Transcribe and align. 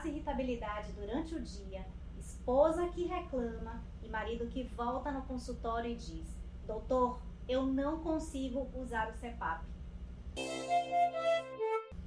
passa 0.00 0.08
irritabilidade 0.08 0.92
durante 0.92 1.34
o 1.34 1.42
dia, 1.42 1.86
esposa 2.18 2.88
que 2.88 3.04
reclama 3.04 3.84
e 4.02 4.08
marido 4.08 4.46
que 4.46 4.64
volta 4.64 5.12
no 5.12 5.20
consultório 5.24 5.90
e 5.90 5.94
diz: 5.94 6.38
Doutor, 6.66 7.20
eu 7.46 7.66
não 7.66 8.00
consigo 8.00 8.66
usar 8.74 9.10
o 9.10 9.12
CEPAP. 9.12 9.62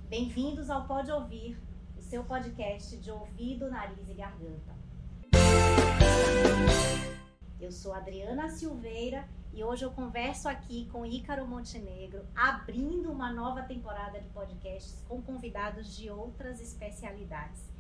Bem-vindos 0.10 0.72
ao 0.72 0.88
Pode 0.88 1.12
Ouvir, 1.12 1.56
o 1.96 2.02
seu 2.02 2.24
podcast 2.24 2.98
de 2.98 3.12
ouvido, 3.12 3.70
nariz 3.70 4.10
e 4.10 4.14
garganta. 4.16 4.74
Eu 7.62 7.72
sou 7.72 7.94
Adriana 7.94 8.50
Silveira 8.50 9.30
e 9.54 9.64
hoje 9.64 9.86
eu 9.86 9.92
converso 9.92 10.50
aqui 10.50 10.90
com 10.92 11.06
Ícaro 11.06 11.46
Montenegro, 11.46 12.26
abrindo 12.36 13.12
uma 13.12 13.32
nova 13.32 13.62
temporada 13.62 14.20
de 14.20 14.28
podcasts 14.30 15.00
com 15.08 15.22
convidados 15.22 15.96
de 15.96 16.10
outras 16.10 16.60
especialidades. 16.60 17.73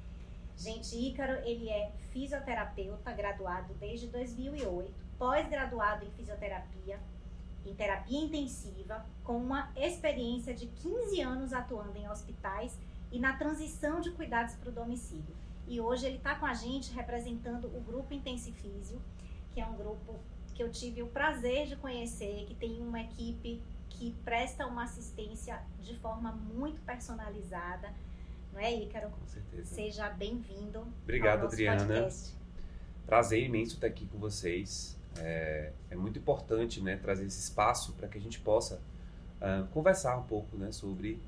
Gente, 0.64 0.96
Ícaro, 0.96 1.34
ele 1.46 1.70
é 1.70 1.92
fisioterapeuta, 2.14 3.12
graduado 3.12 3.74
desde 3.74 4.08
2008, 4.08 4.94
pós-graduado 5.18 6.06
em 6.06 6.12
fisioterapia, 6.12 7.02
em 7.66 7.74
terapia 7.74 8.18
intensiva, 8.18 9.06
com 9.26 9.36
uma 9.36 9.70
experiência 9.76 10.54
de 10.54 10.68
15 10.68 11.22
anos 11.22 11.52
atuando 11.52 11.98
em 11.98 12.10
hospitais 12.10 12.80
e 13.12 13.20
na 13.20 13.36
transição 13.36 14.00
de 14.00 14.12
cuidados 14.12 14.56
para 14.56 14.70
o 14.70 14.72
domicílio. 14.72 15.36
E 15.68 15.82
hoje 15.82 16.06
ele 16.06 16.16
está 16.16 16.36
com 16.36 16.46
a 16.46 16.54
gente 16.54 16.94
representando 16.94 17.66
o 17.66 17.82
grupo 17.82 18.14
Intensifísio, 18.14 19.02
que 19.52 19.60
é 19.60 19.66
um 19.66 19.76
grupo 19.76 20.18
que 20.56 20.64
eu 20.64 20.72
tive 20.72 21.04
o 21.04 21.08
prazer 21.08 21.68
de 21.68 21.76
conhecer, 21.76 22.46
que 22.46 22.56
tem 22.56 22.82
uma 22.82 23.02
equipe 23.02 23.62
que 23.90 24.16
presta 24.24 24.66
uma 24.66 24.84
assistência 24.84 25.62
de 25.82 25.98
forma 26.00 26.32
muito 26.32 26.82
personalizada. 26.84 27.94
Não 28.54 28.60
é, 28.60 28.74
Ícaro? 28.74 29.10
Com 29.10 29.26
certeza. 29.26 29.74
Seja 29.74 30.10
bem-vindo. 30.10 30.86
Obrigado, 31.02 31.46
Adriana. 31.46 31.86
Podcast. 31.86 32.38
Prazer 33.06 33.44
imenso 33.44 33.76
estar 33.76 33.88
aqui 33.88 34.06
com 34.06 34.20
vocês. 34.20 34.96
É, 35.18 35.72
é 35.90 35.96
muito 35.96 36.20
importante 36.20 36.80
né, 36.80 36.96
trazer 36.98 37.26
esse 37.26 37.40
espaço 37.40 37.94
para 37.94 38.08
que 38.08 38.18
a 38.18 38.22
gente 38.22 38.40
possa 38.40 38.80
uh, 39.42 39.68
conversar 39.70 40.18
um 40.18 40.24
pouco 40.24 40.56
né, 40.56 40.72
sobre 40.72 41.20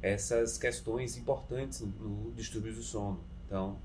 essas 0.00 0.56
questões 0.56 1.18
importantes 1.18 1.80
no 1.80 2.32
distúrbio 2.32 2.74
do 2.74 2.82
sono. 2.82 3.22
Então, 3.46 3.78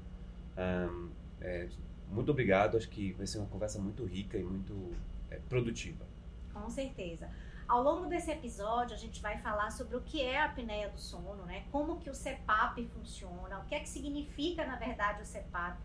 um, 0.57 1.09
é, 1.41 1.67
muito 2.09 2.31
obrigado. 2.31 2.77
Acho 2.77 2.89
que 2.89 3.11
vai 3.13 3.27
ser 3.27 3.39
uma 3.39 3.47
conversa 3.47 3.77
muito 3.77 4.05
rica 4.05 4.37
e 4.37 4.43
muito 4.43 4.93
é, 5.29 5.37
produtiva. 5.49 6.05
Com 6.53 6.69
certeza. 6.69 7.29
Ao 7.67 7.81
longo 7.81 8.05
desse 8.05 8.29
episódio, 8.29 8.95
a 8.95 8.97
gente 8.97 9.19
vai 9.19 9.39
falar 9.39 9.71
sobre 9.71 9.97
o 9.97 10.01
que 10.01 10.21
é 10.21 10.39
a 10.39 10.45
apneia 10.45 10.87
do 10.89 10.99
sono, 10.99 11.45
né? 11.45 11.65
Como 11.71 11.99
que 11.99 12.11
o 12.11 12.13
CPAP 12.13 12.85
funciona, 12.93 13.59
o 13.59 13.65
que 13.65 13.73
é 13.73 13.79
que 13.79 13.89
significa, 13.89 14.63
na 14.67 14.75
verdade, 14.75 15.23
o 15.23 15.25
CPAP. 15.25 15.75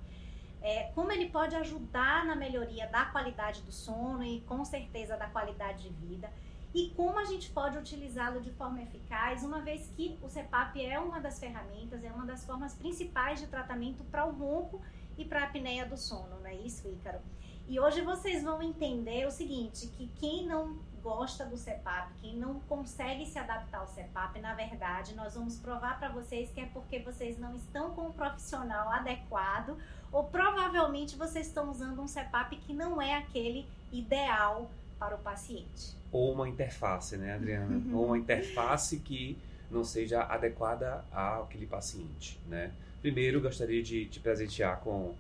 É, 0.60 0.92
como 0.94 1.10
ele 1.10 1.30
pode 1.30 1.56
ajudar 1.56 2.26
na 2.26 2.36
melhoria 2.36 2.86
da 2.88 3.06
qualidade 3.06 3.62
do 3.62 3.72
sono 3.72 4.22
e, 4.22 4.42
com 4.42 4.62
certeza, 4.62 5.16
da 5.16 5.26
qualidade 5.26 5.88
de 5.88 6.06
vida. 6.06 6.30
E 6.74 6.90
como 6.90 7.18
a 7.18 7.24
gente 7.24 7.50
pode 7.50 7.78
utilizá-lo 7.78 8.42
de 8.42 8.50
forma 8.50 8.82
eficaz, 8.82 9.42
uma 9.42 9.60
vez 9.60 9.90
que 9.96 10.18
o 10.22 10.28
CPAP 10.28 10.84
é 10.84 10.98
uma 11.00 11.18
das 11.18 11.40
ferramentas, 11.40 12.04
é 12.04 12.12
uma 12.12 12.26
das 12.26 12.44
formas 12.44 12.74
principais 12.74 13.40
de 13.40 13.46
tratamento 13.46 14.04
para 14.04 14.26
o 14.26 14.32
ronco 14.32 14.82
e 15.16 15.24
para 15.24 15.40
a 15.40 15.44
apneia 15.44 15.86
do 15.86 15.96
sono, 15.96 16.38
não 16.40 16.46
é 16.46 16.54
isso, 16.54 16.86
Ícaro? 16.86 17.20
E 17.66 17.78
hoje 17.78 18.02
vocês 18.02 18.42
vão 18.42 18.60
entender 18.62 19.26
o 19.26 19.30
seguinte, 19.30 19.86
que 19.96 20.08
quem 20.18 20.46
não 20.46 20.78
gosta 21.02 21.44
do 21.44 21.56
CEPAP, 21.56 22.12
quem 22.20 22.36
não 22.36 22.60
consegue 22.60 23.26
se 23.26 23.38
adaptar 23.38 23.78
ao 23.78 23.86
CEPAP, 23.86 24.40
na 24.40 24.54
verdade, 24.54 25.14
nós 25.14 25.34
vamos 25.34 25.58
provar 25.58 25.98
para 25.98 26.08
vocês 26.08 26.50
que 26.50 26.60
é 26.60 26.66
porque 26.66 26.98
vocês 27.00 27.38
não 27.38 27.56
estão 27.56 27.90
com 27.90 28.08
um 28.08 28.12
profissional 28.12 28.90
adequado 28.90 29.76
ou 30.12 30.24
provavelmente 30.24 31.16
vocês 31.16 31.46
estão 31.46 31.70
usando 31.70 32.00
um 32.00 32.08
CEPAP 32.08 32.56
que 32.56 32.72
não 32.72 33.00
é 33.00 33.14
aquele 33.14 33.66
ideal 33.92 34.70
para 34.98 35.14
o 35.14 35.18
paciente. 35.18 35.96
Ou 36.12 36.32
uma 36.32 36.48
interface, 36.48 37.16
né, 37.16 37.34
Adriana? 37.34 37.80
Ou 37.96 38.06
uma 38.06 38.18
interface 38.18 38.98
que 38.98 39.38
não 39.70 39.84
seja 39.84 40.22
adequada 40.24 41.04
àquele 41.12 41.66
paciente, 41.66 42.38
né? 42.48 42.72
Primeiro, 43.00 43.40
gostaria 43.40 43.82
de 43.82 44.04
te 44.06 44.20
presentear 44.20 44.80
com 44.80 45.14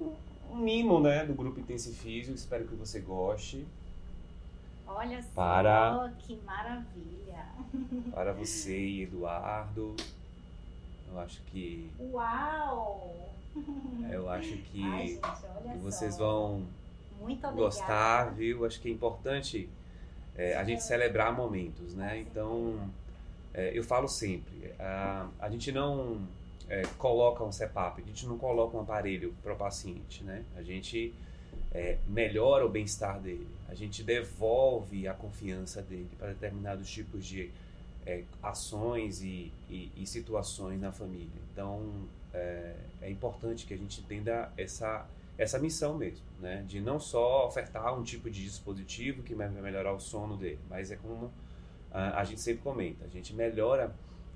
um 0.00 0.56
mimo, 0.56 1.00
né, 1.00 1.24
do 1.24 1.34
grupo 1.34 1.58
Intensifísio. 1.58 2.34
Espero 2.34 2.66
que 2.66 2.74
você 2.74 3.00
goste. 3.00 3.66
Olha 4.88 5.22
só, 5.22 5.28
Para- 5.34 6.12
que 6.18 6.36
maravilha. 6.44 7.46
Para 8.12 8.32
você 8.32 8.78
e 8.78 9.02
Eduardo. 9.02 9.94
Eu 11.10 11.18
acho 11.20 11.40
que 11.44 11.90
Uau! 11.98 13.32
eu 14.10 14.28
acho 14.30 14.56
que 14.70 14.82
Ai, 14.84 15.06
gente, 15.64 15.78
vocês 15.78 16.14
só. 16.14 16.24
vão 16.26 16.66
gostar, 17.54 18.34
viu? 18.34 18.64
Acho 18.64 18.80
que 18.80 18.88
é 18.88 18.92
importante 18.92 19.68
é, 20.36 20.54
a 20.56 20.64
gente 20.64 20.82
celebrar 20.82 21.32
momentos, 21.34 21.94
né? 21.94 22.18
Então, 22.20 22.78
é, 23.54 23.76
eu 23.76 23.82
falo 23.82 24.06
sempre, 24.08 24.72
a, 24.78 25.28
a 25.40 25.50
gente 25.50 25.72
não 25.72 26.20
é, 26.68 26.82
coloca 26.98 27.42
um 27.42 27.50
CEPAP, 27.50 28.02
a 28.02 28.06
gente 28.06 28.26
não 28.26 28.38
coloca 28.38 28.76
um 28.76 28.80
aparelho 28.80 29.34
para 29.42 29.52
o 29.54 29.56
paciente, 29.56 30.22
né? 30.22 30.44
A 30.56 30.62
gente 30.62 31.14
é, 31.72 31.98
melhora 32.06 32.64
o 32.64 32.68
bem-estar 32.68 33.20
dele, 33.20 33.46
a 33.68 33.74
gente 33.74 34.02
devolve 34.02 35.06
a 35.06 35.14
confiança 35.14 35.82
dele 35.82 36.08
para 36.18 36.28
determinados 36.28 36.90
tipos 36.90 37.24
de 37.26 37.50
é, 38.06 38.22
ações 38.42 39.22
e, 39.22 39.52
e- 39.68 39.90
e 39.96 40.06
situações 40.06 40.80
na 40.80 40.90
família. 40.90 41.28
Então, 41.52 42.08
é, 42.32 42.74
é 43.02 43.10
importante 43.10 43.66
que 43.66 43.74
a 43.74 43.76
gente 43.76 44.00
entenda 44.00 44.50
essa 44.56 45.06
essa 45.36 45.56
missão 45.56 45.96
mesmo, 45.96 46.24
né? 46.40 46.64
De 46.66 46.80
não 46.80 46.98
só 46.98 47.46
ofertar 47.46 47.96
um 47.96 48.02
tipo 48.02 48.28
de 48.28 48.42
dispositivo 48.42 49.22
que 49.22 49.36
vai 49.36 49.48
melhorar 49.48 49.92
o 49.92 50.00
sono 50.00 50.36
dele, 50.36 50.58
mas 50.68 50.90
é 50.90 50.96
como 50.96 51.30
ah, 51.92 52.20
a 52.20 52.24
gente 52.24 52.40
sempre 52.40 52.60
comenta, 52.62 53.04
a 53.04 53.08
gente 53.08 53.32
melhora 53.32 53.94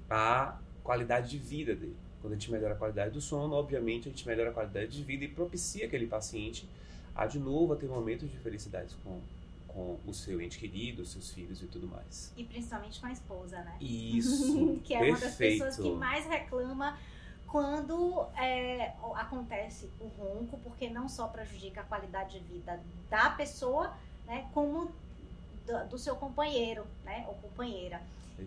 a 0.09 0.57
qualidade 0.85 1.29
de 1.31 1.39
vida 1.39 1.75
dele. 1.75 1.97
Quando 2.21 2.35
a 2.35 2.37
gente 2.37 2.53
melhora 2.53 2.75
a 2.75 2.77
qualidade 2.77 3.11
do 3.11 3.21
sono, 3.21 3.53
obviamente 3.55 4.09
a 4.09 4.13
gente 4.13 4.25
melhora 4.29 4.51
a 4.51 4.53
qualidade 4.53 4.93
de 4.93 5.03
vida 5.03 5.25
e 5.25 5.29
propicia 5.29 5.87
aquele 5.87 6.07
paciente 6.07 6.69
a 7.15 7.27
de 7.27 7.39
novo 7.39 7.73
a 7.73 7.77
ter 7.77 7.89
momentos 7.89 8.31
de 8.31 8.37
felicidade 8.39 8.95
com, 9.05 9.21
com 9.69 9.99
o 10.07 10.15
seu 10.15 10.41
ente 10.41 10.59
querido, 10.59 11.05
seus 11.05 11.31
filhos 11.31 11.63
e 11.63 11.67
tudo 11.67 11.87
mais. 11.87 12.33
E 12.37 12.45
principalmente 12.45 13.01
com 13.01 13.07
a 13.07 13.13
esposa, 13.13 13.59
né? 13.63 13.77
Isso, 13.81 14.81
que 14.85 14.95
é 14.95 15.03
uma 15.03 15.11
das 15.13 15.21
perfeito. 15.21 15.65
pessoas 15.65 15.77
que 15.77 15.95
mais 15.95 16.27
reclama 16.27 16.99
quando 17.53 18.27
é, 18.35 18.95
acontece 19.15 19.91
o 20.01 20.07
ronco, 20.19 20.59
porque 20.65 20.89
não 20.89 21.07
só 21.07 21.29
prejudica 21.29 21.83
a 21.83 21.85
qualidade 21.85 22.41
de 22.41 22.45
vida 22.47 22.81
da 23.11 23.29
pessoa, 23.29 23.95
né, 24.27 24.49
como 24.55 24.91
do, 25.67 25.89
do 25.91 25.99
seu 25.99 26.17
companheiro, 26.17 26.87
né, 27.05 27.27
ou 27.29 27.35
companheira. 27.35 28.01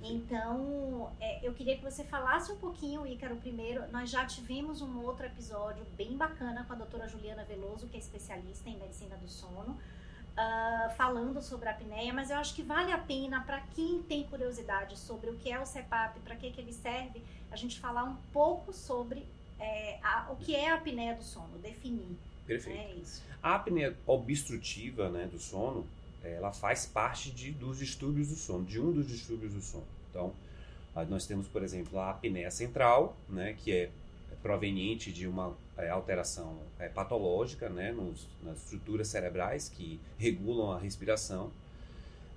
Então, 0.03 1.11
é, 1.19 1.45
eu 1.47 1.53
queria 1.53 1.75
que 1.77 1.83
você 1.83 2.03
falasse 2.03 2.51
um 2.51 2.57
pouquinho, 2.57 3.05
Ícaro, 3.05 3.35
primeiro. 3.37 3.83
Nós 3.91 4.09
já 4.09 4.25
tivemos 4.25 4.81
um 4.81 5.03
outro 5.03 5.25
episódio 5.25 5.85
bem 5.97 6.15
bacana 6.17 6.63
com 6.65 6.73
a 6.73 6.75
doutora 6.75 7.07
Juliana 7.07 7.43
Veloso, 7.43 7.87
que 7.87 7.95
é 7.97 7.99
especialista 7.99 8.69
em 8.69 8.77
medicina 8.77 9.15
do 9.17 9.27
sono, 9.27 9.77
ah, 10.37 10.93
falando 10.97 11.41
sobre 11.41 11.69
a 11.69 11.71
apneia, 11.71 12.13
mas 12.13 12.29
eu 12.29 12.37
acho 12.37 12.53
que 12.55 12.61
vale 12.63 12.91
a 12.91 12.97
pena 12.97 13.41
para 13.41 13.61
quem 13.75 14.01
tem 14.03 14.23
curiosidade 14.23 14.97
sobre 14.97 15.29
o 15.29 15.35
que 15.37 15.51
é 15.51 15.59
o 15.59 15.65
CEPAP, 15.65 16.19
para 16.19 16.35
que, 16.35 16.51
que 16.51 16.59
ele 16.61 16.73
serve, 16.73 17.21
a 17.51 17.55
gente 17.55 17.79
falar 17.79 18.03
um 18.03 18.15
pouco 18.33 18.73
sobre 18.73 19.25
é, 19.59 19.97
a- 20.03 20.27
o 20.31 20.35
que 20.35 20.53
é 20.55 20.69
a 20.71 20.75
apneia 20.75 21.15
do 21.15 21.23
sono, 21.23 21.57
definir. 21.59 22.17
Perfeito. 22.45 22.77
É 22.79 22.91
isso. 22.95 23.23
A 23.41 23.55
apneia 23.55 23.95
obstrutiva 24.05 25.09
né, 25.09 25.25
do 25.27 25.39
sono, 25.39 25.87
ela 26.33 26.51
faz 26.51 26.85
parte 26.85 27.31
de, 27.31 27.51
dos 27.51 27.79
distúrbios 27.79 28.29
do 28.29 28.35
sono, 28.35 28.65
de 28.65 28.79
um 28.79 28.91
dos 28.91 29.07
distúrbios 29.07 29.53
do 29.53 29.61
sono. 29.61 29.85
Então, 30.09 30.33
nós 31.09 31.25
temos, 31.25 31.47
por 31.47 31.61
exemplo, 31.61 31.99
a 31.99 32.11
apneia 32.11 32.49
central, 32.49 33.17
né, 33.29 33.53
que 33.53 33.71
é 33.71 33.89
proveniente 34.45 35.11
de 35.11 35.27
uma 35.27 35.57
eh, 35.75 35.89
alteração 35.89 36.59
eh, 36.77 36.87
patológica 36.87 37.67
né, 37.67 37.91
nos, 37.91 38.27
nas 38.43 38.61
estruturas 38.61 39.07
cerebrais 39.07 39.67
que 39.67 39.99
regulam 40.19 40.71
a 40.71 40.77
respiração. 40.77 41.49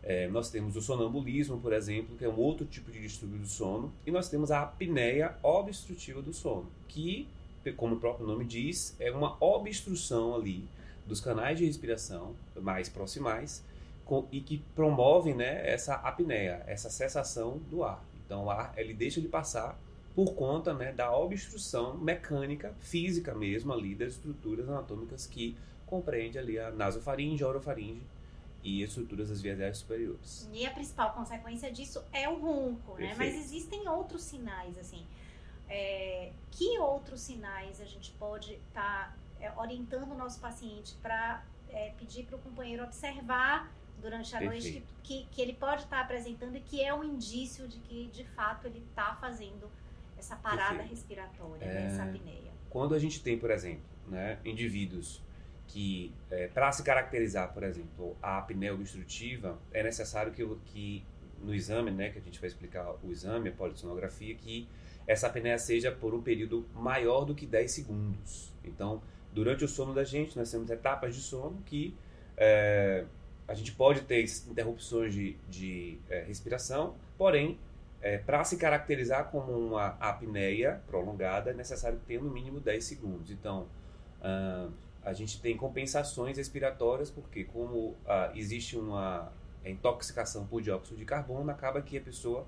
Eh, 0.02 0.26
nós 0.28 0.50
temos 0.50 0.74
o 0.74 0.80
sonambulismo, 0.80 1.60
por 1.60 1.70
exemplo, 1.70 2.16
que 2.16 2.24
é 2.24 2.28
um 2.28 2.38
outro 2.38 2.64
tipo 2.64 2.90
de 2.90 2.98
distúrbio 2.98 3.38
do 3.38 3.46
sono. 3.46 3.92
E 4.06 4.10
nós 4.10 4.30
temos 4.30 4.50
a 4.50 4.62
apneia 4.62 5.36
obstrutiva 5.42 6.22
do 6.22 6.32
sono, 6.32 6.66
que, 6.88 7.28
como 7.76 7.96
o 7.96 8.00
próprio 8.00 8.26
nome 8.26 8.46
diz, 8.46 8.96
é 8.98 9.10
uma 9.10 9.36
obstrução 9.38 10.34
ali 10.34 10.66
dos 11.06 11.20
canais 11.20 11.58
de 11.58 11.66
respiração 11.66 12.34
mais 12.56 12.88
proximais 12.88 13.62
e 14.32 14.40
que 14.40 14.58
promovem 14.74 15.34
né, 15.34 15.68
essa 15.68 15.94
apneia, 15.94 16.62
essa 16.66 16.88
cessação 16.88 17.58
do 17.70 17.84
ar. 17.84 18.02
Então, 18.24 18.44
o 18.44 18.50
ar 18.50 18.72
ele 18.76 18.94
deixa 18.94 19.20
de 19.20 19.28
passar 19.28 19.78
por 20.14 20.34
conta 20.34 20.74
né, 20.74 20.92
da 20.92 21.14
obstrução 21.14 21.96
mecânica, 21.96 22.74
física 22.80 23.34
mesmo 23.34 23.72
ali 23.72 23.94
das 23.94 24.14
estruturas 24.14 24.68
anatômicas 24.68 25.26
que 25.26 25.56
compreende 25.86 26.38
ali 26.38 26.58
a 26.58 26.70
nasofaringe, 26.70 27.42
a 27.44 27.48
orofaringe 27.48 28.02
e 28.62 28.82
as 28.82 28.90
estruturas 28.90 29.28
das 29.28 29.40
vias 29.40 29.58
aéreas 29.58 29.78
superiores. 29.78 30.48
E 30.52 30.66
a 30.66 30.70
principal 30.70 31.12
consequência 31.12 31.70
disso 31.70 32.02
é 32.12 32.28
o 32.28 32.38
ronco, 32.40 32.96
né? 32.96 33.14
Mas 33.16 33.34
existem 33.34 33.88
outros 33.88 34.22
sinais, 34.22 34.76
assim. 34.78 35.06
é, 35.68 36.32
que 36.50 36.78
outros 36.78 37.20
sinais 37.20 37.80
a 37.80 37.84
gente 37.84 38.10
pode 38.12 38.54
estar 38.54 39.12
tá, 39.12 39.16
é, 39.40 39.52
orientando 39.56 40.12
o 40.12 40.14
nosso 40.16 40.40
paciente 40.40 40.94
para 41.02 41.44
é, 41.68 41.92
pedir 41.98 42.24
para 42.24 42.36
o 42.36 42.38
companheiro 42.38 42.82
observar 42.82 43.70
durante 44.00 44.34
a 44.34 44.38
Perfeito. 44.38 44.64
noite 44.64 44.84
que, 45.02 45.26
que, 45.30 45.42
ele 45.42 45.52
pode 45.52 45.82
estar 45.82 45.96
tá 45.96 46.02
apresentando 46.02 46.56
e 46.56 46.60
que 46.60 46.82
é 46.82 46.92
um 46.94 47.04
indício 47.04 47.66
de 47.66 47.78
que 47.80 48.06
de 48.12 48.24
fato 48.24 48.66
ele 48.66 48.84
está 48.90 49.16
fazendo 49.20 49.70
essa 50.18 50.36
parada 50.36 50.76
Perfeito. 50.76 50.90
respiratória, 50.90 51.66
né, 51.66 51.86
essa 51.86 52.02
é, 52.02 52.08
apneia. 52.08 52.52
Quando 52.70 52.94
a 52.94 52.98
gente 52.98 53.22
tem, 53.22 53.38
por 53.38 53.50
exemplo, 53.50 53.82
né, 54.06 54.38
indivíduos 54.44 55.22
que, 55.66 56.12
é, 56.30 56.48
para 56.48 56.72
se 56.72 56.82
caracterizar, 56.82 57.52
por 57.52 57.62
exemplo, 57.62 58.16
a 58.22 58.38
apneia 58.38 58.74
obstrutiva, 58.74 59.58
é 59.72 59.82
necessário 59.82 60.32
que, 60.32 60.44
que 60.66 61.04
no 61.42 61.54
exame, 61.54 61.90
né, 61.90 62.10
que 62.10 62.18
a 62.18 62.22
gente 62.22 62.40
vai 62.40 62.48
explicar 62.48 62.94
o 63.02 63.10
exame, 63.10 63.50
a 63.50 63.52
polissonografia, 63.52 64.34
que 64.34 64.68
essa 65.06 65.26
apneia 65.26 65.58
seja 65.58 65.92
por 65.92 66.14
um 66.14 66.22
período 66.22 66.66
maior 66.74 67.24
do 67.24 67.34
que 67.34 67.46
10 67.46 67.70
segundos. 67.70 68.52
Então, 68.64 69.02
durante 69.32 69.64
o 69.64 69.68
sono 69.68 69.94
da 69.94 70.04
gente, 70.04 70.36
nós 70.36 70.50
temos 70.50 70.68
etapas 70.70 71.14
de 71.14 71.20
sono 71.20 71.62
que 71.64 71.96
é, 72.36 73.04
a 73.48 73.54
gente 73.54 73.72
pode 73.72 74.02
ter 74.02 74.22
interrupções 74.46 75.14
de, 75.14 75.36
de 75.48 75.98
é, 76.10 76.22
respiração, 76.22 76.94
porém, 77.16 77.58
é, 78.02 78.18
para 78.18 78.44
se 78.44 78.58
caracterizar 78.58 79.30
como 79.30 79.50
uma 79.50 79.96
apneia 79.98 80.82
prolongada, 80.86 81.50
é 81.50 81.54
necessário 81.54 81.98
ter 82.06 82.22
no 82.22 82.30
mínimo 82.30 82.60
10 82.60 82.84
segundos. 82.84 83.30
Então, 83.30 83.66
uh, 84.20 84.70
a 85.02 85.12
gente 85.14 85.40
tem 85.40 85.56
compensações 85.56 86.36
respiratórias, 86.36 87.10
porque 87.10 87.44
como 87.44 87.88
uh, 87.88 87.96
existe 88.34 88.76
uma 88.76 89.32
intoxicação 89.64 90.46
por 90.46 90.62
dióxido 90.62 90.96
de 90.96 91.04
carbono, 91.04 91.50
acaba 91.50 91.80
que 91.82 91.96
a 91.96 92.00
pessoa 92.00 92.46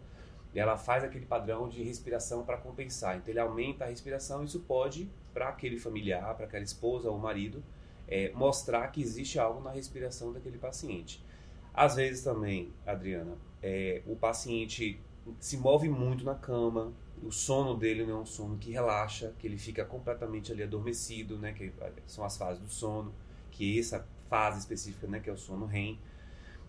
ela 0.54 0.76
faz 0.76 1.02
aquele 1.02 1.26
padrão 1.26 1.68
de 1.68 1.82
respiração 1.82 2.44
para 2.44 2.56
compensar. 2.56 3.16
Então 3.16 3.32
ele 3.32 3.40
aumenta 3.40 3.84
a 3.84 3.88
respiração, 3.88 4.44
isso 4.44 4.60
pode, 4.60 5.08
para 5.32 5.48
aquele 5.48 5.78
familiar, 5.78 6.34
para 6.34 6.46
aquela 6.46 6.64
esposa 6.64 7.08
ou 7.08 7.18
marido, 7.18 7.62
é, 8.10 8.32
mostrar 8.34 8.88
que 8.88 9.00
existe 9.00 9.38
algo 9.38 9.62
na 9.62 9.70
respiração 9.70 10.32
daquele 10.32 10.58
paciente. 10.58 11.24
Às 11.72 11.94
vezes 11.94 12.24
também, 12.24 12.72
Adriana, 12.84 13.38
é, 13.62 14.02
o 14.06 14.16
paciente 14.16 15.00
se 15.38 15.56
move 15.56 15.88
muito 15.88 16.24
na 16.24 16.34
cama, 16.34 16.92
o 17.22 17.30
sono 17.30 17.76
dele 17.76 18.04
não 18.04 18.18
é 18.18 18.20
um 18.22 18.26
sono 18.26 18.58
que 18.58 18.72
relaxa, 18.72 19.32
que 19.38 19.46
ele 19.46 19.58
fica 19.58 19.84
completamente 19.84 20.50
ali 20.50 20.62
adormecido, 20.62 21.38
né, 21.38 21.52
que 21.52 21.72
são 22.06 22.24
as 22.24 22.36
fases 22.36 22.60
do 22.60 22.68
sono, 22.68 23.14
que 23.50 23.78
essa 23.78 24.06
fase 24.28 24.58
específica, 24.58 25.06
né, 25.06 25.20
que 25.20 25.30
é 25.30 25.32
o 25.32 25.36
sono 25.36 25.66
REM, 25.66 25.98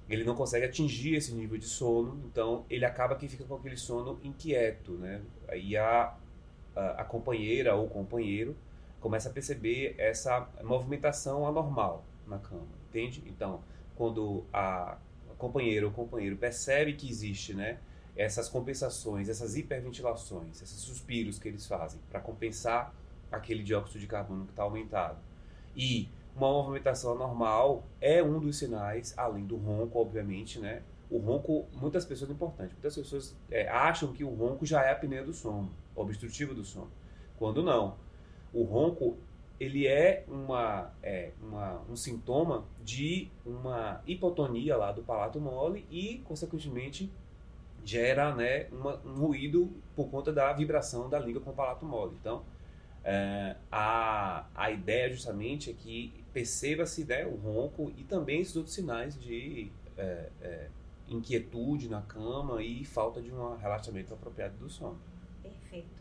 ele 0.10 0.24
não 0.24 0.36
consegue 0.36 0.66
atingir 0.66 1.16
esse 1.16 1.34
nível 1.34 1.58
de 1.58 1.66
sono, 1.66 2.22
então 2.26 2.66
ele 2.70 2.84
acaba 2.84 3.16
que 3.16 3.28
fica 3.28 3.46
com 3.46 3.56
aquele 3.56 3.78
sono 3.78 4.20
inquieto, 4.24 4.94
né? 4.94 5.22
Aí 5.48 5.78
a, 5.78 6.14
a, 6.76 7.02
a 7.02 7.06
companheira 7.06 7.76
ou 7.76 7.88
companheiro 7.88 8.56
começa 9.02 9.28
a 9.28 9.32
perceber 9.32 9.96
essa 9.98 10.48
movimentação 10.64 11.46
anormal 11.46 12.06
na 12.26 12.38
cama, 12.38 12.68
entende? 12.88 13.22
Então, 13.26 13.62
quando 13.96 14.46
a 14.54 14.98
companheira 15.38 15.86
ou 15.86 15.92
companheiro 15.92 16.38
percebe 16.38 16.94
que 16.94 17.10
existe, 17.10 17.54
né, 17.54 17.80
essas 18.16 18.48
compensações, 18.48 19.28
essas 19.28 19.58
hiperventilações, 19.58 20.62
esses 20.62 20.80
suspiros 20.80 21.40
que 21.40 21.48
eles 21.48 21.66
fazem 21.66 22.00
para 22.10 22.20
compensar 22.20 22.94
aquele 23.32 23.64
dióxido 23.64 24.00
de 24.00 24.08
carbono 24.08 24.46
que 24.46 24.52
está 24.52 24.64
aumentado 24.64 25.18
e 25.76 26.10
uma 26.36 26.50
movimentação 26.50 27.14
anormal 27.14 27.84
é 28.00 28.24
um 28.24 28.40
dos 28.40 28.58
sinais, 28.58 29.14
além 29.18 29.46
do 29.46 29.58
ronco, 29.58 30.00
obviamente, 30.00 30.60
né? 30.60 30.82
O 31.10 31.18
ronco, 31.18 31.66
muitas 31.74 32.06
pessoas, 32.06 32.30
é 32.30 32.34
importante, 32.34 32.72
muitas 32.74 32.96
pessoas 32.96 33.36
é, 33.50 33.68
acham 33.68 34.14
que 34.14 34.24
o 34.24 34.34
ronco 34.34 34.66
já 34.66 34.82
é 34.84 34.90
a 34.90 34.94
apneia 34.94 35.24
do 35.24 35.34
sono, 35.34 35.70
obstrutivo 35.94 36.54
do 36.54 36.64
sono, 36.64 36.90
quando 37.38 37.62
não. 37.62 37.98
O 38.54 38.64
ronco, 38.64 39.18
ele 39.60 39.88
é, 39.88 40.26
uma, 40.28 40.92
é 41.04 41.32
uma, 41.42 41.82
um 41.90 41.96
sintoma 41.96 42.66
de 42.84 43.30
uma 43.46 44.02
hipotonia 44.06 44.76
lá 44.76 44.92
do 44.92 45.04
palato 45.04 45.40
mole 45.40 45.86
e, 45.90 46.20
consequentemente, 46.26 47.12
gera 47.84 48.36
né, 48.36 48.68
uma, 48.72 49.00
um 49.06 49.14
ruído 49.16 49.72
por 49.96 50.10
conta 50.10 50.32
da 50.32 50.52
vibração 50.54 51.10
da 51.10 51.20
língua 51.20 51.42
com 51.42 51.52
o 51.52 51.54
palato 51.54 51.86
mole. 51.86 52.16
Então, 52.20 52.44
é, 53.04 53.56
a, 53.72 54.46
a 54.54 54.72
ideia 54.72 55.10
justamente 55.10 55.70
é 55.70 55.74
que 55.74 56.14
perceba-se 56.34 57.04
né, 57.04 57.26
o 57.26 57.36
ronco 57.36 57.92
e 57.98 58.04
também 58.04 58.42
esses 58.42 58.56
outros 58.56 58.76
sinais 58.76 59.20
de 59.20 59.72
é, 59.98 60.30
é, 60.42 60.68
inquietude 61.08 61.90
na 61.90 62.02
cama 62.02 62.62
e 62.64 62.86
falta 62.86 63.22
de 63.22 63.32
um 63.32 63.56
relaxamento 63.58 64.14
apropriado 64.14 64.58
do 64.58 64.70
sono. 64.70 65.00
Perfeito. 65.42 66.01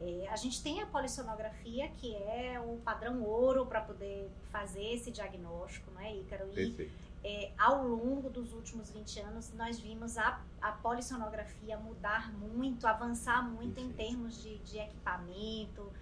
É, 0.00 0.28
a 0.30 0.36
gente 0.36 0.62
tem 0.62 0.80
a 0.80 0.86
polissonografia, 0.86 1.88
que 1.88 2.14
é 2.14 2.58
o 2.58 2.78
padrão 2.78 3.22
ouro 3.22 3.66
para 3.66 3.82
poder 3.82 4.30
fazer 4.50 4.94
esse 4.94 5.10
diagnóstico, 5.10 5.90
não 5.90 6.00
é, 6.00 6.16
Ícaro? 6.16 6.50
E, 6.52 6.54
Perfeito. 6.54 7.10
É, 7.22 7.52
ao 7.58 7.86
longo 7.86 8.30
dos 8.30 8.54
últimos 8.54 8.90
20 8.90 9.20
anos, 9.20 9.52
nós 9.52 9.78
vimos 9.78 10.16
a, 10.16 10.40
a 10.62 10.72
polissonografia 10.72 11.76
mudar 11.76 12.32
muito, 12.32 12.86
avançar 12.86 13.42
muito 13.42 13.74
Perfeito. 13.74 13.90
em 13.90 14.06
termos 14.06 14.42
de, 14.42 14.56
de 14.58 14.78
equipamento, 14.78 15.92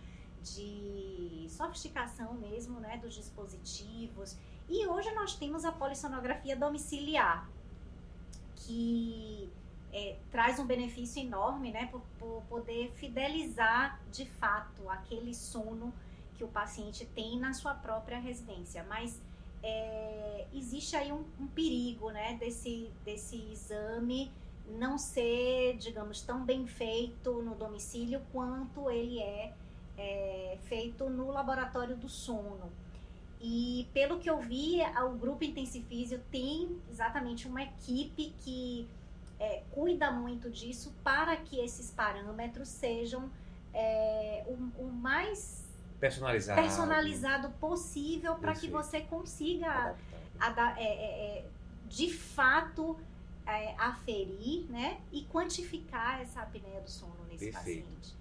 de 0.42 1.46
sofisticação 1.48 2.34
mesmo, 2.34 2.78
né, 2.78 2.98
dos 2.98 3.14
dispositivos. 3.14 4.36
E 4.68 4.86
hoje 4.86 5.12
nós 5.12 5.34
temos 5.34 5.64
a 5.64 5.72
polissonografia 5.72 6.54
domiciliar, 6.54 7.48
que 8.54 9.50
é, 9.92 10.16
traz 10.30 10.58
um 10.58 10.66
benefício 10.66 11.22
enorme, 11.22 11.70
né, 11.70 11.86
por, 11.90 12.02
por, 12.18 12.42
poder 12.48 12.90
fidelizar 12.92 14.00
de 14.12 14.26
fato 14.26 14.88
aquele 14.88 15.34
sono 15.34 15.92
que 16.34 16.44
o 16.44 16.48
paciente 16.48 17.04
tem 17.06 17.38
na 17.38 17.52
sua 17.52 17.74
própria 17.74 18.18
residência. 18.18 18.84
Mas 18.88 19.20
é, 19.62 20.46
existe 20.52 20.96
aí 20.96 21.12
um, 21.12 21.24
um, 21.40 21.46
perigo, 21.46 22.10
né, 22.10 22.36
desse, 22.38 22.90
desse 23.04 23.36
exame 23.50 24.30
não 24.68 24.98
ser, 24.98 25.78
digamos, 25.78 26.20
tão 26.20 26.44
bem 26.44 26.66
feito 26.66 27.40
no 27.42 27.54
domicílio 27.54 28.20
quanto 28.30 28.90
ele 28.90 29.18
é 29.18 29.54
é, 29.98 30.56
feito 30.62 31.10
no 31.10 31.30
laboratório 31.30 31.96
do 31.96 32.08
sono. 32.08 32.70
E 33.40 33.86
pelo 33.92 34.18
que 34.18 34.30
eu 34.30 34.38
vi, 34.38 34.78
o 35.04 35.10
grupo 35.10 35.44
Intensifísio 35.44 36.20
tem 36.30 36.80
exatamente 36.90 37.46
uma 37.46 37.62
equipe 37.62 38.32
que 38.40 38.88
é, 39.38 39.62
cuida 39.70 40.10
muito 40.10 40.50
disso 40.50 40.94
para 41.02 41.36
que 41.36 41.60
esses 41.60 41.90
parâmetros 41.90 42.68
sejam 42.68 43.30
é, 43.72 44.44
o, 44.46 44.82
o, 44.82 44.92
mais 44.92 45.64
personalizado, 46.00 46.60
personalizado 46.60 47.50
possível 47.60 48.34
para 48.36 48.54
que 48.54 48.68
você 48.68 49.00
consiga 49.00 49.94
é, 50.40 50.82
é, 50.82 51.38
é, 51.38 51.44
de 51.88 52.12
fato 52.12 52.98
aferir 53.78 54.66
né, 54.68 55.00
e 55.10 55.22
quantificar 55.24 56.20
essa 56.20 56.42
apneia 56.42 56.82
do 56.82 56.90
sono 56.90 57.16
nesse 57.30 57.50
Perfeito. 57.50 57.86
paciente. 57.86 58.14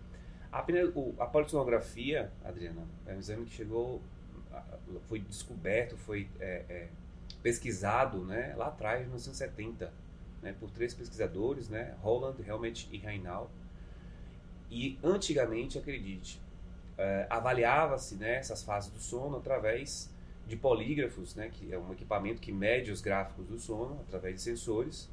A, 0.49 1.23
a 1.23 1.27
polissonografia, 1.27 2.31
Adriana, 2.45 2.87
é 3.05 3.13
um 3.13 3.19
exame 3.19 3.45
que 3.45 3.51
chegou, 3.51 4.01
foi 5.07 5.19
descoberto, 5.19 5.97
foi 5.97 6.29
é, 6.39 6.63
é, 6.69 6.87
pesquisado 7.41 8.23
né, 8.23 8.53
lá 8.55 8.67
atrás, 8.67 9.01
em 9.01 9.05
1970, 9.05 9.91
né, 10.47 10.55
por 10.57 10.71
três 10.71 10.93
pesquisadores, 10.93 11.67
né, 11.67 11.93
Holland, 12.01 12.41
Helmet 12.47 12.87
e 12.91 12.97
Reinal. 12.97 13.51
E 14.71 14.97
antigamente, 15.03 15.77
acredite, 15.77 16.41
é, 16.97 17.27
avaliava-se 17.29 18.15
né, 18.15 18.35
essas 18.35 18.63
fases 18.63 18.89
do 18.89 18.99
sono 18.99 19.37
através 19.37 20.09
de 20.47 20.55
polígrafos, 20.55 21.35
né, 21.35 21.49
que 21.49 21.73
é 21.73 21.77
um 21.77 21.91
equipamento 21.91 22.41
que 22.41 22.51
mede 22.51 22.91
os 22.91 23.01
gráficos 23.01 23.45
do 23.45 23.59
sono 23.59 23.99
através 24.07 24.35
de 24.35 24.41
sensores, 24.41 25.09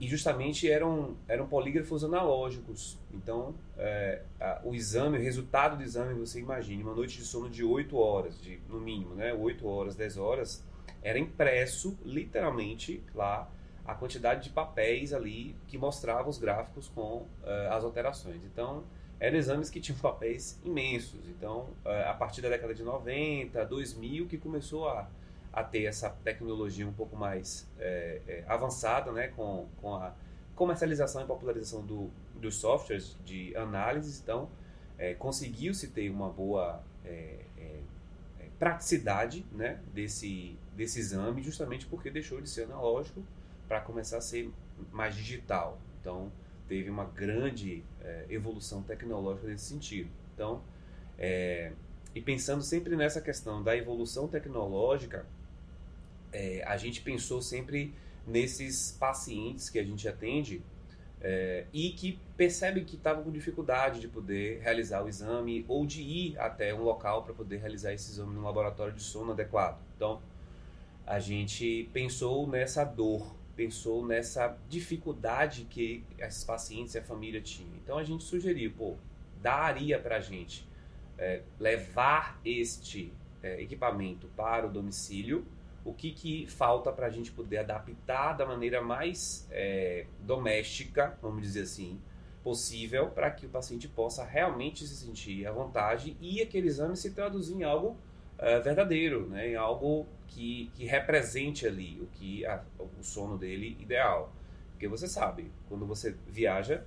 e 0.00 0.08
justamente 0.08 0.70
eram, 0.70 1.16
eram 1.28 1.46
polígrafos 1.46 2.02
analógicos. 2.04 2.98
Então, 3.12 3.54
é, 3.76 4.22
a, 4.40 4.60
o 4.64 4.74
exame, 4.74 5.18
o 5.18 5.20
resultado 5.20 5.76
do 5.76 5.82
exame, 5.82 6.14
você 6.14 6.38
imagine, 6.38 6.82
uma 6.82 6.94
noite 6.94 7.18
de 7.18 7.24
sono 7.24 7.50
de 7.50 7.64
8 7.64 7.96
horas, 7.96 8.40
de, 8.40 8.60
no 8.68 8.80
mínimo, 8.80 9.14
né, 9.16 9.32
8 9.34 9.66
horas, 9.66 9.96
10 9.96 10.16
horas, 10.16 10.64
era 11.02 11.18
impresso 11.18 11.98
literalmente 12.04 13.02
lá 13.14 13.50
a 13.84 13.94
quantidade 13.94 14.44
de 14.44 14.50
papéis 14.50 15.12
ali 15.12 15.54
que 15.66 15.76
mostravam 15.76 16.28
os 16.30 16.38
gráficos 16.38 16.88
com 16.88 17.18
uh, 17.18 17.28
as 17.72 17.84
alterações. 17.84 18.42
Então, 18.44 18.84
eram 19.20 19.36
exames 19.36 19.68
que 19.68 19.80
tinham 19.80 19.98
papéis 20.00 20.58
imensos. 20.64 21.28
Então, 21.28 21.68
uh, 21.84 22.08
a 22.08 22.14
partir 22.14 22.40
da 22.40 22.48
década 22.48 22.74
de 22.74 22.82
90, 22.82 23.64
2000, 23.66 24.26
que 24.26 24.38
começou 24.38 24.88
a 24.88 25.08
a 25.54 25.62
ter 25.62 25.84
essa 25.84 26.10
tecnologia 26.10 26.84
um 26.84 26.92
pouco 26.92 27.16
mais 27.16 27.64
é, 27.78 28.20
é, 28.26 28.44
avançada, 28.48 29.12
né, 29.12 29.28
com, 29.28 29.68
com 29.80 29.94
a 29.94 30.12
comercialização 30.56 31.22
e 31.22 31.26
popularização 31.26 31.80
do, 31.86 32.10
dos 32.34 32.56
softwares 32.56 33.16
de 33.24 33.56
análise, 33.56 34.20
então 34.20 34.50
é, 34.98 35.14
conseguiu-se 35.14 35.86
ter 35.88 36.10
uma 36.10 36.28
boa 36.28 36.82
praticidade 38.58 39.44
né, 39.52 39.78
desse, 39.92 40.56
desse 40.74 40.98
exame, 40.98 41.42
justamente 41.42 41.86
porque 41.86 42.10
deixou 42.10 42.40
de 42.40 42.48
ser 42.48 42.64
analógico 42.64 43.22
para 43.68 43.80
começar 43.80 44.18
a 44.18 44.20
ser 44.20 44.50
mais 44.92 45.14
digital. 45.14 45.78
Então, 46.00 46.30
teve 46.68 46.90
uma 46.90 47.04
grande 47.04 47.82
é, 48.00 48.26
evolução 48.28 48.82
tecnológica 48.82 49.48
nesse 49.48 49.64
sentido. 49.64 50.10
Então, 50.34 50.62
é, 51.18 51.72
e 52.14 52.20
pensando 52.20 52.62
sempre 52.62 52.96
nessa 52.96 53.20
questão 53.20 53.62
da 53.62 53.76
evolução 53.76 54.28
tecnológica, 54.28 55.26
é, 56.32 56.62
a 56.66 56.76
gente 56.76 57.00
pensou 57.00 57.40
sempre 57.40 57.94
nesses 58.26 58.92
pacientes 58.92 59.68
que 59.68 59.78
a 59.78 59.84
gente 59.84 60.08
atende 60.08 60.62
é, 61.20 61.64
e 61.72 61.90
que 61.90 62.18
percebem 62.36 62.84
que 62.84 62.96
estavam 62.96 63.24
com 63.24 63.30
dificuldade 63.30 64.00
de 64.00 64.08
poder 64.08 64.60
realizar 64.60 65.02
o 65.02 65.08
exame 65.08 65.64
ou 65.66 65.86
de 65.86 66.02
ir 66.02 66.38
até 66.38 66.74
um 66.74 66.82
local 66.82 67.22
para 67.22 67.32
poder 67.32 67.58
realizar 67.58 67.92
esse 67.92 68.10
exame 68.10 68.34
no 68.34 68.42
laboratório 68.42 68.92
de 68.92 69.02
sono 69.02 69.32
adequado. 69.32 69.80
Então, 69.96 70.20
a 71.06 71.18
gente 71.18 71.88
pensou 71.92 72.46
nessa 72.46 72.84
dor, 72.84 73.34
pensou 73.56 74.06
nessa 74.06 74.56
dificuldade 74.68 75.66
que 75.70 76.04
esses 76.18 76.44
pacientes 76.44 76.94
e 76.94 76.98
a 76.98 77.02
família 77.02 77.40
tinham. 77.40 77.74
Então, 77.82 77.98
a 77.98 78.04
gente 78.04 78.24
sugeriu, 78.24 78.72
pô, 78.76 78.96
daria 79.40 79.98
para 79.98 80.16
a 80.16 80.20
gente 80.20 80.68
é, 81.18 81.42
levar 81.58 82.40
este 82.44 83.12
é, 83.42 83.60
equipamento 83.62 84.26
para 84.36 84.66
o 84.66 84.70
domicílio 84.70 85.46
o 85.84 85.92
que, 85.92 86.12
que 86.12 86.46
falta 86.46 86.90
para 86.90 87.06
a 87.06 87.10
gente 87.10 87.30
poder 87.30 87.58
adaptar 87.58 88.32
da 88.32 88.46
maneira 88.46 88.80
mais 88.80 89.46
é, 89.50 90.06
doméstica, 90.20 91.16
vamos 91.20 91.42
dizer 91.42 91.62
assim, 91.62 92.00
possível, 92.42 93.10
para 93.10 93.30
que 93.30 93.46
o 93.46 93.48
paciente 93.48 93.86
possa 93.86 94.24
realmente 94.24 94.86
se 94.86 94.96
sentir 94.96 95.46
à 95.46 95.52
vontade 95.52 96.16
e 96.20 96.40
aquele 96.40 96.68
exame 96.68 96.96
se 96.96 97.10
traduzir 97.10 97.54
em 97.54 97.64
algo 97.64 97.96
é, 98.38 98.60
verdadeiro, 98.60 99.26
né? 99.28 99.50
em 99.50 99.56
algo 99.56 100.06
que, 100.28 100.70
que 100.74 100.84
represente 100.84 101.66
ali 101.66 102.00
o 102.00 102.06
que 102.06 102.44
a, 102.44 102.62
o 102.78 103.02
sono 103.02 103.38
dele 103.38 103.76
ideal. 103.80 104.32
Porque 104.72 104.88
você 104.88 105.06
sabe, 105.06 105.50
quando 105.68 105.86
você 105.86 106.14
viaja, 106.26 106.84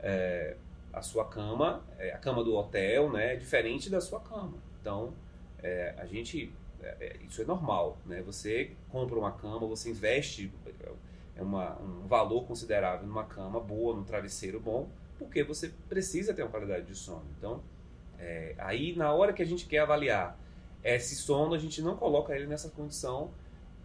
é, 0.00 0.56
a 0.92 1.00
sua 1.02 1.24
cama, 1.24 1.84
é, 1.98 2.12
a 2.12 2.18
cama 2.18 2.42
do 2.42 2.54
hotel, 2.54 3.10
né, 3.12 3.34
é 3.34 3.36
diferente 3.36 3.88
da 3.88 4.00
sua 4.00 4.20
cama. 4.20 4.54
Então, 4.80 5.12
é, 5.62 5.94
a 5.96 6.06
gente 6.06 6.52
é, 6.82 6.96
é, 7.00 7.16
isso 7.26 7.42
é 7.42 7.44
normal, 7.44 7.98
né? 8.06 8.22
Você 8.22 8.72
compra 8.88 9.18
uma 9.18 9.32
cama, 9.32 9.66
você 9.66 9.90
investe 9.90 10.52
é 11.36 11.42
uma, 11.42 11.80
um 11.80 12.06
valor 12.08 12.44
considerável 12.46 13.06
numa 13.06 13.24
cama 13.24 13.60
boa, 13.60 13.94
num 13.94 14.02
travesseiro 14.02 14.58
bom, 14.58 14.88
porque 15.18 15.44
você 15.44 15.72
precisa 15.88 16.34
ter 16.34 16.42
uma 16.42 16.50
qualidade 16.50 16.86
de 16.86 16.96
sono. 16.96 17.24
Então, 17.38 17.62
aí 18.58 18.96
na 18.96 19.12
hora 19.12 19.32
que 19.32 19.40
a 19.40 19.46
gente 19.46 19.66
quer 19.66 19.78
avaliar 19.78 20.36
esse 20.82 21.16
sono, 21.16 21.54
a 21.54 21.58
gente 21.58 21.82
não 21.82 21.96
coloca 21.96 22.34
ele 22.34 22.46
nessa 22.46 22.68
condição 22.70 23.30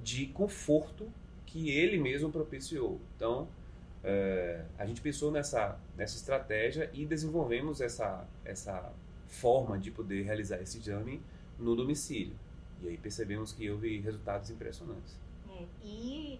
de 0.01 0.27
conforto 0.27 1.11
que 1.45 1.69
ele 1.69 1.97
mesmo 1.97 2.31
propiciou. 2.31 2.99
Então, 3.15 3.47
é, 4.03 4.65
a 4.77 4.85
gente 4.85 5.01
pensou 5.01 5.31
nessa, 5.31 5.79
nessa 5.95 6.15
estratégia 6.15 6.89
e 6.93 7.05
desenvolvemos 7.05 7.79
essa, 7.79 8.27
essa 8.43 8.91
forma 9.27 9.77
de 9.79 9.91
poder 9.91 10.23
realizar 10.23 10.61
esse 10.61 10.77
exame 10.77 11.21
no 11.57 11.75
domicílio. 11.75 12.35
E 12.81 12.89
aí 12.89 12.97
percebemos 12.97 13.53
que 13.53 13.69
houve 13.69 13.99
resultados 13.99 14.49
impressionantes. 14.49 15.17
É, 15.49 15.65
e 15.83 16.39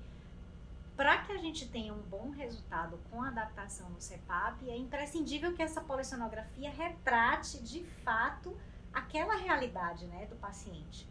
para 0.96 1.20
que 1.20 1.32
a 1.32 1.38
gente 1.38 1.68
tenha 1.70 1.94
um 1.94 2.02
bom 2.02 2.30
resultado 2.32 3.00
com 3.10 3.22
a 3.22 3.30
adaptação 3.30 3.90
no 3.90 4.00
CEPAP, 4.00 4.70
é 4.70 4.78
imprescindível 4.78 5.54
que 5.54 5.62
essa 5.62 5.82
polissonografia 5.82 6.70
retrate 6.70 7.62
de 7.64 7.84
fato 8.04 8.56
aquela 8.94 9.36
realidade 9.36 10.06
né, 10.06 10.26
do 10.28 10.36
paciente. 10.36 11.08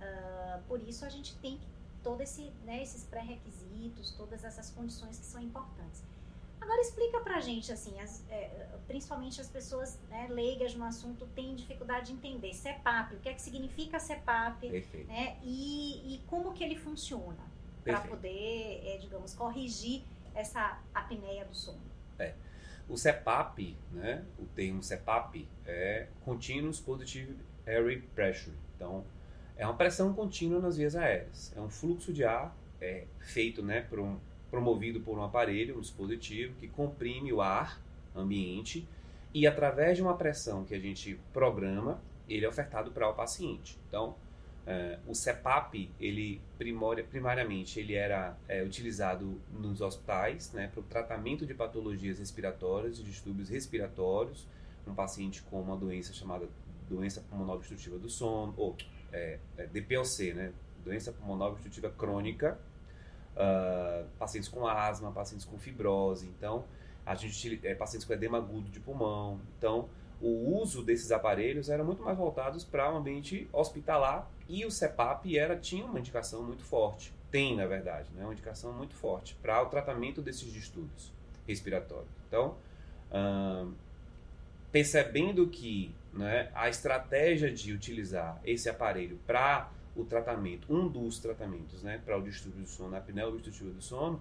Uh, 0.00 0.62
por 0.66 0.80
isso 0.80 1.04
a 1.04 1.08
gente 1.08 1.36
tem 1.36 1.58
que 1.58 1.66
todos 2.02 2.20
esse, 2.22 2.50
né, 2.64 2.82
esses 2.82 3.04
pré-requisitos, 3.04 4.12
todas 4.12 4.44
essas 4.44 4.70
condições 4.70 5.18
que 5.18 5.26
são 5.26 5.40
importantes. 5.40 6.02
Agora 6.60 6.80
explica 6.82 7.20
pra 7.20 7.40
gente, 7.40 7.72
assim, 7.72 7.98
as, 8.00 8.22
é, 8.30 8.68
principalmente 8.86 9.40
as 9.40 9.48
pessoas 9.48 9.98
né, 10.10 10.26
leigas 10.28 10.74
no 10.74 10.84
assunto 10.84 11.26
têm 11.34 11.54
dificuldade 11.54 12.08
de 12.08 12.12
entender 12.12 12.52
CEPAP, 12.52 13.14
o 13.14 13.20
que 13.20 13.28
é 13.30 13.34
que 13.34 13.40
significa 13.40 13.98
CEPAP 13.98 14.68
né, 15.08 15.38
e, 15.42 16.14
e 16.14 16.18
como 16.26 16.52
que 16.52 16.62
ele 16.62 16.76
funciona 16.76 17.50
para 17.82 18.00
poder, 18.00 18.82
é, 18.84 18.98
digamos, 18.98 19.34
corrigir 19.34 20.04
essa 20.34 20.78
apneia 20.94 21.46
do 21.46 21.54
sono. 21.54 21.80
É. 22.18 22.34
O 22.90 22.96
CEPAP, 22.96 23.76
né, 23.92 24.24
o 24.36 24.44
termo 24.46 24.82
CEPAP 24.82 25.46
é 25.64 26.08
Continuous 26.24 26.80
Positive 26.80 27.36
Air 27.64 28.02
Pressure. 28.14 28.56
Então, 28.74 29.04
é 29.56 29.64
uma 29.64 29.76
pressão 29.76 30.12
contínua 30.12 30.58
nas 30.58 30.76
vias 30.76 30.96
aéreas. 30.96 31.52
É 31.56 31.60
um 31.60 31.68
fluxo 31.68 32.12
de 32.12 32.24
ar 32.24 32.56
é, 32.80 33.04
feito 33.20 33.62
né, 33.62 33.82
por 33.82 34.00
um, 34.00 34.18
promovido 34.50 35.00
por 35.00 35.16
um 35.16 35.22
aparelho, 35.22 35.78
um 35.78 35.80
dispositivo, 35.80 36.54
que 36.56 36.66
comprime 36.66 37.32
o 37.32 37.40
ar 37.40 37.80
ambiente 38.14 38.88
e 39.32 39.46
através 39.46 39.96
de 39.96 40.02
uma 40.02 40.16
pressão 40.16 40.64
que 40.64 40.74
a 40.74 40.78
gente 40.80 41.18
programa, 41.32 42.02
ele 42.28 42.44
é 42.44 42.48
ofertado 42.48 42.90
para 42.90 43.08
o 43.08 43.14
paciente. 43.14 43.78
Então, 43.86 44.16
é, 44.66 44.98
o 45.06 45.14
CEPAP, 45.14 45.90
ele 45.98 46.40
primariamente, 47.10 47.80
ele 47.80 47.94
era 47.94 48.36
é, 48.46 48.62
utilizado 48.62 49.40
nos 49.52 49.80
hospitais 49.80 50.52
né, 50.52 50.68
para 50.68 50.80
o 50.80 50.82
tratamento 50.82 51.46
de 51.46 51.54
patologias 51.54 52.18
respiratórias, 52.18 52.98
de 52.98 53.04
distúrbios 53.04 53.48
respiratórios, 53.48 54.46
um 54.86 54.94
paciente 54.94 55.42
com 55.42 55.60
uma 55.60 55.76
doença 55.76 56.12
chamada 56.12 56.48
doença 56.88 57.20
pulmonar 57.20 57.54
obstrutiva 57.56 57.98
do 57.98 58.10
sono, 58.10 58.52
ou 58.56 58.76
é, 59.12 59.38
é 59.56 59.66
DPOC, 59.66 60.32
né, 60.34 60.52
doença 60.84 61.12
pulmonar 61.12 61.48
obstrutiva 61.48 61.88
crônica, 61.90 62.58
uh, 63.36 64.06
pacientes 64.18 64.48
com 64.48 64.66
asma, 64.66 65.12
pacientes 65.12 65.46
com 65.46 65.56
fibrose, 65.58 66.26
então 66.26 66.64
a 67.06 67.14
gente 67.14 67.60
é, 67.64 67.74
pacientes 67.74 68.06
com 68.06 68.12
edema 68.12 68.38
agudo 68.38 68.68
de 68.70 68.80
pulmão. 68.80 69.40
Então, 69.56 69.88
o 70.20 70.58
uso 70.60 70.82
desses 70.82 71.10
aparelhos 71.10 71.70
era 71.70 71.82
muito 71.82 72.02
mais 72.02 72.18
voltados 72.18 72.64
para 72.64 72.90
o 72.90 72.94
um 72.94 72.98
ambiente 72.98 73.48
hospitalar 73.52 74.30
e 74.50 74.66
o 74.66 74.70
CEPAP 74.70 75.38
era 75.38 75.56
tinha 75.56 75.84
uma 75.84 76.00
indicação 76.00 76.42
muito 76.42 76.64
forte, 76.64 77.12
tem 77.30 77.56
na 77.56 77.66
verdade, 77.66 78.10
né, 78.14 78.24
uma 78.24 78.32
indicação 78.32 78.72
muito 78.72 78.94
forte 78.94 79.36
para 79.40 79.62
o 79.62 79.66
tratamento 79.66 80.20
desses 80.20 80.52
distúrbios 80.52 81.12
respiratórios. 81.46 82.10
Então, 82.26 82.56
uh, 83.10 83.72
percebendo 84.72 85.46
que 85.48 85.94
né, 86.12 86.50
a 86.54 86.68
estratégia 86.68 87.52
de 87.52 87.72
utilizar 87.72 88.40
esse 88.44 88.68
aparelho 88.68 89.18
para 89.26 89.70
o 89.94 90.04
tratamento, 90.04 90.72
um 90.72 90.88
dos 90.88 91.18
tratamentos, 91.18 91.82
né, 91.82 92.00
para 92.04 92.18
o 92.18 92.22
distúrbio 92.22 92.62
do 92.62 92.68
sono, 92.68 92.94
a 92.94 92.98
apneia 92.98 93.28
obstrutiva 93.28 93.70
do 93.70 93.82
sono, 93.82 94.20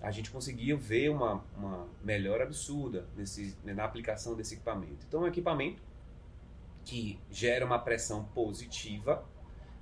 a 0.00 0.10
gente 0.10 0.30
conseguia 0.30 0.76
ver 0.76 1.10
uma, 1.10 1.44
uma 1.56 1.86
melhora 2.02 2.44
absurda 2.44 3.06
nesse, 3.16 3.56
na 3.64 3.84
aplicação 3.84 4.34
desse 4.34 4.54
equipamento. 4.54 5.04
Então, 5.06 5.20
é 5.20 5.24
um 5.24 5.28
equipamento 5.28 5.82
que 6.84 7.18
gera 7.30 7.66
uma 7.66 7.78
pressão 7.78 8.24
positiva. 8.24 9.24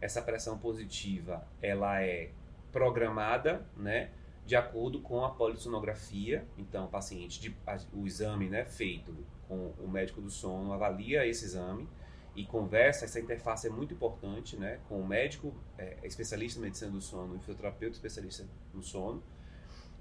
Essa 0.04 0.20
pressão 0.20 0.58
positiva, 0.58 1.48
ela 1.62 2.02
é 2.02 2.28
programada, 2.70 3.66
né, 3.74 4.10
de 4.44 4.54
acordo 4.54 5.00
com 5.00 5.24
a 5.24 5.30
polissonografia. 5.30 6.46
Então, 6.58 6.84
o 6.84 6.88
paciente, 6.88 7.40
de, 7.40 7.56
o 7.90 8.06
exame, 8.06 8.50
né, 8.50 8.66
feito 8.66 9.16
com 9.48 9.72
o 9.78 9.88
médico 9.88 10.20
do 10.20 10.28
sono, 10.28 10.74
avalia 10.74 11.26
esse 11.26 11.46
exame 11.46 11.88
e 12.36 12.44
conversa, 12.44 13.06
essa 13.06 13.18
interface 13.18 13.66
é 13.66 13.70
muito 13.70 13.94
importante, 13.94 14.58
né, 14.58 14.78
com 14.90 15.00
o 15.00 15.08
médico 15.08 15.54
é, 15.78 15.96
especialista 16.02 16.58
em 16.58 16.64
medicina 16.64 16.90
do 16.90 17.00
sono 17.00 17.32
e 17.32 17.36
o 17.38 17.40
fisioterapeuta 17.40 17.96
especialista 17.96 18.44
no 18.74 18.82
sono, 18.82 19.22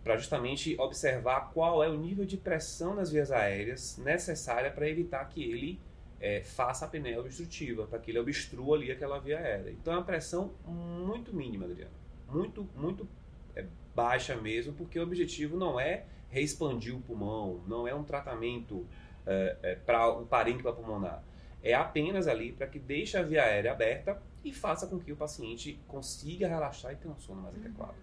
para 0.03 0.17
justamente 0.17 0.75
observar 0.81 1.53
qual 1.53 1.81
é 1.81 1.87
o 1.87 1.95
nível 1.95 2.25
de 2.25 2.35
pressão 2.35 2.93
nas 2.93 3.09
vias 3.09 3.31
aéreas 3.31 3.97
necessária 3.99 4.69
para 4.69 4.85
evitar 4.89 5.23
que 5.29 5.41
ele 5.41 5.79
é, 6.23 6.41
faça 6.41 6.85
a 6.85 6.87
apneia 6.87 7.19
obstrutiva, 7.19 7.85
para 7.85 7.99
que 7.99 8.09
ele 8.09 8.19
obstrua 8.19 8.77
ali 8.77 8.91
aquela 8.91 9.19
via 9.19 9.37
aérea. 9.37 9.71
Então 9.71 9.93
é 9.93 9.97
uma 9.97 10.05
pressão 10.05 10.53
muito 10.65 11.35
mínima, 11.35 11.65
Adriano, 11.65 11.91
muito, 12.29 12.67
muito 12.75 13.07
é, 13.55 13.65
baixa 13.93 14.35
mesmo, 14.35 14.73
porque 14.73 14.97
o 14.97 15.03
objetivo 15.03 15.57
não 15.57 15.79
é 15.79 16.05
reexpandir 16.29 16.95
o 16.95 17.01
pulmão, 17.01 17.61
não 17.67 17.87
é 17.87 17.93
um 17.93 18.03
tratamento 18.03 18.87
é, 19.27 19.57
é 19.61 19.75
para 19.75 20.07
o 20.07 20.25
parênquima 20.25 20.73
pulmonar 20.73 21.23
é 21.63 21.73
apenas 21.73 22.27
ali 22.27 22.51
para 22.51 22.67
que 22.67 22.77
deixe 22.77 23.17
a 23.17 23.23
via 23.23 23.41
aérea 23.41 23.71
aberta 23.71 24.21
e 24.43 24.53
faça 24.53 24.85
com 24.85 24.99
que 24.99 25.13
o 25.13 25.15
paciente 25.15 25.79
consiga 25.87 26.47
relaxar 26.47 26.91
e 26.91 26.97
ter 26.97 27.07
um 27.07 27.17
sono 27.17 27.41
mais 27.41 27.55
uhum. 27.55 27.61
adequado. 27.61 27.95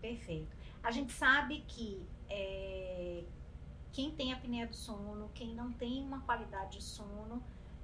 Perfeito. 0.00 0.56
A 0.82 0.90
gente 0.92 1.12
sabe 1.12 1.64
que 1.66 2.00
é, 2.30 3.24
quem 3.92 4.10
tem 4.10 4.32
apneia 4.32 4.66
do 4.66 4.74
sono, 4.74 5.30
quem 5.34 5.54
não 5.54 5.72
tem 5.72 6.02
uma 6.02 6.20
qualidade 6.20 6.78
de 6.78 6.84
sono, 6.84 7.42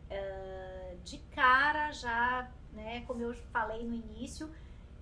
é, 0.09 0.97
de 1.05 1.19
cara 1.35 1.93
já, 1.93 2.51
né, 2.73 3.03
como 3.07 3.23
eu 3.23 3.35
falei 3.53 3.85
no 3.85 3.95
início, 3.95 4.51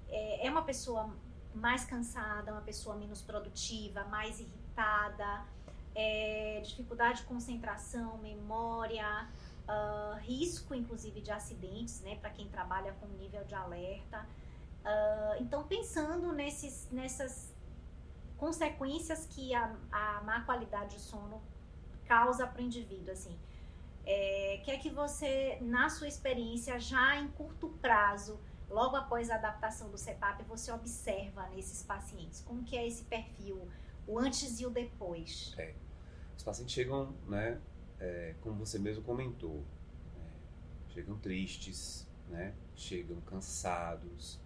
é, 0.08 0.46
é 0.46 0.50
uma 0.50 0.62
pessoa 0.62 1.10
mais 1.54 1.84
cansada, 1.84 2.52
uma 2.52 2.60
pessoa 2.60 2.96
menos 2.96 3.22
produtiva, 3.22 4.04
mais 4.04 4.40
irritada, 4.40 5.44
é, 5.94 6.60
dificuldade 6.62 7.22
de 7.22 7.26
concentração, 7.26 8.18
memória, 8.18 9.28
uh, 9.66 10.18
risco, 10.20 10.74
inclusive, 10.74 11.20
de 11.20 11.30
acidentes, 11.30 12.00
né, 12.00 12.16
para 12.16 12.30
quem 12.30 12.48
trabalha 12.48 12.92
com 12.94 13.06
nível 13.06 13.44
de 13.44 13.54
alerta. 13.54 14.26
Uh, 14.84 15.42
então, 15.42 15.64
pensando 15.64 16.32
nesses, 16.32 16.88
nessas 16.92 17.52
consequências 18.36 19.26
que 19.26 19.54
a, 19.54 19.74
a 19.90 20.20
má 20.22 20.42
qualidade 20.42 20.96
de 20.96 21.00
sono 21.00 21.42
causa 22.06 22.46
para 22.46 22.62
o 22.62 22.64
indivíduo, 22.64 23.12
assim. 23.12 23.36
É, 24.04 24.60
que 24.64 24.70
é 24.70 24.78
que 24.78 24.88
você, 24.88 25.58
na 25.60 25.88
sua 25.88 26.06
experiência, 26.06 26.78
já 26.78 27.16
em 27.16 27.28
curto 27.28 27.68
prazo, 27.80 28.38
logo 28.70 28.94
após 28.94 29.30
a 29.30 29.34
adaptação 29.34 29.90
do 29.90 29.98
CEPAP, 29.98 30.44
você 30.44 30.70
observa 30.70 31.48
nesses 31.48 31.82
pacientes? 31.82 32.40
Como 32.40 32.62
que 32.62 32.76
é 32.76 32.86
esse 32.86 33.04
perfil, 33.04 33.68
o 34.06 34.18
antes 34.18 34.60
e 34.60 34.66
o 34.66 34.70
depois? 34.70 35.54
É. 35.58 35.74
Os 36.36 36.44
pacientes 36.44 36.74
chegam, 36.74 37.14
né, 37.26 37.60
é, 37.98 38.34
como 38.42 38.64
você 38.64 38.78
mesmo 38.78 39.02
comentou, 39.02 39.64
é, 40.16 40.92
chegam 40.92 41.18
tristes, 41.18 42.06
né, 42.28 42.54
chegam 42.76 43.20
cansados. 43.22 44.38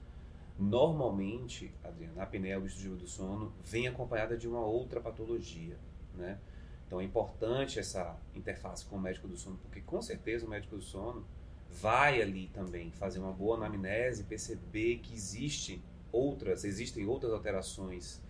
Normalmente, 0.61 1.73
Adriana, 1.83 2.21
a 2.21 2.25
apneia 2.25 2.59
obstrutiva 2.59 2.95
do 2.95 3.07
sono 3.07 3.51
vem 3.65 3.89
acompanhada 3.89 4.37
de 4.37 4.47
uma 4.47 4.61
outra 4.61 5.01
patologia, 5.01 5.79
né? 6.15 6.39
Então 6.87 7.01
é 7.01 7.05
importante 7.05 7.79
essa 7.79 8.15
interface 8.35 8.85
com 8.85 8.97
o 8.97 9.01
médico 9.01 9.27
do 9.27 9.39
sono, 9.39 9.57
porque 9.63 9.81
com 9.81 10.03
certeza 10.03 10.45
o 10.45 10.51
médico 10.51 10.77
do 10.77 10.83
sono 10.83 11.25
vai 11.71 12.21
ali 12.21 12.49
também 12.49 12.91
fazer 12.91 13.21
uma 13.21 13.33
boa 13.33 13.57
anamnese, 13.57 14.25
perceber 14.25 14.99
que 14.99 15.15
existe 15.15 15.81
outras, 16.13 16.65
existem 16.65 17.07
outras 17.07 17.33
alterações 17.33 18.21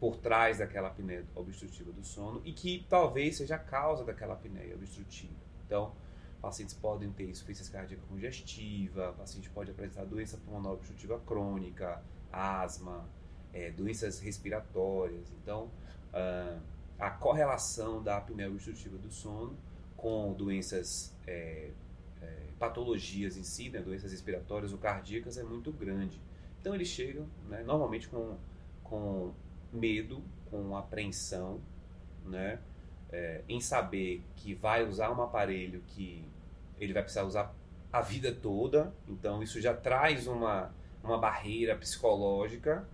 por 0.00 0.16
trás 0.16 0.58
daquela 0.58 0.88
apneia 0.88 1.26
obstrutiva 1.34 1.92
do 1.92 2.04
sono 2.04 2.40
e 2.44 2.52
que 2.52 2.86
talvez 2.88 3.36
seja 3.36 3.56
a 3.56 3.58
causa 3.58 4.02
daquela 4.02 4.32
apneia 4.32 4.74
obstrutiva. 4.74 5.34
Então, 5.66 5.92
pacientes 6.40 6.74
podem 6.74 7.10
ter 7.10 7.28
insuficiência 7.28 7.72
cardíaca 7.72 8.02
congestiva, 8.08 9.14
paciente 9.18 9.50
pode 9.50 9.70
apresentar 9.70 10.04
doença 10.04 10.36
pulmonar 10.38 10.72
obstrutiva 10.72 11.18
crônica, 11.20 12.02
asma, 12.32 13.08
é, 13.52 13.70
doenças 13.70 14.20
respiratórias. 14.20 15.32
Então, 15.42 15.70
uh, 16.12 16.60
a 16.98 17.10
correlação 17.10 18.02
da 18.02 18.16
apneia 18.16 18.48
obstrutiva 18.48 18.96
do 18.96 19.10
sono 19.10 19.56
com 19.96 20.32
doenças, 20.32 21.14
é, 21.26 21.70
é, 22.22 22.42
patologias 22.58 23.36
em 23.36 23.42
si, 23.42 23.70
né, 23.70 23.80
doenças 23.80 24.12
respiratórias 24.12 24.72
ou 24.72 24.78
cardíacas, 24.78 25.36
é 25.38 25.42
muito 25.42 25.72
grande. 25.72 26.20
Então 26.60 26.74
eles 26.74 26.88
chegam, 26.88 27.26
né, 27.48 27.62
normalmente 27.62 28.08
com, 28.08 28.36
com 28.82 29.32
medo, 29.72 30.22
com 30.50 30.76
apreensão, 30.76 31.60
né, 32.24 32.60
é, 33.12 33.42
em 33.48 33.60
saber 33.60 34.22
que 34.36 34.54
vai 34.54 34.84
usar 34.84 35.10
um 35.10 35.22
aparelho 35.22 35.82
que 35.86 36.24
ele 36.78 36.92
vai 36.92 37.02
precisar 37.02 37.24
usar 37.24 37.54
a 37.92 38.00
vida 38.00 38.32
toda, 38.32 38.92
então 39.08 39.42
isso 39.42 39.60
já 39.60 39.74
traz 39.74 40.26
uma, 40.26 40.74
uma 41.02 41.16
barreira 41.16 41.74
psicológica, 41.76 42.86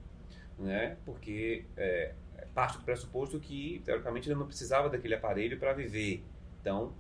né, 0.59 0.97
porque 1.05 1.65
é, 1.77 2.15
parte 2.55 2.79
do 2.79 2.85
pressuposto 2.85 3.39
que, 3.41 3.83
teoricamente, 3.85 4.29
ele 4.29 4.39
não 4.39 4.47
precisava 4.47 4.89
daquele 4.89 5.15
aparelho 5.15 5.59
para 5.59 5.73
viver. 5.73 6.23
Então, 6.61 6.93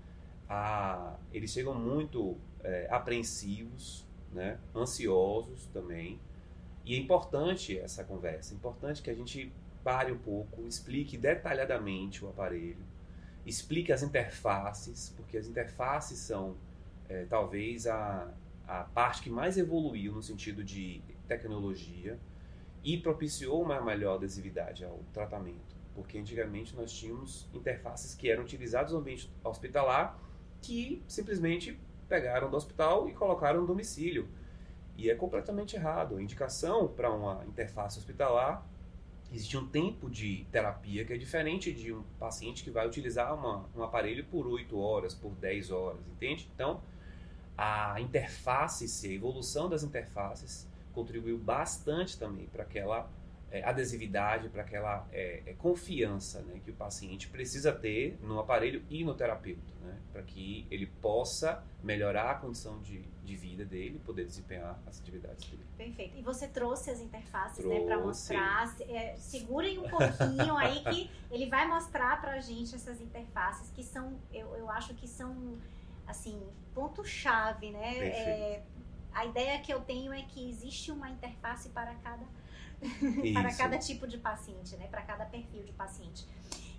a, 0.49 1.17
eles 1.33 1.51
chegam 1.51 1.75
muito 1.75 2.37
é, 2.63 2.89
apreensivos, 2.91 4.07
né, 4.33 4.59
ansiosos 4.75 5.67
também. 5.67 6.19
E 6.85 6.95
é 6.95 6.99
importante 6.99 7.79
essa 7.79 8.03
conversa, 8.03 8.55
é 8.55 8.57
importante 8.57 9.03
que 9.03 9.11
a 9.11 9.15
gente 9.15 9.53
pare 9.85 10.11
um 10.11 10.19
pouco, 10.19 10.67
explique 10.67 11.17
detalhadamente 11.17 12.25
o 12.25 12.29
aparelho, 12.29 12.85
explique 13.45 13.93
as 13.93 14.03
interfaces, 14.03 15.13
porque 15.17 15.37
as 15.37 15.47
interfaces 15.47 16.19
são 16.19 16.57
é, 17.09 17.25
talvez 17.25 17.87
a, 17.87 18.33
a 18.67 18.85
parte 18.85 19.23
que 19.23 19.31
mais 19.31 19.59
evoluiu 19.59 20.13
no 20.13 20.23
sentido 20.23 20.63
de 20.63 21.03
tecnologia 21.27 22.19
e 22.85 22.99
propiciou 22.99 23.63
uma 23.63 23.81
melhor 23.81 24.17
adesividade 24.17 24.85
ao 24.85 25.01
tratamento, 25.13 25.77
porque 25.95 26.19
antigamente 26.19 26.75
nós 26.75 26.93
tínhamos 26.93 27.49
interfaces 27.53 28.15
que 28.15 28.31
eram 28.31 28.43
utilizadas 28.43 28.93
no 28.93 28.99
ambiente 28.99 29.31
hospitalar 29.45 30.19
que 30.61 31.03
simplesmente 31.09 31.79
pegaram 32.09 32.51
do 32.51 32.57
hospital 32.57 33.09
e 33.09 33.13
colocaram 33.13 33.61
no 33.61 33.67
domicílio. 33.67 34.29
E 34.97 35.11
é 35.11 35.15
completamente 35.15 35.75
errado. 35.77 36.17
A 36.17 36.23
indicação 36.23 36.87
para 36.87 37.11
uma 37.11 37.45
interface 37.47 37.99
hospitalar 37.99 38.65
existe 39.33 39.57
um 39.57 39.67
tempo 39.67 40.11
de 40.11 40.47
terapia 40.53 41.05
que 41.05 41.13
é 41.13 41.17
diferente 41.17 41.73
de 41.73 41.93
um 41.93 42.03
paciente 42.19 42.63
que 42.63 42.71
vai 42.71 42.87
utilizar 42.87 43.35
uma, 43.35 43.65
um 43.75 43.83
aparelho 43.83 44.25
por 44.25 44.47
8 44.47 44.79
horas, 44.79 45.15
por 45.15 45.33
10 45.33 45.71
horas, 45.71 46.01
entende? 46.07 46.49
Então, 46.55 46.81
a 47.57 48.01
interface, 48.01 49.09
a 49.09 49.13
evolução 49.13 49.69
das 49.69 49.83
interfaces 49.83 50.69
contribuiu 50.93 51.39
bastante 51.39 52.19
também 52.19 52.47
para 52.47 52.63
aquela 52.63 53.09
é, 53.53 53.63
adesividade, 53.63 54.49
para 54.49 54.63
aquela 54.63 55.07
é, 55.13 55.43
é, 55.45 55.53
confiança 55.53 56.41
né, 56.41 56.59
que 56.65 56.71
o 56.71 56.75
paciente 56.75 57.29
precisa 57.29 57.71
ter 57.71 58.19
no 58.23 58.41
aparelho 58.41 58.83
e 58.89 59.05
no 59.05 59.15
terapeuta, 59.15 59.75
né, 59.83 59.95
para 60.11 60.23
que 60.23 60.67
ele 60.71 60.87
possa 60.87 61.63
melhorar 61.83 62.31
a 62.31 62.35
condição 62.37 62.81
de, 62.81 63.03
de 63.23 63.37
vida 63.37 63.63
dele, 63.63 64.01
poder 64.07 64.25
desempenhar 64.25 64.81
as 64.87 64.99
atividades 64.99 65.47
dele. 65.51 65.67
Perfeito. 65.77 66.17
E 66.17 66.23
você 66.23 66.49
trouxe 66.49 66.91
as 66.91 67.01
interfaces 67.01 67.63
né, 67.63 67.81
para 67.81 67.99
mostrar. 67.99 68.75
É, 68.89 69.17
segurem 69.17 69.79
um 69.79 69.89
pouquinho 69.89 70.57
aí 70.57 70.83
que 70.85 71.11
ele 71.31 71.47
vai 71.47 71.69
mostrar 71.69 72.23
para 72.23 72.33
a 72.33 72.41
gente 72.41 72.75
essas 72.75 73.03
interfaces 73.03 73.71
que 73.71 73.83
são, 73.83 74.19
eu, 74.33 74.57
eu 74.57 74.71
acho 74.71 74.95
que 74.95 75.07
são 75.07 75.59
assim 76.07 76.41
ponto-chave, 76.75 77.71
né? 77.71 77.99
É, 77.99 78.63
a 79.13 79.27
ideia 79.27 79.61
que 79.61 79.73
eu 79.73 79.81
tenho 79.81 80.11
é 80.13 80.23
que 80.23 80.49
existe 80.49 80.91
uma 80.91 81.11
interface 81.11 81.69
para 81.69 81.95
cada 81.97 82.25
para 83.33 83.55
cada 83.55 83.79
tipo 83.79 84.07
de 84.07 84.19
paciente, 84.19 84.77
né? 84.77 84.87
Para 84.89 85.03
cada 85.03 85.25
perfil 85.25 85.63
de 85.63 85.73
paciente. 85.73 86.27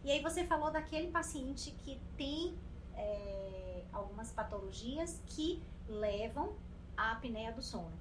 E 0.03 0.11
aí 0.11 0.21
você 0.21 0.43
falou 0.43 0.71
daquele 0.71 1.09
paciente 1.09 1.71
que 1.83 1.99
tem 2.17 2.55
é, 2.95 3.83
algumas 3.91 4.31
patologias 4.31 5.21
que 5.27 5.61
levam 5.87 6.53
à 6.97 7.13
apneia 7.13 7.51
do 7.51 7.61
sono. 7.61 7.91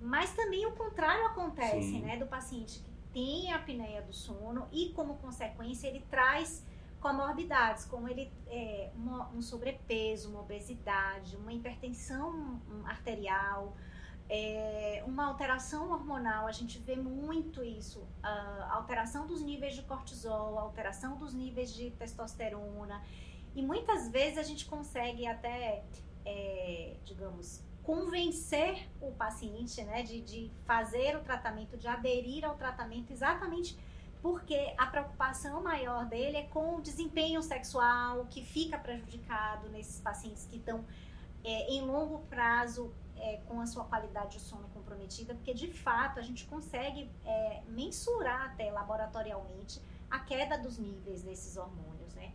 Mas 0.00 0.32
também 0.34 0.64
o 0.66 0.72
contrário 0.72 1.26
acontece, 1.26 1.90
Sim. 1.90 2.00
né? 2.00 2.16
Do 2.16 2.26
paciente 2.26 2.80
que 2.80 2.90
tem 3.12 3.52
a 3.52 3.56
apneia 3.56 4.00
do 4.02 4.12
sono 4.12 4.66
e, 4.72 4.90
como 4.90 5.16
consequência, 5.16 5.88
ele 5.88 6.00
traz 6.10 6.64
comorbidades, 7.00 7.84
como 7.86 8.08
ele 8.08 8.30
é, 8.46 8.90
uma, 8.94 9.28
um 9.30 9.42
sobrepeso, 9.42 10.30
uma 10.30 10.40
obesidade, 10.40 11.36
uma 11.36 11.52
hipertensão 11.52 12.60
arterial, 12.84 13.74
é, 14.32 15.02
uma 15.04 15.26
alteração 15.26 15.90
hormonal. 15.90 16.46
A 16.46 16.52
gente 16.52 16.78
vê 16.78 16.94
muito 16.94 17.64
isso, 17.64 18.06
alteração 18.70 19.26
dos 19.26 19.42
níveis 19.42 19.74
de 19.74 19.82
cortisol, 19.82 20.56
alteração 20.56 21.16
dos 21.16 21.34
níveis 21.34 21.74
de 21.74 21.90
testosterona. 21.90 23.02
E 23.56 23.60
muitas 23.60 24.08
vezes 24.08 24.38
a 24.38 24.44
gente 24.44 24.64
consegue 24.66 25.26
até, 25.26 25.84
é, 26.24 26.96
digamos, 27.04 27.60
convencer 27.82 28.88
o 29.00 29.10
paciente 29.10 29.82
né, 29.82 30.04
de, 30.04 30.20
de 30.20 30.52
fazer 30.64 31.16
o 31.16 31.20
tratamento, 31.20 31.76
de 31.76 31.88
aderir 31.88 32.44
ao 32.44 32.54
tratamento 32.54 33.12
exatamente 33.12 33.76
porque 34.22 34.74
a 34.76 34.86
preocupação 34.86 35.62
maior 35.62 36.04
dele 36.04 36.36
é 36.36 36.42
com 36.42 36.76
o 36.76 36.80
desempenho 36.82 37.42
sexual 37.42 38.26
que 38.28 38.44
fica 38.44 38.78
prejudicado 38.78 39.68
nesses 39.70 39.98
pacientes 40.00 40.46
que 40.46 40.58
estão 40.58 40.84
é, 41.42 41.72
em 41.72 41.80
longo 41.80 42.18
prazo 42.26 42.92
é, 43.20 43.40
com 43.46 43.60
a 43.60 43.66
sua 43.66 43.84
qualidade 43.84 44.38
de 44.38 44.40
sono 44.40 44.68
comprometida, 44.68 45.34
porque 45.34 45.54
de 45.54 45.68
fato 45.68 46.18
a 46.18 46.22
gente 46.22 46.44
consegue 46.46 47.10
é, 47.24 47.62
mensurar 47.68 48.46
até 48.46 48.70
laboratorialmente 48.70 49.80
a 50.10 50.18
queda 50.18 50.58
dos 50.58 50.78
níveis 50.78 51.22
desses 51.22 51.56
hormônios, 51.56 52.14
né? 52.14 52.32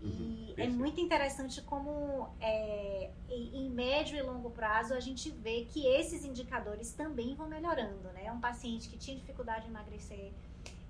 E 0.00 0.54
uhum, 0.56 0.64
é 0.64 0.68
muito 0.68 1.00
interessante 1.00 1.60
como 1.62 2.28
é, 2.40 3.10
em 3.28 3.68
médio 3.68 4.16
e 4.16 4.22
longo 4.22 4.50
prazo 4.50 4.94
a 4.94 5.00
gente 5.00 5.28
vê 5.30 5.64
que 5.64 5.84
esses 5.86 6.24
indicadores 6.24 6.92
também 6.92 7.34
vão 7.34 7.48
melhorando, 7.48 8.08
né? 8.12 8.30
Um 8.30 8.40
paciente 8.40 8.88
que 8.88 8.96
tinha 8.96 9.16
dificuldade 9.16 9.66
em 9.66 9.70
emagrecer, 9.70 10.32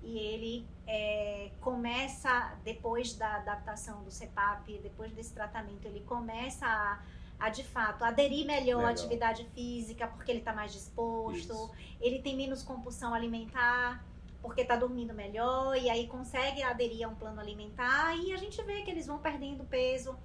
e 0.03 0.18
ele 0.18 0.66
é, 0.87 1.51
começa, 1.61 2.57
depois 2.64 3.14
da 3.14 3.37
adaptação 3.37 4.03
do 4.05 4.11
CEPAP, 4.11 4.79
depois 4.79 5.12
desse 5.12 5.33
tratamento, 5.33 5.87
ele 5.87 6.01
começa 6.01 6.66
a, 6.66 7.03
a 7.38 7.48
de 7.51 7.62
fato 7.62 8.05
aderir 8.05 8.46
melhor 8.46 8.85
à 8.85 8.90
atividade 8.90 9.44
física, 9.55 10.07
porque 10.09 10.31
ele 10.31 10.40
está 10.40 10.53
mais 10.53 10.72
disposto, 10.72 11.53
Isso. 11.53 11.70
ele 12.01 12.20
tem 12.20 12.37
menos 12.37 12.62
compulsão 12.62 13.14
alimentar, 13.14 14.05
porque 14.42 14.62
está 14.62 14.77
dormindo 14.77 15.14
melhor, 15.14 15.77
e 15.77 15.88
aí 15.88 16.07
consegue 16.07 16.62
aderir 16.62 17.07
a 17.07 17.09
um 17.09 17.14
plano 17.14 17.40
alimentar, 17.40 18.16
e 18.16 18.33
a 18.33 18.37
gente 18.37 18.61
vê 18.62 18.83
que 18.83 18.90
eles 18.90 19.07
vão 19.07 19.18
perdendo 19.18 19.64
peso. 19.64 20.16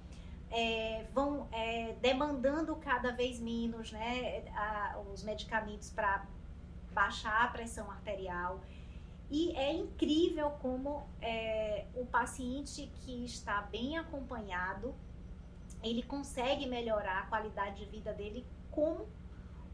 É, 0.50 1.06
vão 1.12 1.48
é, 1.50 1.94
demandando 2.00 2.76
cada 2.76 3.10
vez 3.10 3.40
menos 3.40 3.90
né, 3.90 4.44
a, 4.54 5.00
os 5.12 5.24
medicamentos 5.24 5.90
para 5.90 6.24
baixar 6.92 7.42
a 7.42 7.48
pressão 7.48 7.90
arterial. 7.90 8.60
E 9.30 9.50
é 9.56 9.72
incrível 9.72 10.50
como 10.62 11.08
é, 11.20 11.86
o 11.96 12.06
paciente 12.06 12.88
que 13.00 13.24
está 13.24 13.62
bem 13.62 13.98
acompanhado, 13.98 14.94
ele 15.84 16.02
consegue 16.02 16.66
melhorar 16.66 17.20
a 17.20 17.26
qualidade 17.26 17.84
de 17.84 17.90
vida 17.90 18.12
dele 18.12 18.44
com 18.70 19.06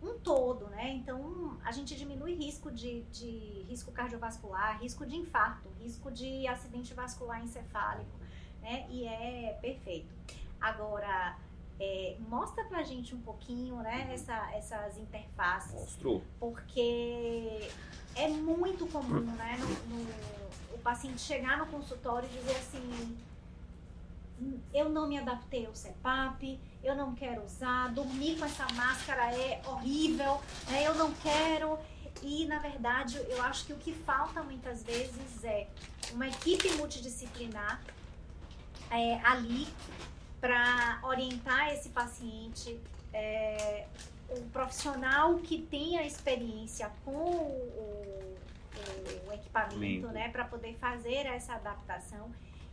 um 0.02 0.18
todo, 0.18 0.66
né? 0.68 0.90
Então 0.94 1.58
a 1.64 1.72
gente 1.72 1.94
diminui 1.94 2.34
risco 2.34 2.70
de, 2.70 3.02
de 3.04 3.64
risco 3.68 3.92
cardiovascular, 3.92 4.80
risco 4.80 5.06
de 5.06 5.16
infarto, 5.16 5.68
risco 5.78 6.10
de 6.10 6.46
acidente 6.46 6.92
vascular 6.94 7.42
encefálico, 7.42 8.18
né? 8.60 8.86
E 8.90 9.06
é 9.06 9.58
perfeito. 9.60 10.12
Agora, 10.60 11.38
é, 11.78 12.16
mostra 12.28 12.64
pra 12.64 12.82
gente 12.82 13.14
um 13.14 13.20
pouquinho, 13.20 13.76
né, 13.76 14.04
uhum. 14.06 14.12
essa, 14.12 14.50
essas 14.54 14.98
interfaces. 14.98 15.72
Mostrou. 15.72 16.22
Porque 16.38 17.68
é 18.14 18.28
muito 18.28 18.86
comum, 18.86 19.20
né, 19.20 19.56
no, 19.58 19.96
no, 19.96 20.74
o 20.74 20.78
paciente 20.78 21.20
chegar 21.22 21.56
no 21.56 21.66
consultório 21.66 22.28
e 22.30 22.38
dizer 22.38 22.56
assim, 22.56 23.16
eu 24.72 24.88
não 24.88 25.06
me 25.06 25.18
adaptei 25.18 25.66
ao 25.66 25.74
CEPAP, 25.74 26.58
eu 26.82 26.94
não 26.94 27.14
quero 27.14 27.44
usar, 27.44 27.88
dormir 27.88 28.38
com 28.38 28.44
essa 28.44 28.66
máscara 28.74 29.34
é 29.34 29.60
horrível, 29.66 30.40
né? 30.68 30.86
eu 30.86 30.94
não 30.94 31.12
quero. 31.14 31.78
E, 32.22 32.46
na 32.46 32.58
verdade, 32.58 33.16
eu 33.28 33.42
acho 33.42 33.66
que 33.66 33.72
o 33.72 33.76
que 33.76 33.92
falta 33.92 34.42
muitas 34.42 34.82
vezes 34.82 35.44
é 35.44 35.68
uma 36.12 36.28
equipe 36.28 36.70
multidisciplinar 36.72 37.80
é, 38.90 39.20
ali 39.24 39.66
para 40.40 41.00
orientar 41.02 41.72
esse 41.72 41.90
paciente, 41.90 42.78
é, 43.12 43.86
um 44.30 44.48
profissional 44.50 45.36
que 45.38 45.62
tenha 45.62 46.02
experiência 46.02 46.90
com 47.04 47.10
o, 47.10 48.36
o, 49.26 49.28
o 49.28 49.32
equipamento, 49.32 50.08
né, 50.08 50.28
para 50.28 50.44
poder 50.44 50.74
fazer 50.76 51.26
essa 51.26 51.54
adaptação 51.54 52.30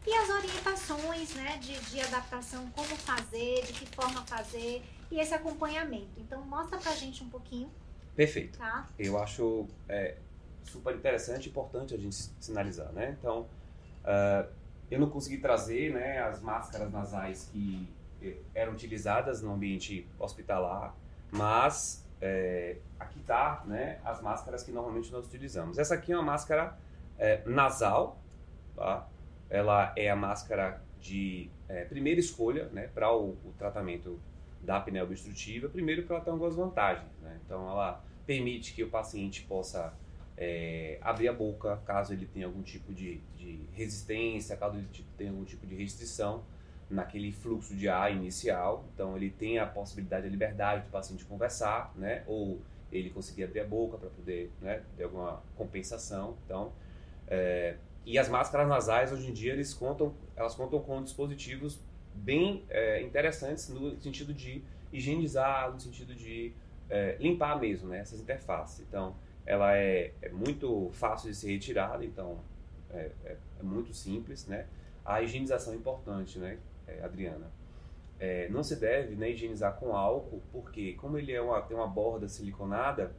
e 0.07 0.13
as 0.13 0.29
orientações 0.29 1.35
né, 1.35 1.57
de, 1.57 1.77
de 1.91 1.99
adaptação, 1.99 2.65
como 2.71 2.95
fazer, 2.95 3.61
de 3.65 3.73
que 3.73 3.85
forma 3.93 4.25
fazer 4.25 4.81
e 5.11 5.19
esse 5.19 5.33
acompanhamento. 5.33 6.17
Então, 6.17 6.41
mostra 6.45 6.77
pra 6.77 6.93
gente 6.93 7.21
um 7.23 7.29
pouquinho. 7.29 7.69
Perfeito. 8.15 8.57
Tá? 8.57 8.87
Eu 8.97 9.21
acho 9.21 9.67
é, 9.89 10.15
super 10.63 10.95
interessante 10.95 11.47
e 11.47 11.49
importante 11.49 11.93
a 11.93 11.97
gente 11.97 12.15
sinalizar, 12.39 12.91
né? 12.93 13.17
Então, 13.19 13.41
uh, 14.05 14.49
eu 14.89 14.97
não 14.97 15.09
consegui 15.09 15.39
trazer 15.39 15.93
né, 15.93 16.19
as 16.19 16.41
máscaras 16.41 16.89
nasais 16.89 17.49
que 17.51 17.85
eh, 18.21 18.37
eram 18.55 18.71
utilizadas 18.71 19.41
no 19.41 19.51
ambiente 19.51 20.07
hospitalar, 20.17 20.95
mas 21.29 22.07
é, 22.21 22.77
aqui 22.97 23.19
tá 23.19 23.63
né, 23.65 23.99
as 24.05 24.21
máscaras 24.21 24.63
que 24.63 24.71
normalmente 24.71 25.11
nós 25.11 25.25
utilizamos. 25.25 25.77
Essa 25.77 25.95
aqui 25.95 26.13
é 26.13 26.15
uma 26.15 26.23
máscara 26.23 26.77
é, 27.19 27.43
nasal, 27.45 28.17
tá? 28.77 29.05
Ela 29.49 29.93
é 29.95 30.09
a 30.09 30.15
máscara 30.15 30.81
de 30.99 31.49
é, 31.69 31.85
primeira 31.85 32.19
escolha 32.19 32.65
né, 32.69 32.89
para 32.93 33.11
o, 33.13 33.31
o, 33.45 33.53
tratamento 33.57 34.19
da 34.61 34.77
apneia 34.77 35.03
obstrutiva. 35.03 35.69
Primeiro, 35.69 36.01
porque 36.01 36.13
ela 36.13 36.23
tem 36.23 36.33
algumas 36.33 36.55
vantagens. 36.55 37.09
Né? 37.21 37.39
Então, 37.45 37.69
ela 37.69 38.03
permite 38.25 38.73
que 38.73 38.83
o 38.83 38.89
paciente 38.89 39.43
possa 39.43 39.93
é, 40.35 40.97
abrir 41.01 41.29
a 41.29 41.33
boca 41.33 41.77
caso 41.85 42.13
ele 42.13 42.25
tenha 42.25 42.45
algum 42.45 42.61
tipo 42.61 42.93
de, 42.93 43.21
de 43.35 43.61
resistência, 43.73 44.55
caso 44.57 44.77
ele 44.77 44.87
tenha 45.17 45.31
algum 45.31 45.45
tipo 45.45 45.65
de 45.65 45.75
restrição 45.75 46.43
naquele 46.89 47.31
fluxo 47.31 47.75
de 47.75 47.87
ar 47.87 48.11
inicial. 48.11 48.85
Então, 48.93 49.15
ele 49.15 49.29
tem 49.29 49.59
a 49.59 49.65
possibilidade, 49.65 50.27
a 50.27 50.29
liberdade 50.29 50.85
do 50.85 50.91
paciente 50.91 51.23
conversar, 51.25 51.93
né? 51.95 52.23
ou 52.27 52.59
ele 52.91 53.09
conseguir 53.09 53.43
abrir 53.43 53.61
a 53.61 53.65
boca 53.65 53.97
para 53.97 54.09
poder 54.09 54.51
né, 54.61 54.81
ter 54.95 55.03
alguma 55.03 55.41
compensação. 55.55 56.37
Então, 56.45 56.71
é, 57.27 57.75
e 58.07 58.17
as 58.17 58.29
máscaras 58.29 58.69
nasais, 58.69 59.11
hoje 59.11 59.29
em 59.29 59.33
dia, 59.33 59.51
eles 59.51 59.73
contam, 59.73 60.13
elas 60.33 60.55
contam 60.55 60.79
com 60.79 61.03
dispositivos 61.03 61.77
bem 62.15 62.63
é, 62.69 63.01
interessantes 63.01 63.67
no 63.67 63.99
sentido 63.99 64.33
de 64.33 64.63
higienizar, 64.93 65.73
no 65.73 65.77
sentido 65.77 66.15
de 66.15 66.53
é, 66.89 67.17
limpar 67.19 67.59
mesmo 67.59 67.89
né, 67.89 67.99
essas 67.99 68.21
interfaces. 68.21 68.79
Então, 68.79 69.13
ela 69.45 69.75
é, 69.75 70.13
é, 70.21 70.29
muito 70.29 70.89
fácil 70.93 71.29
de 71.29 71.35
ser 71.35 71.51
retirada, 71.51 72.05
então 72.05 72.39
é, 72.91 73.11
é, 73.25 73.37
é 73.59 73.63
muito 73.63 73.93
simples. 73.93 74.47
Né? 74.47 74.67
A 75.03 75.21
higienização 75.21 75.73
é 75.73 75.75
importante, 75.75 76.39
né, 76.39 76.57
é, 76.87 77.03
Adriana? 77.03 77.51
não 78.49 78.63
se 78.63 78.75
deve 78.77 79.15
né, 79.15 79.29
higienizar 79.29 79.75
com 79.75 79.95
álcool, 79.95 80.41
porque 80.51 80.93
como 80.93 81.19
ele 81.19 81.33
é 81.33 81.41
uma, 81.41 81.61
tem 81.61 81.77
uma 81.77 81.85
borda 81.85 82.27
siliconada, 82.27 83.11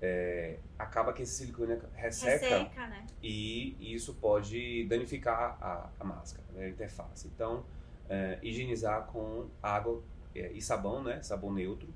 é, 0.00 0.58
acaba 0.78 1.12
que 1.12 1.22
esse 1.22 1.32
silicone 1.32 1.78
resseca, 1.94 2.46
resseca 2.46 2.86
né? 2.86 3.06
e, 3.22 3.94
isso 3.94 4.14
pode 4.14 4.84
danificar 4.84 5.56
a, 5.60 5.90
a 5.98 6.04
máscara, 6.04 6.46
né, 6.52 6.66
a 6.66 6.68
interface. 6.68 7.28
Então, 7.34 7.64
é, 8.08 8.38
higienizar 8.42 9.06
com 9.06 9.48
água 9.62 10.02
é, 10.34 10.52
e 10.52 10.60
sabão, 10.60 11.02
né, 11.02 11.22
sabão 11.22 11.52
neutro, 11.52 11.88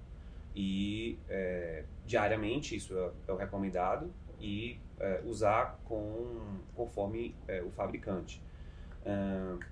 e 0.55 1.19
é, 1.29 1.85
diariamente, 2.07 2.75
isso 2.75 2.97
é, 2.97 3.11
é, 3.29 3.33
o 3.33 3.37
recomendado, 3.37 4.13
e 4.41 4.81
é, 4.99 5.21
usar 5.25 5.79
com, 5.85 6.59
conforme 6.75 7.35
o 7.67 7.71
fabricante. 7.71 8.43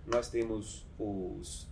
nós 0.07 0.29
temos 0.29 0.87
os 0.99 1.69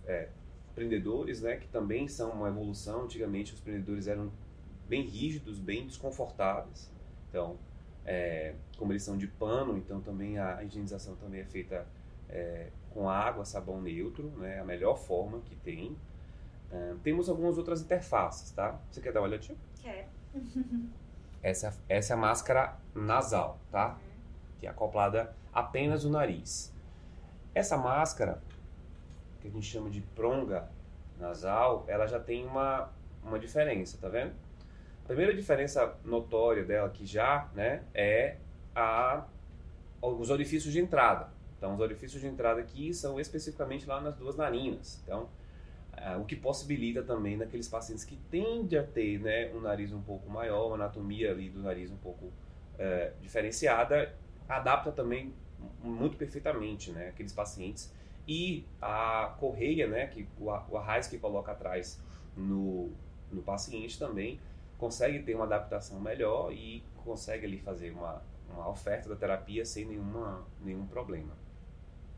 prendedores, 0.73 1.41
né, 1.41 1.57
que 1.57 1.67
também 1.67 2.07
são 2.07 2.31
uma 2.31 2.47
evolução. 2.47 3.03
Antigamente, 3.03 3.53
os 3.53 3.59
prendedores 3.59 4.07
eram 4.07 4.31
bem 4.87 5.03
rígidos, 5.03 5.59
bem 5.59 5.85
desconfortáveis. 5.85 6.91
Então, 7.29 7.57
é, 8.05 8.55
como 8.77 8.91
eles 8.91 9.03
são 9.03 9.17
de 9.17 9.27
pano, 9.27 9.77
então 9.77 10.01
também 10.01 10.39
a 10.39 10.63
higienização 10.63 11.15
também 11.15 11.41
é 11.41 11.45
feita 11.45 11.85
é, 12.29 12.69
com 12.91 13.09
água, 13.09 13.45
sabão 13.45 13.81
neutro, 13.81 14.29
né, 14.37 14.59
a 14.59 14.63
melhor 14.63 14.97
forma 14.97 15.39
que 15.41 15.55
tem. 15.55 15.95
É, 16.71 16.95
temos 17.03 17.29
algumas 17.29 17.57
outras 17.57 17.81
interfaces, 17.81 18.51
tá? 18.51 18.79
Você 18.91 19.01
quer 19.01 19.11
dar 19.11 19.21
uma 19.21 19.27
olhadinha? 19.27 19.57
Quero. 19.81 20.07
essa, 21.43 21.77
essa 21.87 22.13
é 22.13 22.15
a 22.15 22.17
máscara 22.17 22.77
nasal, 22.93 23.59
tá? 23.71 23.97
Que 24.59 24.67
é 24.67 24.69
acoplada 24.69 25.35
apenas 25.53 26.03
no 26.03 26.11
nariz. 26.11 26.73
Essa 27.53 27.77
máscara, 27.77 28.41
que 29.41 29.47
a 29.47 29.51
gente 29.51 29.65
chama 29.65 29.89
de 29.89 30.01
pronga 30.01 30.69
nasal, 31.19 31.85
ela 31.87 32.05
já 32.05 32.19
tem 32.19 32.45
uma, 32.45 32.91
uma 33.23 33.39
diferença, 33.39 33.97
tá 33.99 34.09
vendo? 34.09 34.33
A 35.07 35.13
primeira 35.17 35.33
diferença 35.33 35.97
notória 36.03 36.65
dela 36.65 36.89
que 36.89 37.05
já 37.05 37.49
né, 37.55 37.81
é 37.93 38.35
a, 38.75 39.25
os 40.01 40.29
orifícios 40.29 40.73
de 40.73 40.81
entrada. 40.81 41.29
Então, 41.57 41.73
os 41.73 41.79
orifícios 41.79 42.19
de 42.21 42.27
entrada 42.27 42.59
aqui 42.59 42.93
são 42.93 43.17
especificamente 43.17 43.85
lá 43.85 44.01
nas 44.01 44.17
duas 44.17 44.35
narinas. 44.35 45.01
Então, 45.01 45.29
o 46.19 46.25
que 46.25 46.35
possibilita 46.35 47.01
também 47.03 47.37
naqueles 47.37 47.69
pacientes 47.69 48.03
que 48.03 48.17
tendem 48.29 48.77
a 48.77 48.83
ter 48.83 49.17
né, 49.21 49.49
um 49.55 49.61
nariz 49.61 49.93
um 49.93 50.01
pouco 50.01 50.29
maior, 50.29 50.67
uma 50.67 50.75
anatomia 50.75 51.31
ali 51.31 51.49
do 51.49 51.61
nariz 51.61 51.89
um 51.89 51.95
pouco 51.95 52.29
é, 52.77 53.13
diferenciada, 53.21 54.13
adapta 54.49 54.91
também 54.91 55.33
muito 55.81 56.17
perfeitamente 56.17 56.91
né, 56.91 57.07
aqueles 57.07 57.31
pacientes. 57.31 57.93
E 58.27 58.65
a 58.81 59.33
correia, 59.39 59.87
né, 59.87 60.07
que, 60.07 60.27
o, 60.37 60.47
o 60.47 60.77
arraio 60.77 61.09
que 61.09 61.17
coloca 61.17 61.53
atrás 61.53 61.97
no, 62.35 62.91
no 63.31 63.41
paciente 63.41 63.97
também 63.97 64.37
consegue 64.77 65.19
ter 65.23 65.35
uma 65.35 65.45
adaptação 65.45 65.99
melhor 65.99 66.51
e 66.53 66.83
consegue 67.03 67.45
ali 67.45 67.57
fazer 67.57 67.91
uma, 67.91 68.21
uma 68.49 68.69
oferta 68.69 69.09
da 69.09 69.15
terapia 69.15 69.65
sem 69.65 69.85
nenhuma, 69.85 70.45
nenhum 70.61 70.85
problema. 70.85 71.35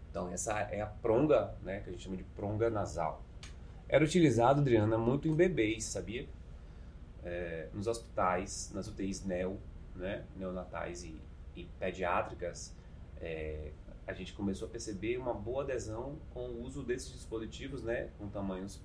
Então 0.09 0.29
essa 0.31 0.59
é 0.59 0.81
a 0.81 0.87
pronga, 0.87 1.55
né, 1.61 1.81
que 1.81 1.89
a 1.89 1.91
gente 1.91 2.03
chama 2.03 2.17
de 2.17 2.23
pronga 2.23 2.69
nasal. 2.69 3.23
Era 3.87 4.03
utilizado, 4.03 4.61
Adriana, 4.61 4.97
muito 4.97 5.27
em 5.27 5.35
bebês, 5.35 5.85
sabia? 5.85 6.27
É, 7.23 7.69
nos 7.73 7.87
hospitais, 7.87 8.71
nas 8.73 8.87
UTIs 8.87 9.23
neo, 9.25 9.59
né, 9.95 10.23
neonatais 10.35 11.03
e, 11.03 11.19
e 11.55 11.65
pediátricas, 11.79 12.75
é, 13.21 13.71
a 14.07 14.13
gente 14.13 14.33
começou 14.33 14.67
a 14.67 14.71
perceber 14.71 15.17
uma 15.17 15.33
boa 15.33 15.63
adesão 15.63 16.17
com 16.33 16.47
o 16.47 16.63
uso 16.63 16.83
desses 16.83 17.11
dispositivos, 17.13 17.83
né, 17.83 18.09
com 18.17 18.27
tamanhos 18.29 18.81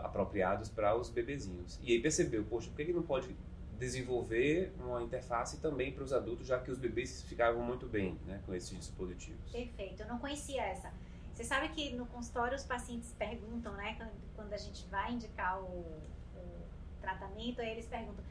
apropriados 0.00 0.68
para 0.68 0.96
os 0.96 1.10
bebezinhos. 1.10 1.78
E 1.82 1.92
aí 1.92 2.00
percebeu, 2.00 2.44
poxa, 2.44 2.68
por 2.68 2.76
que 2.76 2.82
ele 2.82 2.92
não 2.92 3.02
pode 3.02 3.36
desenvolver 3.78 4.72
uma 4.80 5.02
interface 5.02 5.60
também 5.60 5.92
para 5.92 6.02
os 6.02 6.12
adultos, 6.12 6.46
já 6.46 6.58
que 6.58 6.70
os 6.70 6.78
bebês 6.78 7.22
ficavam 7.22 7.62
muito 7.62 7.86
bem 7.86 8.18
né, 8.26 8.40
com 8.44 8.52
esses 8.52 8.76
dispositivos? 8.76 9.52
Perfeito, 9.52 10.02
eu 10.02 10.08
não 10.08 10.18
conhecia 10.18 10.62
essa. 10.62 10.92
Você 11.32 11.44
sabe 11.44 11.68
que 11.68 11.94
no 11.94 12.04
consultório 12.06 12.56
os 12.56 12.64
pacientes 12.64 13.14
perguntam, 13.16 13.72
né, 13.74 13.96
quando 14.34 14.52
a 14.52 14.56
gente 14.56 14.84
vai 14.88 15.12
indicar 15.12 15.60
o, 15.62 16.02
o 16.34 16.64
tratamento, 17.00 17.60
aí 17.60 17.70
eles 17.70 17.86
perguntam, 17.86 18.24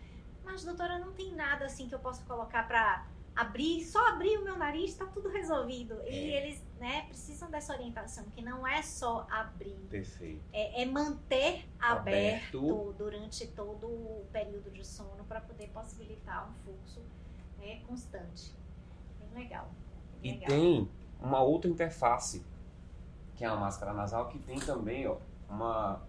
mas 0.43 0.65
doutora, 0.65 0.99
não 0.99 1.13
tem 1.13 1.33
nada 1.33 1.65
assim 1.65 1.87
que 1.87 1.95
eu 1.95 1.99
possa 1.99 2.23
colocar 2.25 2.67
para 2.67 3.05
abrir, 3.37 3.85
só 3.85 4.03
abrir 4.07 4.39
o 4.39 4.43
meu 4.43 4.57
nariz, 4.57 4.91
está 4.91 5.05
tudo 5.05 5.29
resolvido. 5.29 6.01
É. 6.01 6.11
E 6.11 6.33
eles 6.33 6.63
né, 6.79 7.03
precisam 7.07 7.49
dessa 7.51 7.71
orientação, 7.71 8.25
que 8.35 8.41
não 8.41 8.65
é 8.65 8.81
só 8.81 9.27
abrir. 9.29 9.77
Perfeito. 9.89 10.41
É, 10.51 10.81
é 10.81 10.85
manter 10.85 11.69
aberto. 11.79 12.57
aberto. 12.57 12.95
durante 12.97 13.47
todo 13.47 13.85
o 13.85 14.27
período 14.33 14.71
de 14.71 14.83
sono 14.83 15.23
para 15.27 15.39
poder 15.39 15.67
possibilitar 15.67 16.49
um 16.49 16.53
fluxo 16.63 17.01
né, 17.59 17.81
constante. 17.87 18.55
Bem 19.19 19.43
legal. 19.43 19.69
Bem 20.19 20.31
e 20.31 20.39
legal. 20.39 20.49
tem 20.49 20.91
uma 21.21 21.41
outra 21.41 21.69
interface, 21.69 22.43
que 23.35 23.45
é 23.45 23.47
a 23.47 23.55
máscara 23.55 23.93
nasal, 23.93 24.29
que 24.29 24.39
tem 24.39 24.59
também 24.59 25.05
ó, 25.07 25.17
uma, 25.47 26.01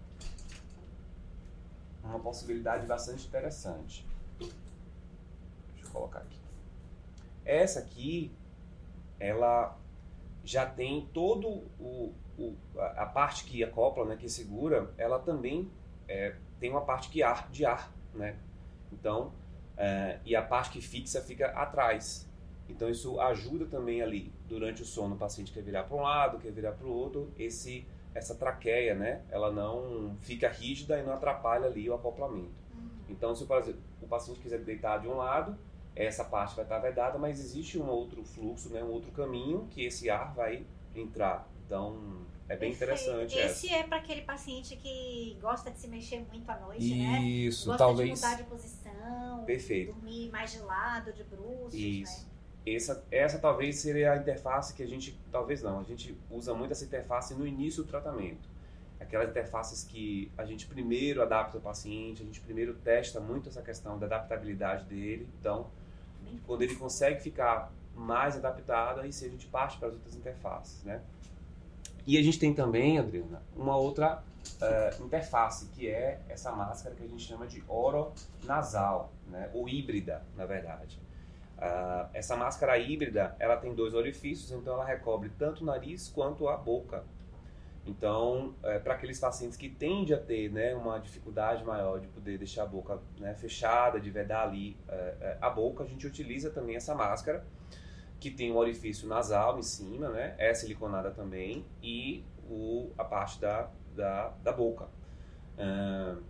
uma 2.02 2.18
possibilidade 2.20 2.86
bastante 2.86 3.26
interessante. 3.26 4.06
Deixa 4.38 5.84
eu 5.84 5.90
colocar 5.90 6.20
aqui. 6.20 6.37
Essa 7.48 7.80
aqui, 7.80 8.30
ela 9.18 9.74
já 10.44 10.66
tem 10.66 11.08
todo 11.14 11.48
o, 11.80 12.14
o 12.38 12.54
a 12.76 13.06
parte 13.06 13.44
que 13.44 13.64
acopla, 13.64 14.04
né, 14.04 14.16
que 14.16 14.28
segura, 14.28 14.92
ela 14.98 15.18
também 15.18 15.70
é, 16.06 16.34
tem 16.60 16.70
uma 16.70 16.82
parte 16.82 17.08
que 17.08 17.22
ar, 17.22 17.50
de 17.50 17.64
ar, 17.64 17.90
né? 18.14 18.36
Então, 18.92 19.32
é, 19.78 20.18
e 20.26 20.36
a 20.36 20.42
parte 20.42 20.70
que 20.70 20.80
fixa 20.82 21.22
fica 21.22 21.46
atrás. 21.48 22.28
Então 22.68 22.90
isso 22.90 23.18
ajuda 23.18 23.64
também 23.64 24.02
ali 24.02 24.30
durante 24.46 24.82
o 24.82 24.84
sono 24.84 25.14
o 25.14 25.18
paciente 25.18 25.50
quer 25.50 25.62
virar 25.62 25.84
para 25.84 25.96
um 25.96 26.02
lado, 26.02 26.38
quer 26.38 26.52
virar 26.52 26.72
para 26.72 26.86
o 26.86 26.92
outro, 26.92 27.32
esse 27.38 27.86
essa 28.14 28.34
traqueia, 28.34 28.94
né? 28.94 29.22
Ela 29.30 29.50
não 29.50 30.16
fica 30.20 30.48
rígida 30.48 30.98
e 30.98 31.02
não 31.02 31.14
atrapalha 31.14 31.66
ali 31.66 31.88
o 31.88 31.94
acoplamento. 31.94 32.50
Uhum. 32.74 32.88
Então, 33.08 33.34
se 33.34 33.44
o 33.44 34.06
paciente 34.06 34.40
quiser 34.40 34.58
deitar 34.60 34.98
de 34.98 35.08
um 35.08 35.16
lado, 35.16 35.56
essa 35.94 36.24
parte 36.24 36.54
vai 36.54 36.64
estar 36.64 36.78
vedada, 36.78 37.18
mas 37.18 37.40
existe 37.40 37.78
um 37.78 37.88
outro 37.88 38.24
fluxo, 38.24 38.70
né? 38.70 38.82
Um 38.82 38.90
outro 38.90 39.10
caminho 39.12 39.66
que 39.70 39.84
esse 39.84 40.08
ar 40.08 40.34
vai 40.34 40.64
entrar. 40.94 41.48
Então, 41.64 42.24
é 42.48 42.56
bem 42.56 42.72
interessante. 42.72 43.36
Esse 43.36 43.66
essa. 43.66 43.76
é 43.76 43.82
para 43.82 43.98
aquele 43.98 44.22
paciente 44.22 44.74
que 44.76 45.36
gosta 45.40 45.70
de 45.70 45.78
se 45.78 45.86
mexer 45.86 46.24
muito 46.32 46.48
à 46.48 46.58
noite, 46.58 46.84
Isso, 46.84 46.96
né? 46.96 47.20
Isso, 47.20 47.66
gosta 47.66 47.84
talvez. 47.84 48.08
de 48.08 48.26
mudar 48.26 48.36
de 48.36 48.44
posição, 48.44 49.44
Perfeito. 49.44 49.92
dormir 49.92 50.30
mais 50.30 50.52
de 50.52 50.60
lado, 50.60 51.12
de 51.12 51.22
bruços, 51.24 51.74
Isso. 51.74 52.22
Né? 52.22 52.28
Essa, 52.74 53.04
essa 53.10 53.38
talvez 53.38 53.76
seria 53.78 54.12
a 54.12 54.16
interface 54.16 54.74
que 54.74 54.82
a 54.82 54.86
gente, 54.86 55.18
talvez 55.30 55.62
não, 55.62 55.80
a 55.80 55.82
gente 55.82 56.16
usa 56.30 56.54
muito 56.54 56.72
essa 56.72 56.84
interface 56.84 57.34
no 57.34 57.46
início 57.46 57.82
do 57.82 57.88
tratamento. 57.88 58.48
Aquelas 59.00 59.30
interfaces 59.30 59.84
que 59.84 60.30
a 60.36 60.44
gente 60.44 60.66
primeiro 60.66 61.22
adapta 61.22 61.56
o 61.56 61.60
paciente, 61.60 62.22
a 62.22 62.26
gente 62.26 62.40
primeiro 62.40 62.74
testa 62.74 63.20
muito 63.20 63.48
essa 63.48 63.62
questão 63.62 63.98
da 63.98 64.06
adaptabilidade 64.06 64.84
dele. 64.84 65.28
Então, 65.40 65.70
quando 66.46 66.62
ele 66.62 66.74
consegue 66.74 67.20
ficar 67.20 67.72
mais 67.94 68.36
adaptado, 68.36 69.00
aí 69.00 69.12
sim 69.12 69.26
a 69.26 69.30
gente 69.30 69.46
parte 69.46 69.78
para 69.78 69.88
as 69.88 69.94
outras 69.94 70.14
interfaces, 70.14 70.82
né? 70.84 71.00
E 72.06 72.16
a 72.16 72.22
gente 72.22 72.38
tem 72.38 72.54
também, 72.54 72.98
Adriana, 72.98 73.42
uma 73.54 73.76
outra 73.76 74.22
uh, 74.62 75.04
interface, 75.04 75.66
que 75.74 75.88
é 75.88 76.20
essa 76.28 76.50
máscara 76.50 76.94
que 76.94 77.04
a 77.04 77.06
gente 77.06 77.22
chama 77.22 77.46
de 77.46 77.62
oronasal, 77.68 79.12
né? 79.26 79.50
ou 79.52 79.68
híbrida, 79.68 80.22
na 80.36 80.46
verdade. 80.46 80.98
Uh, 81.58 82.08
essa 82.14 82.36
máscara 82.36 82.78
híbrida, 82.78 83.36
ela 83.38 83.56
tem 83.56 83.74
dois 83.74 83.92
orifícios, 83.92 84.52
então 84.52 84.74
ela 84.74 84.84
recobre 84.84 85.30
tanto 85.38 85.62
o 85.62 85.66
nariz 85.66 86.08
quanto 86.08 86.48
a 86.48 86.56
boca. 86.56 87.04
Então, 87.88 88.54
é, 88.62 88.78
para 88.78 88.92
aqueles 88.94 89.18
pacientes 89.18 89.56
que 89.56 89.70
tendem 89.70 90.14
a 90.14 90.20
ter 90.20 90.52
né, 90.52 90.74
uma 90.74 90.98
dificuldade 90.98 91.64
maior 91.64 91.98
de 91.98 92.06
poder 92.08 92.36
deixar 92.36 92.64
a 92.64 92.66
boca 92.66 93.00
né, 93.18 93.34
fechada, 93.34 93.98
de 93.98 94.10
vedar 94.10 94.46
ali 94.46 94.76
é, 94.86 95.16
é, 95.20 95.38
a 95.40 95.48
boca, 95.48 95.84
a 95.84 95.86
gente 95.86 96.06
utiliza 96.06 96.50
também 96.50 96.76
essa 96.76 96.94
máscara, 96.94 97.46
que 98.20 98.30
tem 98.30 98.52
um 98.52 98.56
orifício 98.56 99.08
nasal 99.08 99.58
em 99.58 99.62
cima, 99.62 100.10
né, 100.10 100.34
é 100.36 100.52
siliconada 100.52 101.10
também, 101.10 101.64
e 101.82 102.22
o, 102.50 102.90
a 102.98 103.04
parte 103.04 103.40
da, 103.40 103.70
da, 103.96 104.34
da 104.42 104.52
boca. 104.52 104.84
Uh, 105.56 106.22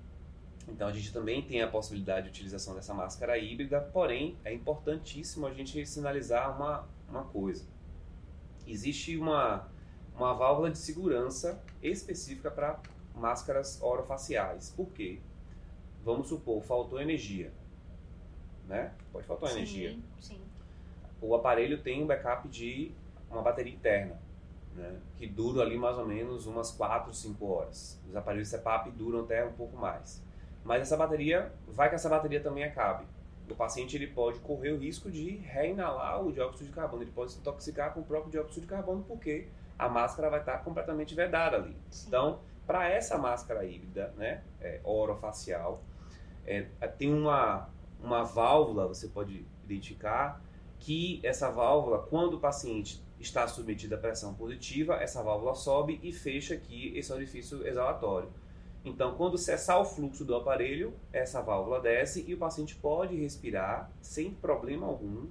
então 0.69 0.87
a 0.87 0.93
gente 0.93 1.13
também 1.13 1.43
tem 1.43 1.61
a 1.61 1.69
possibilidade 1.69 2.27
de 2.27 2.31
utilização 2.31 2.75
dessa 2.75 2.95
máscara 2.95 3.37
híbrida, 3.37 3.81
porém 3.81 4.37
é 4.45 4.53
importantíssimo 4.53 5.47
a 5.47 5.53
gente 5.53 5.85
sinalizar 5.87 6.57
uma, 6.57 6.87
uma 7.09 7.25
coisa. 7.25 7.67
Existe 8.67 9.17
uma, 9.17 9.69
uma 10.19 10.35
válvula 10.35 10.71
de 10.71 10.79
segurança 10.79 11.63
específica 11.81 12.51
para 12.51 12.81
máscaras 13.15 13.81
orofaciais. 13.81 14.71
Por 14.77 14.89
quê? 14.89 15.21
Vamos 16.05 16.29
supor, 16.29 16.63
faltou 16.63 17.01
energia. 17.01 17.53
Né? 18.67 18.93
Pode 19.13 19.27
faltar 19.27 19.51
sim, 19.51 19.57
energia. 19.57 19.99
Sim. 20.21 20.41
O 21.21 21.35
aparelho 21.35 21.81
tem 21.83 22.03
um 22.03 22.07
backup 22.07 22.49
de 22.49 22.93
uma 23.31 23.43
bateria 23.43 23.73
interna, 23.73 24.21
né? 24.75 24.99
que 25.17 25.27
dura 25.27 25.63
ali 25.63 25.77
mais 25.77 25.97
ou 25.97 26.07
menos 26.07 26.47
umas 26.47 26.71
4, 26.71 27.13
5 27.15 27.47
horas. 27.47 28.01
Os 28.09 28.17
aparelhos 28.17 28.49
CPAP 28.49 28.91
duram 28.91 29.21
até 29.21 29.45
um 29.45 29.53
pouco 29.53 29.77
mais. 29.77 30.23
Mas 30.65 30.83
essa 30.83 30.97
bateria, 30.97 31.53
vai 31.69 31.89
que 31.89 31.95
essa 31.95 32.09
bateria 32.09 32.41
também 32.41 32.65
acabe. 32.65 33.07
O 33.49 33.55
paciente 33.55 33.97
ele 33.97 34.09
pode 34.09 34.39
correr 34.41 34.73
o 34.73 34.79
risco 34.79 35.11
de 35.11 35.37
reinalar 35.37 36.23
o 36.23 36.31
dióxido 36.31 36.67
de 36.67 36.73
carbono, 36.73 37.03
ele 37.03 37.13
pode 37.13 37.33
se 37.33 37.39
intoxicar 37.39 37.95
com 37.95 38.01
o 38.01 38.05
próprio 38.05 38.31
dióxido 38.31 38.61
de 38.61 38.67
carbono 38.67 39.03
porque 39.09 39.49
a 39.79 39.89
máscara 39.89 40.29
vai 40.29 40.41
estar 40.41 40.59
completamente 40.59 41.15
vedada 41.15 41.57
ali. 41.57 41.77
Sim. 41.91 42.09
Então, 42.09 42.41
para 42.67 42.89
essa 42.89 43.17
máscara 43.17 43.65
híbrida, 43.65 44.13
né, 44.17 44.43
é, 44.61 44.81
orofacial, 44.85 45.83
é, 46.47 46.63
tem 46.99 47.13
uma, 47.13 47.69
uma 48.03 48.25
válvula, 48.25 48.89
você 48.89 49.09
pode 49.09 49.47
identificar, 49.65 50.43
que 50.79 51.21
essa 51.23 51.51
válvula, 51.51 51.99
quando 51.99 52.35
o 52.35 52.41
paciente 52.41 53.03
está 53.21 53.47
submetido 53.49 53.95
à 53.95 53.99
pressão 53.99 54.35
positiva, 54.35 54.95
essa 54.95 55.23
válvula 55.23 55.55
sobe 55.55 55.99
e 56.03 56.13
fecha 56.13 56.55
aqui 56.55 56.97
esse 56.97 57.13
orifício 57.13 57.67
exalatório. 57.67 58.31
Então, 58.85 59.15
quando 59.17 59.37
cessar 59.37 59.81
o 59.81 59.85
fluxo 59.85 60.25
do 60.25 60.35
aparelho, 60.35 60.95
essa 61.13 61.43
válvula 61.43 61.81
desce 61.81 62.25
e 62.27 62.35
o 62.35 62.39
paciente 62.39 62.77
pode 62.77 63.17
respirar 63.17 63.91
sem 64.01 64.33
problema 64.33 64.87
algum, 64.87 65.27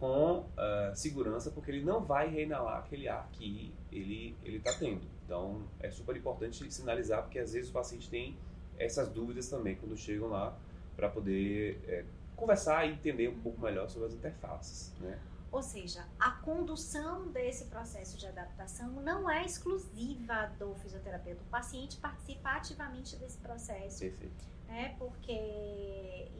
com 0.00 0.38
uh, 0.38 0.46
segurança, 0.94 1.50
porque 1.50 1.70
ele 1.70 1.84
não 1.84 2.00
vai 2.02 2.28
reinalar 2.28 2.78
aquele 2.78 3.06
ar 3.06 3.28
que 3.32 3.72
ele 3.92 4.34
está 4.46 4.72
tendo. 4.72 5.02
Então, 5.26 5.62
é 5.78 5.90
super 5.90 6.16
importante 6.16 6.72
sinalizar, 6.72 7.22
porque 7.22 7.38
às 7.38 7.52
vezes 7.52 7.68
o 7.68 7.72
paciente 7.72 8.08
tem 8.08 8.36
essas 8.78 9.10
dúvidas 9.10 9.48
também 9.48 9.76
quando 9.76 9.96
chegam 9.96 10.28
lá 10.28 10.56
para 10.96 11.10
poder 11.10 11.78
é, 11.86 12.04
conversar 12.34 12.86
e 12.86 12.94
entender 12.94 13.28
um 13.28 13.38
pouco 13.40 13.60
melhor 13.60 13.88
sobre 13.90 14.08
as 14.08 14.14
interfaces. 14.14 14.92
Né? 14.98 15.18
Ou 15.52 15.62
seja, 15.62 16.06
a 16.18 16.30
condução 16.30 17.28
desse 17.28 17.66
processo 17.66 18.16
de 18.16 18.26
adaptação 18.26 18.88
não 19.02 19.28
é 19.28 19.44
exclusiva 19.44 20.50
do 20.58 20.74
fisioterapeuta. 20.76 21.42
O 21.42 21.50
paciente 21.50 21.96
participa 21.98 22.50
ativamente 22.50 23.16
desse 23.16 23.36
processo. 23.38 24.00
Perfeito. 24.00 24.50
Né, 24.66 24.94
porque 24.98 26.30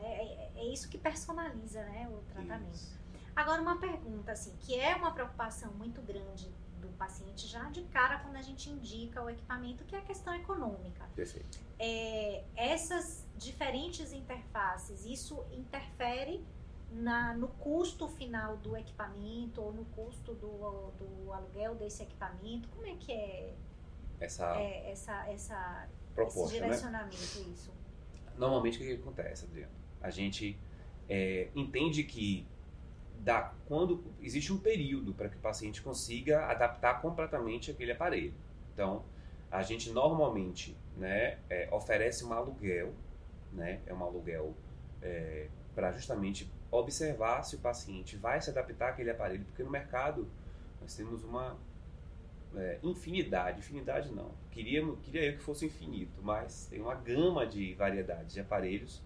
né, 0.00 0.18
é, 0.18 0.50
é, 0.56 0.64
isso 0.72 0.88
que 0.88 0.98
personaliza 0.98 1.82
né, 1.84 2.08
o 2.08 2.22
tratamento. 2.32 2.74
Isso. 2.74 2.96
Agora, 3.34 3.60
uma 3.60 3.78
pergunta, 3.78 4.32
assim, 4.32 4.54
que 4.60 4.78
é 4.78 4.94
uma 4.96 5.12
preocupação 5.12 5.70
muito 5.72 6.00
grande 6.00 6.50
do 6.80 6.88
paciente 6.96 7.46
já 7.46 7.64
de 7.70 7.82
cara 7.84 8.18
quando 8.20 8.36
a 8.36 8.42
gente 8.42 8.70
indica 8.70 9.22
o 9.22 9.28
equipamento, 9.28 9.84
que 9.84 9.94
é 9.94 9.98
a 9.98 10.02
questão 10.02 10.34
econômica. 10.34 11.04
Perfeito. 11.14 11.58
É, 11.78 12.44
essas 12.56 13.26
diferentes 13.36 14.12
interfaces, 14.12 15.04
isso 15.04 15.44
interfere 15.52 16.42
na, 16.90 17.34
no 17.34 17.48
custo 17.48 18.08
final 18.08 18.56
do 18.56 18.76
equipamento 18.76 19.60
ou 19.60 19.72
no 19.72 19.84
custo 19.86 20.34
do, 20.34 20.92
do 20.92 21.32
aluguel 21.32 21.74
desse 21.74 22.02
equipamento? 22.02 22.68
Como 22.70 22.86
é 22.86 22.94
que 22.94 23.12
é 23.12 23.54
essa, 24.20 24.56
é, 24.56 24.90
essa, 24.90 25.30
essa 25.30 25.88
proposta, 26.14 26.54
esse 26.54 26.60
né? 26.60 26.66
direcionamento, 26.66 27.40
né? 27.40 27.52
isso? 27.52 27.72
Normalmente 28.36 28.76
o 28.76 28.80
que, 28.80 28.96
que 28.96 29.02
acontece, 29.02 29.44
Adriano? 29.44 29.72
A 30.00 30.10
gente 30.10 30.58
é, 31.08 31.48
entende 31.54 32.02
que 32.04 32.46
dá, 33.20 33.52
quando 33.66 34.04
existe 34.20 34.52
um 34.52 34.58
período 34.58 35.12
para 35.12 35.28
que 35.28 35.36
o 35.36 35.40
paciente 35.40 35.82
consiga 35.82 36.46
adaptar 36.46 37.00
completamente 37.00 37.70
aquele 37.70 37.92
aparelho. 37.92 38.34
Então, 38.72 39.04
a 39.50 39.62
gente 39.62 39.90
normalmente 39.90 40.76
né, 40.96 41.38
é, 41.48 41.68
oferece 41.72 42.24
um 42.24 42.32
aluguel, 42.32 42.92
né, 43.52 43.80
é 43.86 43.94
um 43.94 44.02
aluguel 44.02 44.54
é, 45.02 45.48
para 45.74 45.92
justamente 45.92 46.50
observar 46.70 47.42
se 47.42 47.56
o 47.56 47.58
paciente 47.58 48.16
vai 48.16 48.40
se 48.40 48.50
adaptar 48.50 48.90
àquele 48.90 49.10
aparelho, 49.10 49.44
porque 49.44 49.62
no 49.62 49.70
mercado 49.70 50.28
nós 50.80 50.94
temos 50.94 51.24
uma 51.24 51.56
é, 52.54 52.78
infinidade, 52.82 53.58
infinidade 53.58 54.10
não, 54.12 54.30
queria, 54.50 54.84
queria 55.02 55.24
eu 55.24 55.36
que 55.36 55.42
fosse 55.42 55.66
infinito, 55.66 56.20
mas 56.22 56.66
tem 56.66 56.80
uma 56.80 56.94
gama 56.94 57.46
de 57.46 57.74
variedades 57.74 58.34
de 58.34 58.40
aparelhos 58.40 59.02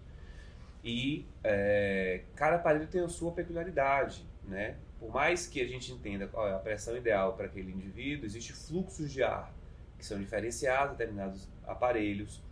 e 0.83 1.25
é, 1.43 2.23
cada 2.35 2.55
aparelho 2.55 2.87
tem 2.87 3.01
a 3.01 3.07
sua 3.07 3.31
peculiaridade, 3.31 4.27
né? 4.43 4.77
Por 4.99 5.11
mais 5.11 5.47
que 5.47 5.61
a 5.61 5.67
gente 5.67 5.91
entenda 5.91 6.27
qual 6.27 6.47
é 6.47 6.53
a 6.53 6.59
pressão 6.59 6.95
ideal 6.95 7.33
para 7.33 7.45
aquele 7.45 7.71
indivíduo, 7.71 8.25
existe 8.25 8.53
fluxos 8.53 9.11
de 9.11 9.23
ar 9.23 9.53
que 9.97 10.05
são 10.05 10.19
diferenciados 10.19 10.95
em 10.95 10.97
determinados 10.97 11.47
aparelhos. 11.65 12.43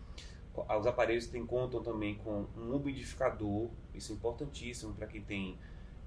Os 0.54 0.86
aparelhos 0.86 1.28
têm, 1.28 1.46
contam 1.46 1.82
também 1.82 2.16
com 2.16 2.46
um 2.56 2.76
umidificador 2.76 3.70
isso 4.00 4.14
é 4.14 4.16
importantíssimo 4.16 4.94
para 4.94 5.08
quem 5.08 5.22
tem 5.22 5.58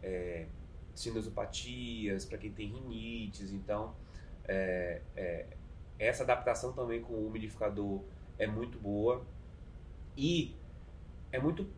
é, 0.02 0.46
sinusopatias, 0.94 2.24
para 2.24 2.38
quem 2.38 2.50
tem 2.50 2.68
rinites. 2.68 3.52
Então, 3.52 3.94
é, 4.44 5.02
é, 5.14 5.46
essa 5.98 6.22
adaptação 6.22 6.72
também 6.72 7.02
com 7.02 7.12
o 7.12 7.26
umidificador 7.26 8.02
é 8.38 8.46
muito 8.46 8.78
boa 8.78 9.24
e 10.16 10.56
é 11.30 11.38
muito 11.38 11.68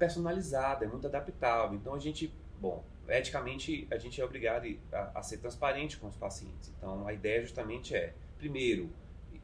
personalizada, 0.00 0.86
é 0.86 0.88
muito 0.88 1.06
adaptável. 1.06 1.76
Então, 1.76 1.94
a 1.94 1.98
gente, 1.98 2.34
bom, 2.58 2.82
eticamente, 3.06 3.86
a 3.90 3.98
gente 3.98 4.18
é 4.18 4.24
obrigado 4.24 4.66
a, 4.90 5.18
a 5.18 5.22
ser 5.22 5.36
transparente 5.36 5.98
com 5.98 6.08
os 6.08 6.16
pacientes. 6.16 6.72
Então, 6.76 7.06
a 7.06 7.12
ideia 7.12 7.42
justamente 7.42 7.94
é, 7.94 8.14
primeiro, 8.38 8.90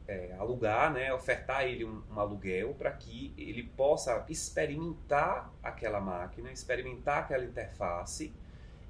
é, 0.07 0.35
alugar, 0.39 0.91
né, 0.91 1.13
ofertar 1.13 1.65
ele 1.65 1.85
um, 1.85 2.01
um 2.09 2.19
aluguel 2.19 2.73
para 2.73 2.91
que 2.91 3.33
ele 3.37 3.63
possa 3.63 4.25
experimentar 4.27 5.53
aquela 5.61 5.99
máquina, 5.99 6.51
experimentar 6.51 7.19
aquela 7.23 7.43
interface 7.43 8.33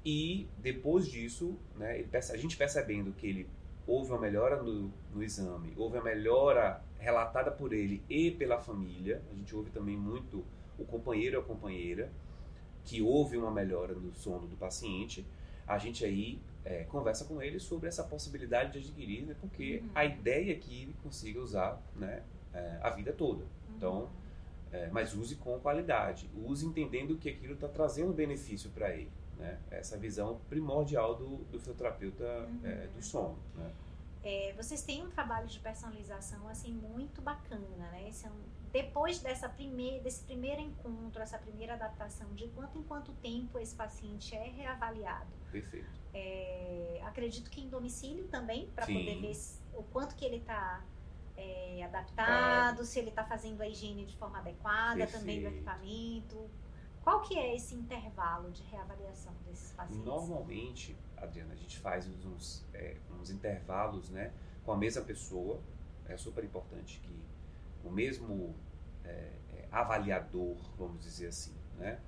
e 0.04 0.48
depois 0.58 1.06
disso, 1.06 1.58
né, 1.76 2.04
a 2.12 2.36
gente 2.36 2.56
percebendo 2.56 3.12
que 3.12 3.26
ele 3.26 3.50
houve 3.86 4.10
uma 4.12 4.20
melhora 4.20 4.62
no, 4.62 4.92
no 5.12 5.22
exame, 5.22 5.74
houve 5.76 5.96
uma 5.96 6.04
melhora 6.04 6.80
relatada 6.98 7.50
por 7.50 7.72
ele 7.72 8.02
e 8.08 8.30
pela 8.30 8.58
família, 8.58 9.22
a 9.30 9.34
gente 9.34 9.54
ouve 9.56 9.70
também 9.70 9.96
muito 9.96 10.44
o 10.78 10.84
companheiro 10.84 11.38
ou 11.38 11.42
a 11.42 11.46
companheira, 11.46 12.10
que 12.84 13.02
houve 13.02 13.36
uma 13.36 13.50
melhora 13.50 13.94
no 13.94 14.14
sono 14.14 14.46
do 14.46 14.56
paciente, 14.56 15.26
a 15.66 15.76
gente 15.76 16.04
aí 16.04 16.40
é, 16.64 16.84
conversa 16.84 17.24
com 17.24 17.42
ele 17.42 17.58
sobre 17.58 17.88
essa 17.88 18.02
possibilidade 18.04 18.72
de 18.72 18.78
adquirir, 18.78 19.26
né, 19.26 19.36
porque 19.40 19.82
uhum. 19.82 19.90
a 19.94 20.04
ideia 20.04 20.52
é 20.52 20.56
que 20.56 20.82
ele 20.82 20.94
consiga 21.02 21.40
usar 21.40 21.80
né, 21.94 22.22
é, 22.52 22.78
a 22.82 22.90
vida 22.90 23.12
toda. 23.12 23.44
Então, 23.76 24.02
uhum. 24.02 24.08
é, 24.72 24.88
mas 24.90 25.14
use 25.14 25.36
com 25.36 25.58
qualidade, 25.60 26.30
use 26.34 26.64
entendendo 26.64 27.16
que 27.16 27.28
aquilo 27.28 27.54
está 27.54 27.68
trazendo 27.68 28.12
benefício 28.12 28.70
para 28.70 28.94
ele. 28.94 29.10
Né? 29.38 29.58
Essa 29.70 29.96
visão 29.96 30.40
primordial 30.48 31.14
do, 31.14 31.38
do 31.44 31.58
fisioterapeuta 31.58 32.24
uhum. 32.24 32.60
é, 32.64 32.88
do 32.88 33.02
sono. 33.02 33.38
Né? 33.54 33.70
É, 34.24 34.52
vocês 34.56 34.82
têm 34.82 35.02
um 35.02 35.10
trabalho 35.10 35.46
de 35.46 35.60
personalização 35.60 36.48
assim 36.48 36.72
muito 36.72 37.22
bacana, 37.22 37.64
né? 37.92 38.10
É 38.10 38.28
um, 38.28 38.57
depois 38.72 39.20
dessa 39.20 39.48
primeir, 39.48 40.02
desse 40.02 40.24
primeiro 40.24 40.60
encontro, 40.60 41.22
essa 41.22 41.38
primeira 41.38 41.74
adaptação, 41.74 42.32
de 42.34 42.48
quanto 42.48 42.78
em 42.78 42.82
quanto 42.82 43.12
tempo 43.14 43.58
esse 43.58 43.74
paciente 43.74 44.34
é 44.34 44.48
reavaliado? 44.48 45.30
Perfeito. 45.50 45.88
É, 46.12 47.00
acredito 47.04 47.50
que 47.50 47.60
em 47.60 47.68
domicílio 47.68 48.28
também, 48.28 48.68
para 48.70 48.86
poder 48.86 49.20
ver 49.20 49.36
o 49.74 49.82
quanto 49.84 50.14
que 50.16 50.24
ele 50.24 50.36
está 50.36 50.84
é, 51.36 51.82
adaptado, 51.84 52.84
se 52.84 52.98
ele 52.98 53.10
está 53.10 53.24
fazendo 53.24 53.60
a 53.62 53.68
higiene 53.68 54.04
de 54.04 54.16
forma 54.16 54.38
adequada, 54.38 54.98
Perfeito. 54.98 55.20
também 55.20 55.42
do 55.42 55.48
equipamento. 55.48 56.50
Qual 57.02 57.22
que 57.22 57.38
é 57.38 57.54
esse 57.54 57.74
intervalo 57.74 58.50
de 58.50 58.62
reavaliação 58.64 59.32
desses 59.46 59.72
pacientes? 59.72 60.04
Normalmente, 60.04 60.96
Adriana, 61.16 61.54
a 61.54 61.56
gente 61.56 61.78
faz 61.78 62.06
uns, 62.06 62.66
é, 62.74 62.98
uns 63.18 63.30
intervalos 63.30 64.10
né, 64.10 64.32
com 64.64 64.72
a 64.72 64.76
mesma 64.76 65.02
pessoa. 65.02 65.62
É 66.06 66.16
super 66.16 66.44
importante 66.44 67.00
que 67.00 67.27
o 67.88 67.92
mesmo 67.92 68.54
é, 69.04 69.32
é 69.52 69.68
avaliador, 69.70 70.56
vamos 70.76 71.00
dizer 71.02 71.28
assim, 71.28 71.54
né, 71.78 71.98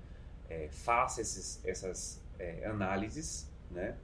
é, 0.49 0.69
faça 0.69 1.21
esses, 1.21 1.63
essas 1.65 2.23
é, 2.37 2.65
análises 2.65 3.49
né, 3.69 3.97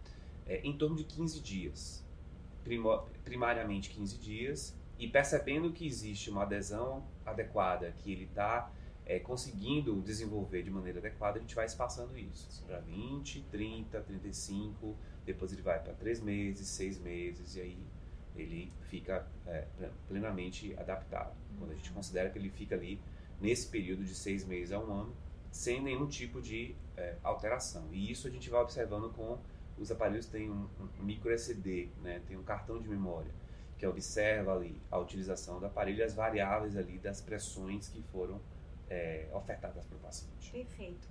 em 0.64 0.78
torno 0.78 0.96
de 0.96 1.04
15 1.04 1.42
dias. 1.42 2.06
primariamente 3.24 3.90
15 3.90 4.18
dias, 4.18 4.76
e 4.98 5.08
percebendo 5.08 5.72
que 5.72 5.86
existe 5.86 6.30
uma 6.30 6.44
adesão 6.44 7.06
adequada, 7.26 7.94
que 7.98 8.12
ele 8.12 8.24
está 8.24 8.72
é, 9.06 9.20
conseguindo 9.20 10.02
desenvolver 10.02 10.64
de 10.64 10.72
maneira 10.72 11.00
adequada, 11.00 11.38
a 11.38 11.42
gente 11.42 11.56
vai 11.56 11.66
espaçando 11.66 12.18
isso. 12.18 12.64
Para 12.66 12.80
20, 12.80 13.44
30, 13.44 14.02
35, 14.02 14.98
depois 15.26 15.54
ele 15.54 15.62
vai 15.62 15.80
para 15.82 15.94
3 15.94 16.20
meses, 16.22 16.68
6 16.68 17.00
meses, 17.00 17.56
e 17.56 17.62
aí 17.62 17.78
ele 18.42 18.72
fica 18.90 19.28
é, 19.46 19.66
plenamente 20.08 20.76
adaptado. 20.78 21.36
Quando 21.58 21.72
a 21.72 21.76
gente 21.76 21.92
considera 21.92 22.30
que 22.30 22.38
ele 22.38 22.50
fica 22.50 22.76
ali 22.76 23.00
nesse 23.40 23.68
período 23.68 24.04
de 24.04 24.16
6 24.16 24.46
meses 24.46 24.72
a 24.72 24.80
um 24.80 24.92
ano, 24.92 25.16
sem 25.52 25.82
nenhum 25.82 26.08
tipo 26.08 26.42
de 26.42 26.76
é, 26.96 27.16
alteração. 27.24 27.88
E 27.92 28.12
isso 28.12 28.28
a 28.28 28.32
gente 28.32 28.50
vai 28.50 28.62
observando 28.62 29.12
com 29.14 29.38
os 29.78 29.92
aparelhos 29.92 30.26
têm 30.26 30.50
um, 30.50 30.68
um 31.00 31.04
micro 31.04 31.32
SD, 31.32 31.90
né, 32.02 32.22
tem 32.28 32.36
um 32.36 32.44
cartão 32.44 32.80
de 32.80 32.88
memória 32.88 33.32
que 33.78 33.86
observa 33.86 34.56
ali 34.56 34.82
a 34.90 34.98
utilização 34.98 35.60
do 35.60 35.68
aparelho 35.68 36.00
e 36.00 36.04
as 36.04 36.16
variáveis 36.16 36.76
ali 36.76 36.98
das 36.98 37.22
pressões 37.22 37.88
que 37.88 38.02
foram 38.12 38.42
é, 38.90 39.28
ofertadas 39.34 39.86
para 39.86 39.98
o 39.98 40.00
paciente. 40.00 40.52
Perfeito. 40.52 41.08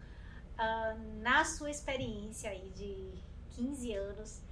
Uh, 0.55 1.23
na 1.23 1.45
sua 1.45 1.71
experiência 1.71 2.51
aí 2.51 2.73
de 2.75 3.12
15 3.51 3.95
anos 3.95 4.43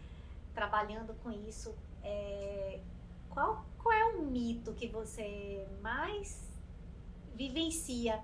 trabalhando 0.55 1.15
com 1.23 1.33
isso, 1.33 1.75
é, 2.05 2.81
qual, 3.31 3.65
qual 3.79 3.95
é 3.95 4.05
o 4.05 4.23
mito 4.23 4.73
que 4.75 4.89
você 4.89 5.67
mais 5.81 6.53
vivencia 7.35 8.23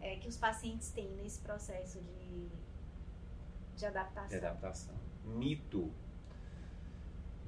é, 0.00 0.16
que 0.16 0.28
os 0.28 0.36
pacientes 0.36 0.90
têm 0.90 1.08
nesse 1.16 1.40
processo 1.40 2.00
de, 2.00 2.48
de 3.76 3.86
adaptação? 3.86 4.28
De 4.28 4.36
adaptação. 4.36 4.94
Mito 5.24 5.90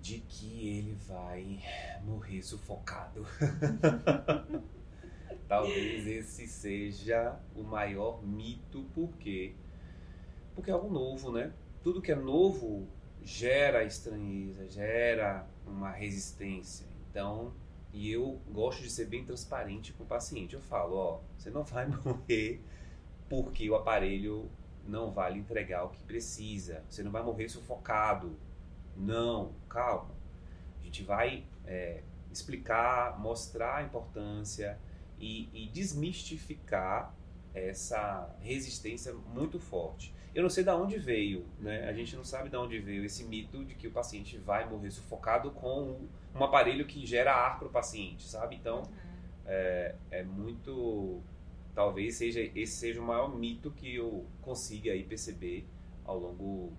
de 0.03 0.19
que 0.19 0.69
ele 0.69 0.95
vai 1.07 1.63
morrer 2.05 2.43
sufocado. 2.43 3.25
Talvez 5.47 6.07
esse 6.07 6.49
seja 6.49 7.39
o 7.55 7.63
maior 7.63 8.23
mito, 8.23 8.83
por 8.95 9.11
quê? 9.19 9.55
Porque 10.55 10.71
é 10.71 10.75
algo 10.75 10.91
novo, 10.91 11.31
né? 11.31 11.53
Tudo 11.85 12.03
que 12.03 12.11
é 12.11 12.17
novo 12.17 12.89
gera 13.25 13.85
estranheza, 13.85 14.69
gera 14.69 15.47
uma 15.67 15.91
resistência. 15.91 16.87
Então, 17.11 17.53
e 17.93 18.11
eu 18.11 18.41
gosto 18.51 18.83
de 18.83 18.91
ser 18.91 19.07
bem 19.07 19.25
transparente 19.25 19.93
com 19.93 20.05
o 20.05 20.07
paciente. 20.07 20.55
Eu 20.55 20.61
falo, 20.61 20.97
ó, 20.97 21.21
você 21.37 21.51
não 21.51 21.63
vai 21.63 21.87
morrer 22.05 22.61
porque 23.29 23.69
o 23.69 23.75
aparelho 23.75 24.51
não 24.87 25.11
vai 25.11 25.33
lhe 25.33 25.39
entregar 25.39 25.85
o 25.85 25.91
que 25.91 26.03
precisa. 26.05 26.83
Você 26.89 27.03
não 27.03 27.11
vai 27.11 27.23
morrer 27.23 27.49
sufocado. 27.49 28.37
Não, 28.97 29.53
calma. 29.69 30.11
A 30.81 30.85
gente 30.85 31.03
vai 31.03 31.45
é, 31.67 32.03
explicar, 32.31 33.19
mostrar 33.19 33.77
a 33.77 33.83
importância, 33.83 34.79
e, 35.23 35.49
e 35.55 35.69
desmistificar 35.69 37.15
essa 37.55 38.29
resistência 38.41 39.15
muito 39.15 39.61
forte. 39.61 40.13
Eu 40.35 40.43
não 40.43 40.51
sei 40.51 40.65
de 40.65 40.71
onde 40.71 40.99
veio, 40.99 41.45
né? 41.59 41.89
A 41.89 41.93
gente 41.93 42.17
não 42.17 42.25
sabe 42.25 42.49
de 42.49 42.57
onde 42.57 42.79
veio 42.79 43.05
esse 43.05 43.25
mito 43.25 43.65
de 43.65 43.75
que 43.75 43.87
o 43.87 43.91
paciente 43.91 44.39
vai 44.39 44.69
morrer 44.69 44.91
sufocado 44.91 45.51
com 45.51 46.01
um 46.35 46.45
aparelho 46.45 46.87
que 46.87 47.05
gera 47.05 47.35
ar 47.35 47.59
para 47.59 47.69
o 47.69 47.71
paciente, 47.71 48.27
sabe? 48.27 48.57
Então, 48.57 48.83
é, 49.45 49.95
é, 50.11 50.23
muito... 50.23 51.21
Talvez 51.75 52.17
seja 52.17 52.41
esse 52.41 52.77
seja 52.77 53.01
o 53.01 53.05
maior 53.05 53.35
mito 53.35 53.71
que 53.71 53.95
eu 53.95 54.27
consiga 54.43 54.93
aí 54.93 55.05
perceber 55.05 55.67
ao 56.05 56.19
longo 56.19 56.73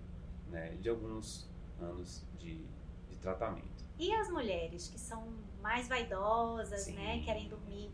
né, 0.48 0.76
de 0.80 0.88
alguns 0.88 1.50
anos 1.80 2.24
de, 2.38 2.64
de 3.10 3.16
tratamento. 3.20 3.84
E 3.98 4.12
as 4.12 4.30
mulheres 4.30 4.88
que 4.88 4.98
são 4.98 5.26
mais 5.60 5.88
vaidosas, 5.88 6.70
né? 6.70 6.78
Sim. 6.78 6.94
né? 6.94 7.22
Querem 7.24 7.48
dormir 7.48 7.90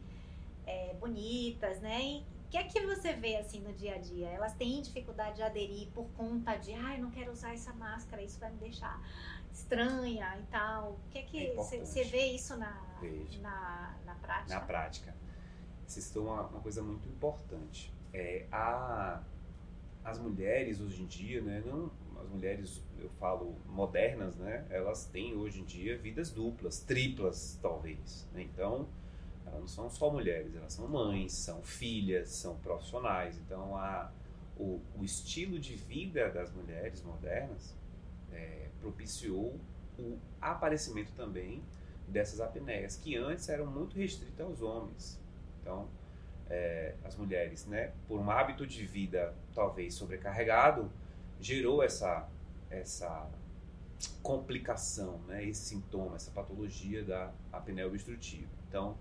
é, 0.66 0.94
bonitas, 0.94 1.80
né? 1.80 2.02
E 2.02 2.24
que 2.50 2.58
é 2.58 2.64
que 2.64 2.84
você 2.84 3.12
vê 3.12 3.36
assim 3.36 3.60
no 3.60 3.72
dia 3.72 3.94
a 3.94 3.98
dia? 3.98 4.28
Elas 4.28 4.52
têm 4.54 4.82
dificuldade 4.82 5.36
de 5.36 5.42
aderir 5.42 5.88
por 5.94 6.06
conta 6.16 6.56
de, 6.56 6.74
ai, 6.74 6.96
ah, 6.96 6.98
não 6.98 7.10
quero 7.10 7.30
usar 7.30 7.54
essa 7.54 7.72
máscara, 7.72 8.20
isso 8.22 8.40
vai 8.40 8.50
me 8.50 8.58
deixar 8.58 9.00
estranha 9.52 10.36
e 10.38 10.42
tal. 10.50 10.92
O 10.92 11.10
que 11.10 11.18
é 11.18 11.22
que 11.22 11.52
você 11.54 12.00
é 12.00 12.04
vê 12.04 12.24
isso 12.26 12.56
na, 12.56 12.72
na, 13.40 13.96
na, 14.04 14.14
prática? 14.16 14.54
Na 14.54 14.60
prática. 14.60 15.14
Você 15.86 16.00
citou 16.00 16.24
uma, 16.24 16.42
uma 16.48 16.60
coisa 16.60 16.82
muito 16.82 17.08
importante. 17.08 17.94
É, 18.12 18.46
a, 18.50 19.22
as 20.04 20.18
mulheres 20.18 20.80
hoje 20.80 21.02
em 21.02 21.06
dia, 21.06 21.40
né, 21.40 21.62
não, 21.64 21.92
as 22.20 22.28
mulheres, 22.28 22.82
eu 22.98 23.10
falo, 23.10 23.56
modernas, 23.66 24.36
né, 24.36 24.66
elas 24.70 25.06
têm 25.06 25.36
hoje 25.36 25.60
em 25.60 25.64
dia 25.64 25.96
vidas 25.96 26.32
duplas, 26.32 26.80
triplas, 26.80 27.58
talvez. 27.62 28.28
Né? 28.32 28.42
Então, 28.42 28.88
elas 29.50 29.60
não 29.60 29.68
são 29.68 29.90
só 29.90 30.10
mulheres, 30.10 30.54
elas 30.54 30.72
são 30.72 30.88
mães, 30.88 31.32
são 31.32 31.62
filhas, 31.62 32.28
são 32.30 32.56
profissionais. 32.58 33.36
Então, 33.38 33.76
a, 33.76 34.10
o, 34.56 34.80
o 34.96 35.04
estilo 35.04 35.58
de 35.58 35.74
vida 35.74 36.30
das 36.30 36.52
mulheres 36.52 37.02
modernas 37.02 37.74
é, 38.32 38.68
propiciou 38.80 39.58
o 39.98 40.18
aparecimento 40.40 41.12
também 41.12 41.62
dessas 42.06 42.40
apneias, 42.40 42.96
que 42.96 43.16
antes 43.16 43.48
eram 43.48 43.66
muito 43.66 43.96
restritas 43.96 44.40
aos 44.40 44.62
homens. 44.62 45.20
Então, 45.60 45.88
é, 46.48 46.94
as 47.04 47.16
mulheres, 47.16 47.66
né, 47.66 47.92
por 48.08 48.18
um 48.18 48.30
hábito 48.30 48.66
de 48.66 48.84
vida 48.84 49.34
talvez 49.54 49.94
sobrecarregado, 49.94 50.90
gerou 51.40 51.82
essa, 51.82 52.28
essa 52.68 53.28
complicação, 54.22 55.18
né, 55.28 55.44
esse 55.44 55.66
sintoma, 55.66 56.16
essa 56.16 56.30
patologia 56.30 57.04
da 57.04 57.32
apneia 57.52 57.86
obstrutiva. 57.86 58.50
Então, 58.68 58.96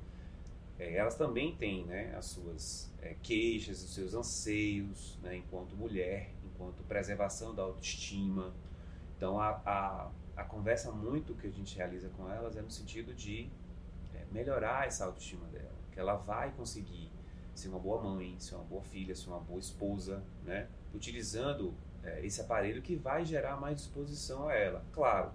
é, 0.80 0.96
elas 0.96 1.16
também 1.16 1.56
têm 1.56 1.86
né, 1.86 2.16
as 2.18 2.26
suas 2.26 2.92
é, 3.02 3.14
queixas, 3.22 3.84
os 3.84 3.94
seus 3.94 4.14
anseios, 4.14 5.20
né, 5.22 5.36
enquanto 5.36 5.76
mulher, 5.76 6.32
enquanto 6.46 6.82
preservação 6.84 7.54
da 7.54 7.64
autoestima. 7.64 8.54
Então, 9.18 9.40
a, 9.40 9.62
a, 9.66 10.12
a, 10.38 10.44
conversa 10.46 10.90
muito 10.92 11.36
que 11.36 11.48
a 11.48 11.52
gente 11.52 11.76
realiza 11.76 12.08
com 12.10 12.30
elas 12.32 12.56
é 12.56 12.62
no 12.62 12.72
sentido 12.72 13.14
de 13.14 13.50
é, 14.16 14.26
melhorar 14.32 14.88
essa 14.88 15.06
autoestima 15.06 15.46
dela, 15.48 15.76
que 15.92 16.00
ela 16.00 16.16
vai 16.16 16.52
conseguir 16.52 17.12
ser 17.54 17.68
uma 17.68 17.80
boa 17.80 18.02
mãe, 18.02 18.40
ser 18.40 18.56
uma 18.56 18.64
boa 18.64 18.82
filha, 18.82 19.14
ser 19.14 19.30
uma 19.30 19.40
boa 19.42 19.60
esposa, 19.60 20.24
né, 20.46 20.70
utilizando 20.94 21.74
é, 22.02 22.26
esse 22.26 22.40
aparelho 22.40 22.82
que 22.82 22.96
vai 22.96 23.26
gerar 23.26 23.58
mais 23.58 23.76
disposição 23.76 24.48
a 24.48 24.54
ela. 24.54 24.86
Claro, 24.94 25.34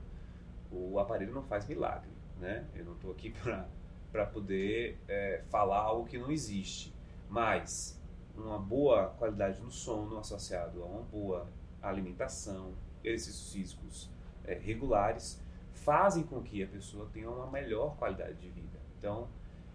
o 0.71 0.99
aparelho 0.99 1.35
não 1.35 1.43
faz 1.43 1.67
milagre, 1.67 2.11
né? 2.41 2.67
Eu 2.75 2.85
não 2.85 2.95
estou 2.95 3.13
aqui 3.13 3.31
para 3.43 3.69
para 4.15 4.25
poder 4.25 4.97
é, 5.09 5.43
falar 5.51 5.81
algo 5.81 6.07
que 6.07 6.17
não 6.17 6.31
existe. 6.31 6.95
Mas 7.29 8.01
uma 8.37 8.61
boa 8.61 9.09
qualidade 9.19 9.61
no 9.61 9.73
sono 9.73 10.17
associado 10.19 10.85
a 10.85 10.87
uma 10.87 11.03
boa 11.03 11.49
alimentação, 11.83 12.75
exercícios 13.03 13.53
físicos 13.53 14.11
é, 14.45 14.55
regulares, 14.55 15.43
fazem 15.73 16.23
com 16.23 16.41
que 16.41 16.63
a 16.63 16.67
pessoa 16.69 17.11
tenha 17.13 17.29
uma 17.29 17.51
melhor 17.51 17.97
qualidade 17.97 18.35
de 18.35 18.49
vida. 18.51 18.79
Então, 18.97 19.29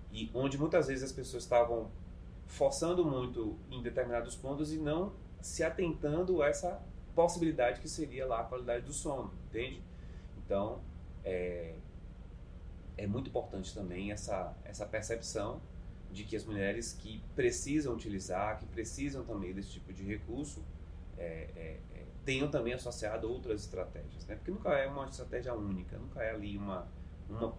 e 0.09 0.31
onde 0.33 0.57
muitas 0.57 0.87
vezes 0.87 1.03
as 1.03 1.11
pessoas 1.11 1.43
estavam 1.43 1.91
forçando 2.47 3.03
muito 3.03 3.59
em 3.69 3.81
determinados 3.81 4.37
pontos 4.37 4.71
e 4.71 4.77
não 4.77 5.11
se 5.41 5.65
atentando 5.65 6.41
a 6.41 6.47
essa 6.47 6.81
possibilidade 7.13 7.81
que 7.81 7.89
seria 7.89 8.25
lá 8.25 8.39
a 8.39 8.43
qualidade 8.45 8.85
do 8.85 8.93
sono, 8.93 9.33
entende? 9.49 9.83
Então, 10.37 10.79
é, 11.25 11.75
é 12.99 13.07
muito 13.07 13.29
importante 13.29 13.73
também 13.73 14.11
essa, 14.11 14.53
essa 14.65 14.85
percepção 14.85 15.61
de 16.11 16.23
que 16.23 16.35
as 16.35 16.43
mulheres 16.43 16.93
que 16.93 17.23
precisam 17.35 17.93
utilizar, 17.93 18.59
que 18.59 18.65
precisam 18.65 19.23
também 19.23 19.53
desse 19.53 19.69
tipo 19.71 19.93
de 19.93 20.03
recurso, 20.03 20.63
é, 21.17 21.49
é, 21.55 21.79
é 21.95 22.05
tenham 22.25 22.49
também 22.49 22.73
associado 22.73 23.31
outras 23.31 23.61
estratégias, 23.61 24.25
né? 24.27 24.35
Porque 24.35 24.51
nunca 24.51 24.69
é 24.71 24.87
uma 24.87 25.07
estratégia 25.07 25.53
única, 25.53 25.97
nunca 25.97 26.21
é 26.21 26.31
ali 26.31 26.57
uma, 26.57 26.87
uma, 27.29 27.55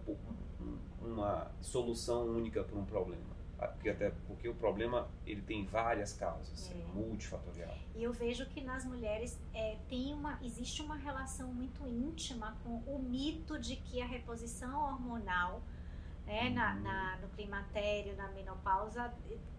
uma 1.01 1.51
solução 1.59 2.27
única 2.27 2.63
para 2.63 2.77
um 2.77 2.85
problema. 2.85 3.30
Ah, 3.61 3.67
porque 3.67 3.89
até 3.89 4.11
porque 4.27 4.49
o 4.49 4.55
problema 4.55 5.07
ele 5.23 5.41
tem 5.41 5.65
várias 5.65 6.13
causas, 6.13 6.71
é. 6.71 6.73
é 6.73 6.83
multifatorial. 6.95 7.77
E 7.95 8.03
eu 8.03 8.11
vejo 8.11 8.47
que 8.47 8.59
nas 8.59 8.83
mulheres 8.83 9.39
é, 9.53 9.77
tem 9.87 10.13
uma 10.13 10.39
existe 10.41 10.81
uma 10.81 10.95
relação 10.95 11.53
muito 11.53 11.87
íntima 11.87 12.57
com 12.63 12.77
o 12.87 12.99
mito 12.99 13.59
de 13.59 13.75
que 13.75 14.01
a 14.01 14.05
reposição 14.07 14.83
hormonal 14.83 15.61
né, 16.25 16.47
uhum. 16.47 16.53
na, 16.53 16.73
na, 16.75 17.17
no 17.17 17.27
climatério, 17.29 18.15
na 18.15 18.29
menopausa, 18.29 19.13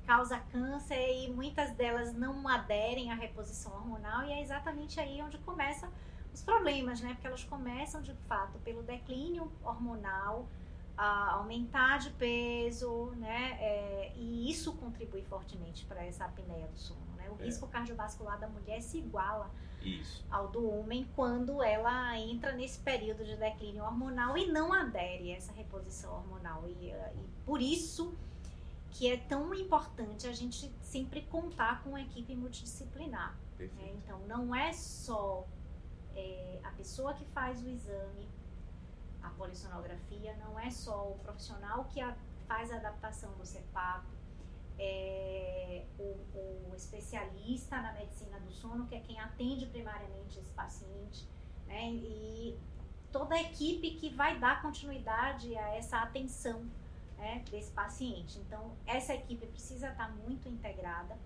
causa 0.07 0.39
câncer 0.51 1.25
e 1.25 1.31
muitas 1.31 1.71
delas 1.73 2.13
não 2.13 2.49
aderem 2.49 3.13
à 3.13 3.15
reposição 3.15 3.73
hormonal 3.73 4.25
e 4.25 4.33
é 4.33 4.43
exatamente 4.43 4.99
aí 4.99 5.23
onde 5.23 5.39
começam 5.39 5.89
os 6.33 6.43
problemas, 6.43 7.01
né? 7.01 7.13
Porque 7.15 7.27
elas 7.27 7.45
começam 7.45 8.03
de 8.03 8.15
fato 8.27 8.59
pelo 8.61 8.83
declínio 8.83 9.53
hormonal, 9.63 10.49
a 10.97 11.33
aumentar 11.33 11.99
de 11.99 12.11
peso, 12.11 13.13
né? 13.17 13.57
É, 13.61 14.13
e 14.17 14.51
isso 14.51 14.73
contribui 14.75 15.23
fortemente 15.23 15.85
para 15.87 16.05
essa 16.05 16.25
apneia 16.25 16.67
do 16.67 16.79
sono. 16.79 17.01
Né? 17.17 17.31
O 17.31 17.43
é. 17.43 17.47
risco 17.47 17.67
cardiovascular 17.67 18.39
da 18.39 18.49
mulher 18.49 18.81
se 18.83 18.99
iguala 18.99 19.51
isso. 19.83 20.25
ao 20.31 20.49
do 20.49 20.69
homem 20.71 21.09
quando 21.17 21.63
ela 21.63 22.17
entra 22.19 22.53
nesse 22.53 22.79
período 22.79 23.25
de 23.25 23.37
declínio 23.37 23.85
hormonal 23.85 24.37
e 24.37 24.51
não 24.51 24.73
adere 24.73 25.33
a 25.33 25.37
essa 25.37 25.53
reposição 25.53 26.13
hormonal. 26.13 26.65
E, 26.69 26.91
e 26.91 27.29
por 27.45 27.61
isso 27.61 28.15
que 28.91 29.11
é 29.11 29.17
tão 29.17 29.55
importante 29.55 30.27
a 30.27 30.33
gente 30.33 30.71
sempre 30.83 31.23
contar 31.23 31.83
com 31.83 31.91
uma 31.91 32.03
equipe 32.03 32.35
multidisciplinar. 32.37 33.37
Né? 33.59 33.95
Então, 33.95 34.21
não 34.27 34.55
é 34.55 34.73
só 34.73 35.47
é, 36.15 36.61
a 36.63 36.71
pessoa 36.73 37.15
que 37.15 37.25
faz 37.27 37.63
o 37.63 37.69
exame 37.69 38.29
a 39.23 39.31
polissonografia 39.31 40.37
não 40.37 40.59
é 40.59 40.71
só 40.71 41.11
o 41.11 41.19
profissional 41.19 41.85
que 41.85 42.01
a, 42.01 42.17
faz 42.47 42.71
a 42.71 42.77
adaptação 42.77 43.33
do 43.35 43.47
CEPAP, 43.47 44.05
é, 44.79 45.85
o, 45.99 46.03
o, 46.03 46.73
especialista 46.77 47.81
na 47.81 47.93
medicina 47.93 48.39
do 48.41 48.51
sono, 48.51 48.87
que 48.87 48.95
é 48.95 49.01
quem 49.01 49.21
atende 49.21 49.67
primariamente 49.67 50.39
esse 50.39 50.51
paciente, 50.53 51.29
né, 51.67 51.91
e 51.93 52.59
toda 53.13 53.35
a 53.35 53.41
equipe 53.41 53.93
que 53.93 54.11
vai 54.11 54.39
dar 54.39 54.63
continuidade 54.63 55.57
a 55.57 55.77
essa 55.77 55.99
atenção 55.99 56.67
né, 57.19 57.45
desse 57.51 57.71
paciente. 57.71 58.39
Então, 58.41 58.73
essa 58.87 59.15
equipe 59.15 59.47
precisa 59.47 59.91
estar 59.91 60.11
muito 60.17 60.49
integrada. 60.49 61.17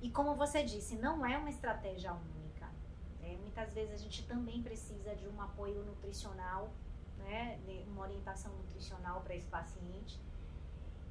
E 0.00 0.10
como 0.10 0.34
você 0.34 0.62
disse, 0.62 0.96
não 0.96 1.24
é 1.24 1.36
uma 1.36 1.50
estratégia 1.50 2.12
única. 2.12 2.66
Né? 3.20 3.36
Muitas 3.40 3.72
vezes 3.72 3.94
a 3.94 3.98
gente 3.98 4.24
também 4.26 4.62
precisa 4.62 5.14
de 5.16 5.26
um 5.28 5.40
apoio 5.40 5.82
nutricional 5.84 6.70
né, 7.22 7.58
uma 7.88 8.02
orientação 8.02 8.52
nutricional 8.56 9.20
para 9.22 9.34
esse 9.34 9.48
paciente. 9.48 10.20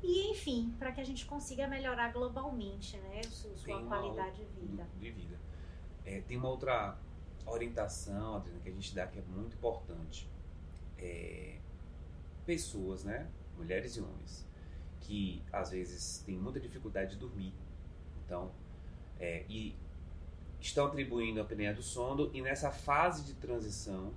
E, 0.04 0.32
enfim, 0.32 0.74
para 0.80 0.92
que 0.92 1.00
a 1.00 1.04
gente 1.04 1.26
consiga 1.26 1.68
melhorar 1.68 2.12
globalmente 2.12 2.98
né, 2.98 3.22
sua 3.24 3.84
qualidade 3.84 4.38
de 4.38 4.46
vida. 4.46 4.88
De 5.00 5.12
vida. 5.12 5.40
É, 6.04 6.22
tem 6.22 6.38
uma 6.38 6.50
outra 6.50 6.98
orientação, 7.46 8.36
Adriana, 8.36 8.60
que 8.62 8.70
a 8.70 8.72
gente 8.72 8.96
dá 8.96 9.06
que 9.06 9.20
é 9.20 9.22
muito 9.22 9.56
importante. 9.56 10.28
É, 10.98 11.60
pessoas, 12.46 13.04
né, 13.04 13.30
mulheres 13.56 13.96
e 13.96 14.02
homens, 14.02 14.48
que 15.02 15.44
às 15.52 15.70
vezes 15.70 16.24
têm 16.26 16.38
muita 16.38 16.60
dificuldade 16.60 17.12
de 17.12 17.18
dormir. 17.18 17.54
Então, 18.26 18.52
é, 19.20 19.46
e 19.48 19.76
estão 20.60 20.88
atribuindo 20.88 21.40
a 21.40 21.44
apneia 21.44 21.74
do 21.74 21.82
sono 21.82 22.30
e 22.34 22.42
nessa 22.42 22.72
fase 22.72 23.24
de 23.24 23.34
transição 23.34 24.14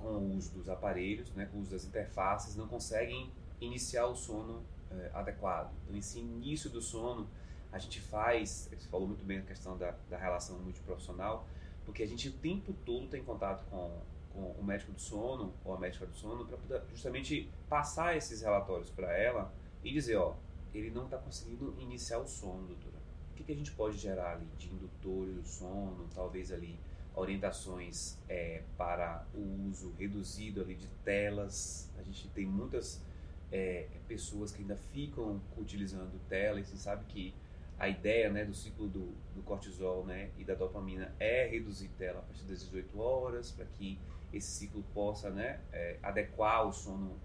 com 0.00 0.08
o 0.08 0.36
uso 0.36 0.52
dos 0.52 0.68
aparelhos, 0.68 1.30
né, 1.32 1.46
com 1.46 1.58
o 1.58 1.60
uso 1.60 1.70
das 1.70 1.84
interfaces, 1.84 2.56
não 2.56 2.66
conseguem 2.66 3.30
iniciar 3.60 4.06
o 4.06 4.14
sono 4.14 4.62
é, 4.90 5.10
adequado. 5.12 5.72
Então, 5.84 5.96
esse 5.96 6.18
início 6.18 6.70
do 6.70 6.80
sono, 6.80 7.28
a 7.70 7.78
gente 7.78 8.00
faz, 8.00 8.68
você 8.70 8.88
falou 8.88 9.06
muito 9.06 9.24
bem 9.24 9.38
a 9.38 9.42
questão 9.42 9.76
da, 9.76 9.94
da 10.08 10.16
relação 10.16 10.58
multiprofissional, 10.58 11.46
porque 11.84 12.02
a 12.02 12.06
gente 12.06 12.28
o 12.28 12.32
tempo 12.32 12.72
todo 12.84 13.08
tem 13.08 13.22
contato 13.22 13.64
com, 13.70 14.00
com 14.32 14.52
o 14.52 14.64
médico 14.64 14.92
do 14.92 15.00
sono 15.00 15.52
ou 15.64 15.74
a 15.74 15.78
médica 15.78 16.06
do 16.06 16.14
sono 16.14 16.46
para 16.46 16.84
justamente 16.90 17.50
passar 17.68 18.16
esses 18.16 18.40
relatórios 18.42 18.90
para 18.90 19.12
ela 19.16 19.52
e 19.82 19.92
dizer, 19.92 20.16
ó, 20.16 20.34
ele 20.74 20.90
não 20.90 21.04
está 21.04 21.18
conseguindo 21.18 21.74
iniciar 21.78 22.18
o 22.18 22.26
sono, 22.26 22.66
doutora. 22.66 22.98
O 23.32 23.34
que, 23.36 23.44
que 23.44 23.52
a 23.52 23.54
gente 23.54 23.72
pode 23.72 23.96
gerar 23.96 24.32
ali 24.32 24.46
de 24.58 24.68
indutores 24.68 25.34
do 25.34 25.46
sono, 25.46 26.08
talvez 26.14 26.52
ali 26.52 26.78
orientações 27.18 28.16
é, 28.28 28.62
para 28.76 29.26
o 29.34 29.68
uso 29.68 29.92
reduzido 29.98 30.60
ali 30.60 30.74
de 30.74 30.86
telas. 31.04 31.90
A 31.98 32.02
gente 32.02 32.28
tem 32.28 32.46
muitas 32.46 33.02
é, 33.50 33.86
pessoas 34.06 34.52
que 34.52 34.62
ainda 34.62 34.76
ficam 34.76 35.40
utilizando 35.56 36.18
tela 36.28 36.60
e 36.60 36.64
você 36.64 36.76
sabe 36.76 37.04
que 37.06 37.34
a 37.78 37.88
ideia 37.88 38.30
né, 38.30 38.44
do 38.44 38.54
ciclo 38.54 38.88
do, 38.88 39.14
do, 39.34 39.42
cortisol 39.44 40.04
né, 40.04 40.30
e 40.36 40.44
da 40.44 40.54
dopamina 40.54 41.14
é 41.20 41.46
reduzir 41.46 41.88
tela 41.96 42.18
a 42.18 42.22
partir 42.22 42.42
das 42.44 42.60
18 42.60 42.98
horas 43.00 43.52
para 43.52 43.64
que 43.66 43.98
esse 44.32 44.48
ciclo 44.48 44.82
possa 44.92 45.30
né, 45.30 45.60
é, 45.72 45.96
adequar 46.02 46.66
o 46.66 46.72
sono 46.72 47.16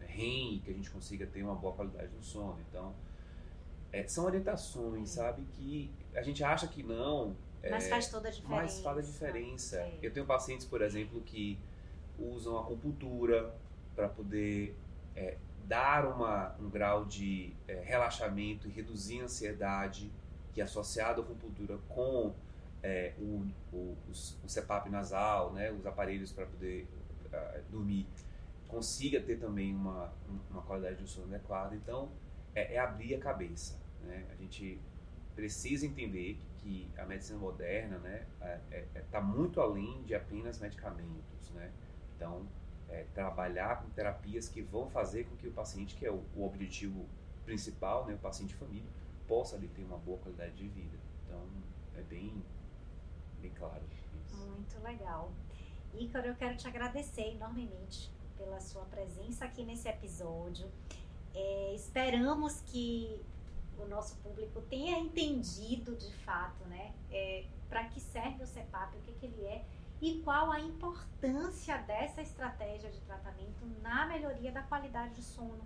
REM, 0.00 0.60
que 0.64 0.70
a 0.70 0.74
gente 0.74 0.90
consiga 0.90 1.26
ter 1.26 1.42
uma 1.42 1.54
boa 1.54 1.74
qualidade 1.74 2.10
no 2.14 2.22
sono. 2.22 2.58
Então, 2.68 2.94
é, 3.92 4.06
são 4.06 4.24
orientações, 4.24 5.10
sabe, 5.10 5.42
que 5.54 5.90
a 6.14 6.22
gente 6.22 6.44
acha 6.44 6.68
que 6.68 6.82
não, 6.82 7.34
mas 7.70 7.86
é, 7.86 7.88
faz 7.88 8.08
toda 8.08 8.28
a 8.28 8.30
diferença. 8.30 8.62
Mas 8.62 8.80
faz 8.80 8.98
a 8.98 9.02
diferença. 9.02 9.76
É. 9.78 9.98
Eu 10.02 10.12
tenho 10.12 10.26
pacientes, 10.26 10.66
por 10.66 10.82
exemplo, 10.82 11.20
que 11.20 11.58
usam 12.18 12.58
acupuntura 12.58 13.54
para 13.94 14.08
poder 14.08 14.76
é, 15.14 15.36
dar 15.64 16.06
uma, 16.06 16.54
um 16.60 16.70
grau 16.70 17.04
de 17.04 17.54
é, 17.66 17.80
relaxamento 17.80 18.68
e 18.68 18.70
reduzir 18.70 19.20
a 19.20 19.24
ansiedade, 19.24 20.10
que 20.52 20.60
é 20.60 20.64
associado 20.64 21.20
à 21.20 21.24
acupuntura 21.24 21.78
com 21.88 22.34
é, 22.82 23.14
o, 23.18 23.46
o, 23.72 23.96
o, 24.08 24.48
CPAP 24.48 24.88
nasal, 24.88 25.52
né, 25.52 25.72
os 25.72 25.84
aparelhos 25.86 26.32
para 26.32 26.46
poder 26.46 26.86
uh, 27.26 27.62
dormir, 27.70 28.06
consiga 28.68 29.20
ter 29.20 29.38
também 29.38 29.74
uma, 29.74 30.12
uma 30.50 30.62
qualidade 30.62 31.02
de 31.02 31.08
sono 31.08 31.26
adequada. 31.34 31.74
Então, 31.74 32.10
é, 32.54 32.74
é 32.74 32.78
abrir 32.78 33.14
a 33.14 33.18
cabeça. 33.18 33.76
Né? 34.02 34.24
A 34.30 34.34
gente 34.36 34.78
precisa 35.34 35.84
entender 35.84 36.38
que 36.66 36.90
a 36.98 37.06
medicina 37.06 37.38
moderna 37.38 37.98
né, 37.98 38.26
está 38.34 38.46
é, 38.46 38.60
é, 38.72 38.86
é 38.96 39.00
tá 39.02 39.20
muito 39.20 39.60
além 39.60 40.02
de 40.02 40.16
apenas 40.16 40.58
medicamentos. 40.58 41.50
Né? 41.50 41.70
Então, 42.16 42.44
é, 42.88 43.04
trabalhar 43.14 43.82
com 43.82 43.90
terapias 43.90 44.48
que 44.48 44.62
vão 44.62 44.90
fazer 44.90 45.24
com 45.24 45.36
que 45.36 45.46
o 45.46 45.52
paciente, 45.52 45.94
que 45.94 46.04
é 46.04 46.10
o, 46.10 46.24
o 46.34 46.44
objetivo 46.44 47.06
principal, 47.44 48.04
né, 48.06 48.14
o 48.14 48.18
paciente 48.18 48.54
família, 48.54 48.90
possa 49.28 49.54
ali, 49.54 49.68
ter 49.68 49.84
uma 49.84 49.98
boa 49.98 50.18
qualidade 50.18 50.54
de 50.54 50.66
vida. 50.66 50.98
Então, 51.24 51.40
é 51.96 52.02
bem, 52.02 52.42
bem 53.40 53.52
claro 53.52 53.82
isso. 53.92 54.36
Muito 54.36 54.82
legal. 54.82 55.30
Ícaro, 55.94 56.26
eu 56.26 56.34
quero 56.34 56.56
te 56.56 56.66
agradecer 56.66 57.34
enormemente 57.34 58.10
pela 58.36 58.60
sua 58.60 58.84
presença 58.86 59.44
aqui 59.44 59.64
nesse 59.64 59.88
episódio. 59.88 60.68
É, 61.32 61.74
esperamos 61.74 62.60
que 62.62 63.20
o 63.78 63.86
nosso 63.86 64.16
público 64.16 64.60
tenha 64.62 64.98
entendido 64.98 65.94
de 65.96 66.12
fato, 66.18 66.64
né, 66.64 66.92
é, 67.10 67.44
para 67.68 67.84
que 67.84 68.00
serve 68.00 68.42
o 68.42 68.46
CEPAP, 68.46 68.96
o 68.96 69.00
que, 69.02 69.12
que 69.12 69.26
ele 69.26 69.44
é 69.44 69.64
e 70.00 70.20
qual 70.22 70.52
a 70.52 70.60
importância 70.60 71.78
dessa 71.78 72.20
estratégia 72.20 72.90
de 72.90 73.00
tratamento 73.00 73.64
na 73.82 74.06
melhoria 74.06 74.52
da 74.52 74.62
qualidade 74.62 75.14
de 75.14 75.22
sono, 75.22 75.64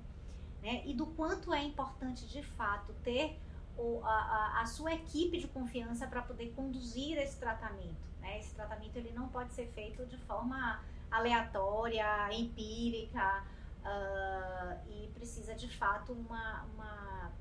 né, 0.63 0.83
e 0.87 0.95
do 0.95 1.07
quanto 1.07 1.53
é 1.53 1.63
importante 1.63 2.27
de 2.29 2.43
fato 2.43 2.93
ter 3.03 3.39
o, 3.77 4.01
a, 4.05 4.61
a, 4.61 4.67
sua 4.67 4.93
equipe 4.93 5.39
de 5.39 5.49
confiança 5.49 6.07
para 6.07 6.23
poder 6.23 6.53
conduzir 6.55 7.17
esse 7.19 7.39
tratamento. 7.39 7.97
Né? 8.21 8.39
Esse 8.39 8.55
tratamento 8.55 8.97
ele 8.97 9.13
não 9.13 9.29
pode 9.29 9.53
ser 9.53 9.67
feito 9.69 10.05
de 10.07 10.19
forma 10.19 10.83
aleatória, 11.11 12.33
empírica, 12.33 13.43
uh, 13.81 14.91
e 14.91 15.09
precisa 15.09 15.55
de 15.55 15.69
fato 15.77 16.13
uma, 16.13 16.65
uma, 16.75 17.33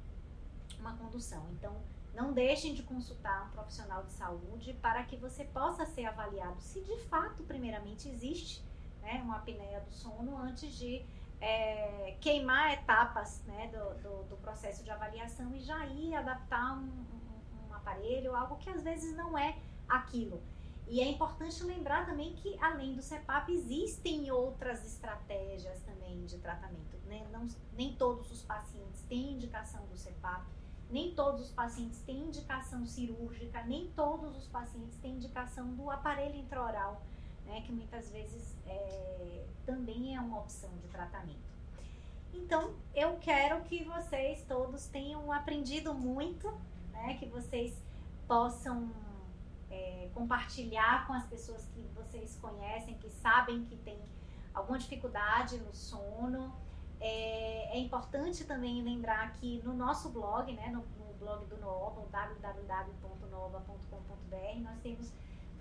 uma 0.79 0.95
condução. 0.97 1.45
Então, 1.51 1.75
não 2.13 2.33
deixem 2.33 2.73
de 2.73 2.83
consultar 2.83 3.47
um 3.47 3.49
profissional 3.51 4.03
de 4.03 4.11
saúde 4.11 4.73
para 4.81 5.03
que 5.03 5.15
você 5.15 5.45
possa 5.45 5.85
ser 5.85 6.05
avaliado 6.05 6.59
se 6.61 6.81
de 6.81 6.97
fato, 7.05 7.43
primeiramente, 7.43 8.09
existe 8.09 8.63
né, 9.01 9.21
uma 9.23 9.37
apneia 9.37 9.79
do 9.81 9.91
sono 9.93 10.37
antes 10.37 10.73
de 10.73 11.05
é, 11.39 12.17
queimar 12.19 12.73
etapas 12.73 13.41
né, 13.45 13.67
do, 13.67 14.01
do, 14.01 14.23
do, 14.29 14.37
processo 14.37 14.83
de 14.83 14.91
avaliação 14.91 15.55
e 15.55 15.59
já 15.61 15.85
ir 15.85 16.13
adaptar 16.13 16.73
um, 16.73 16.83
um, 16.83 17.69
um 17.69 17.73
aparelho, 17.73 18.35
algo 18.35 18.57
que 18.57 18.69
às 18.69 18.83
vezes 18.83 19.15
não 19.15 19.37
é 19.37 19.57
aquilo. 19.87 20.41
E 20.89 21.01
é 21.01 21.07
importante 21.07 21.63
lembrar 21.63 22.07
também 22.07 22.33
que, 22.33 22.57
além 22.59 22.95
do 22.95 23.01
CEPAP, 23.01 23.51
existem 23.51 24.31
outras 24.31 24.83
estratégias 24.83 25.79
também 25.83 26.25
de 26.25 26.39
tratamento. 26.39 26.97
Né? 27.05 27.25
Não, 27.31 27.47
nem 27.73 27.93
todos 27.93 28.31
os 28.31 28.41
pacientes 28.41 29.03
têm 29.03 29.33
indicação 29.33 29.85
do 29.85 29.95
CEPAP, 29.95 30.43
nem 30.89 31.13
todos 31.13 31.41
os 31.41 31.51
pacientes 31.51 32.01
têm 32.01 32.17
indicação 32.27 32.85
cirúrgica, 32.85 33.63
nem 33.63 33.87
todos 33.91 34.35
os 34.35 34.47
pacientes 34.47 34.97
têm 34.97 35.13
indicação 35.13 35.73
do 35.75 35.89
aparelho 35.89 36.35
intraoral, 36.35 37.01
né? 37.45 37.61
que 37.61 37.71
muitas 37.71 38.09
vezes 38.09 38.55
é, 38.65 39.45
também 39.65 40.15
é 40.15 40.19
uma 40.19 40.39
opção 40.39 40.69
de 40.77 40.87
tratamento. 40.87 41.49
Então, 42.33 42.73
eu 42.95 43.17
quero 43.17 43.61
que 43.63 43.83
vocês 43.83 44.43
todos 44.47 44.87
tenham 44.87 45.31
aprendido 45.31 45.93
muito, 45.93 46.51
né? 46.91 47.15
que 47.15 47.25
vocês 47.27 47.79
possam 48.27 48.91
é, 49.69 50.09
compartilhar 50.13 51.05
com 51.05 51.13
as 51.13 51.25
pessoas 51.25 51.65
que 51.73 51.81
vocês 51.95 52.35
conhecem, 52.41 52.95
que 52.97 53.09
sabem 53.09 53.63
que 53.65 53.75
tem 53.77 53.99
alguma 54.53 54.77
dificuldade 54.77 55.57
no 55.57 55.73
sono. 55.73 56.53
É, 57.01 57.77
é 57.77 57.79
importante 57.79 58.43
também 58.43 58.83
lembrar 58.83 59.31
que 59.33 59.61
no 59.63 59.73
nosso 59.73 60.09
blog, 60.09 60.51
né, 60.53 60.67
no, 60.67 60.83
no 61.03 61.13
blog 61.19 61.45
do 61.45 61.57
Nova, 61.57 62.05
www.nova.com.br, 62.11 64.59
nós 64.61 64.77
temos 64.81 65.11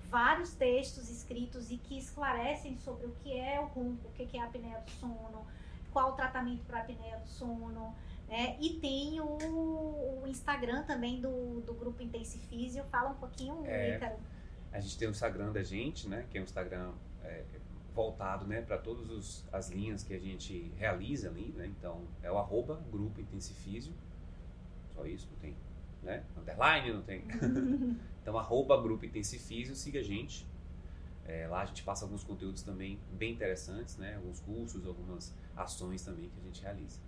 vários 0.09 0.55
textos 0.55 1.11
escritos 1.11 1.71
e 1.71 1.77
que 1.77 1.99
esclarecem 1.99 2.77
sobre 2.79 3.07
o 3.07 3.13
que 3.23 3.39
é 3.39 3.61
o 3.61 3.67
ronco, 3.67 4.09
o 4.09 4.13
que 4.13 4.37
é 4.37 4.41
a 4.41 4.47
apneia 4.47 4.81
do 4.81 4.91
sono, 4.91 5.47
qual 5.93 6.13
o 6.13 6.13
tratamento 6.13 6.65
para 6.65 6.79
a 6.79 6.83
apneia 6.83 7.19
do 7.19 7.29
sono, 7.29 7.95
né? 8.27 8.57
E 8.61 8.75
tem 8.75 9.21
o, 9.21 9.25
o, 9.25 10.25
Instagram 10.27 10.83
também 10.85 11.21
do, 11.21 11.61
do 11.61 11.75
grupo 11.75 12.03
Intensifísio. 12.03 12.85
Fala 12.85 13.11
um 13.11 13.15
pouquinho, 13.15 13.63
é, 13.65 13.97
Ícaro. 13.97 14.17
A 14.73 14.81
gente 14.81 14.99
tem 14.99 15.09
o 15.09 15.11
Instagram 15.11 15.53
da 15.53 15.63
gente, 15.63 16.09
né? 16.09 16.27
Que 16.31 16.39
é 16.39 16.41
um 16.41 16.45
Instagram 16.45 16.93
é, 17.23 17.45
voltado 17.95 18.47
né, 18.47 18.63
para 18.63 18.79
todas 18.79 19.45
as 19.53 19.71
linhas 19.71 20.03
que 20.03 20.15
a 20.15 20.19
gente 20.19 20.73
realiza 20.77 21.29
ali, 21.29 21.53
né? 21.57 21.67
Então, 21.67 22.03
é 22.23 22.31
o 22.31 22.39
arroba 22.39 22.81
grupo 22.91 23.21
Intensifísio. 23.21 23.93
Só 24.95 25.05
isso, 25.05 25.29
não 25.33 25.39
tem, 25.39 25.57
né? 26.03 26.25
Underline, 26.37 26.93
não 26.93 27.03
tem. 27.03 27.25
então, 28.23 28.39
arroba 28.39 28.81
grupo 28.81 29.05
Intensifísio, 29.05 29.75
siga 29.75 30.01
a 30.01 30.03
gente. 30.03 30.47
É, 31.25 31.47
lá 31.47 31.61
a 31.61 31.65
gente 31.67 31.83
passa 31.83 32.05
alguns 32.05 32.25
conteúdos 32.25 32.63
também 32.63 32.99
bem 33.13 33.33
interessantes, 33.33 33.97
né? 33.99 34.17
Alguns 34.17 34.41
cursos, 34.41 34.87
algumas 34.87 35.35
ações 35.57 36.03
também 36.03 36.29
que 36.29 36.41
a 36.41 36.45
gente 36.45 36.63
realiza. 36.63 37.01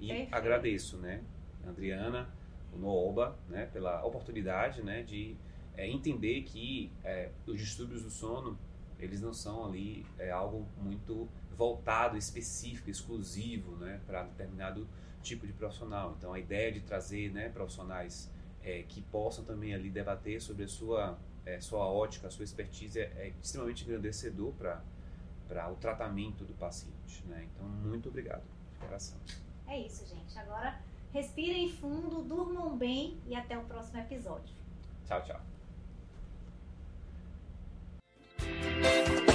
E 0.00 0.08
Perfeito. 0.08 0.34
agradeço, 0.34 0.96
né, 0.98 1.22
Adriana, 1.66 2.28
o 2.72 2.78
Nooba, 2.78 3.36
né, 3.48 3.66
pela 3.72 4.04
oportunidade, 4.04 4.82
né, 4.82 5.02
de 5.02 5.36
é, 5.76 5.88
entender 5.88 6.42
que 6.42 6.90
é, 7.02 7.30
os 7.46 7.58
distúrbios 7.58 8.02
do 8.02 8.10
sono, 8.10 8.58
eles 9.04 9.20
não 9.20 9.32
são 9.32 9.66
ali 9.66 10.04
é, 10.18 10.30
algo 10.30 10.66
muito 10.76 11.28
voltado, 11.56 12.16
específico, 12.16 12.90
exclusivo, 12.90 13.76
né, 13.76 14.00
para 14.06 14.24
determinado 14.24 14.88
tipo 15.22 15.46
de 15.46 15.52
profissional. 15.52 16.14
Então, 16.18 16.32
a 16.32 16.38
ideia 16.38 16.72
de 16.72 16.80
trazer, 16.80 17.32
né, 17.32 17.48
profissionais 17.48 18.30
é, 18.62 18.82
que 18.82 19.02
possam 19.02 19.44
também 19.44 19.74
ali 19.74 19.90
debater 19.90 20.40
sobre 20.40 20.64
a 20.64 20.68
sua 20.68 21.18
é, 21.46 21.60
sua 21.60 21.86
ótica, 21.86 22.28
a 22.28 22.30
sua 22.30 22.44
expertise 22.44 22.98
é, 22.98 23.04
é 23.16 23.32
extremamente 23.42 23.84
engrandecedor 23.84 24.52
para 24.52 24.82
para 25.46 25.70
o 25.70 25.76
tratamento 25.76 26.42
do 26.42 26.54
paciente, 26.54 27.22
né? 27.26 27.46
Então, 27.52 27.68
muito 27.68 28.08
obrigado 28.08 28.42
de 28.72 28.78
coração. 28.78 29.18
É 29.66 29.78
isso, 29.78 30.06
gente. 30.06 30.38
Agora 30.38 30.80
respirem 31.12 31.70
fundo, 31.70 32.22
durmam 32.22 32.76
bem 32.76 33.20
e 33.26 33.34
até 33.34 33.56
o 33.58 33.64
próximo 33.64 34.00
episódio. 34.00 34.54
Tchau, 35.06 35.22
tchau. 35.22 35.53
Thank 38.46 39.28
you. 39.28 39.33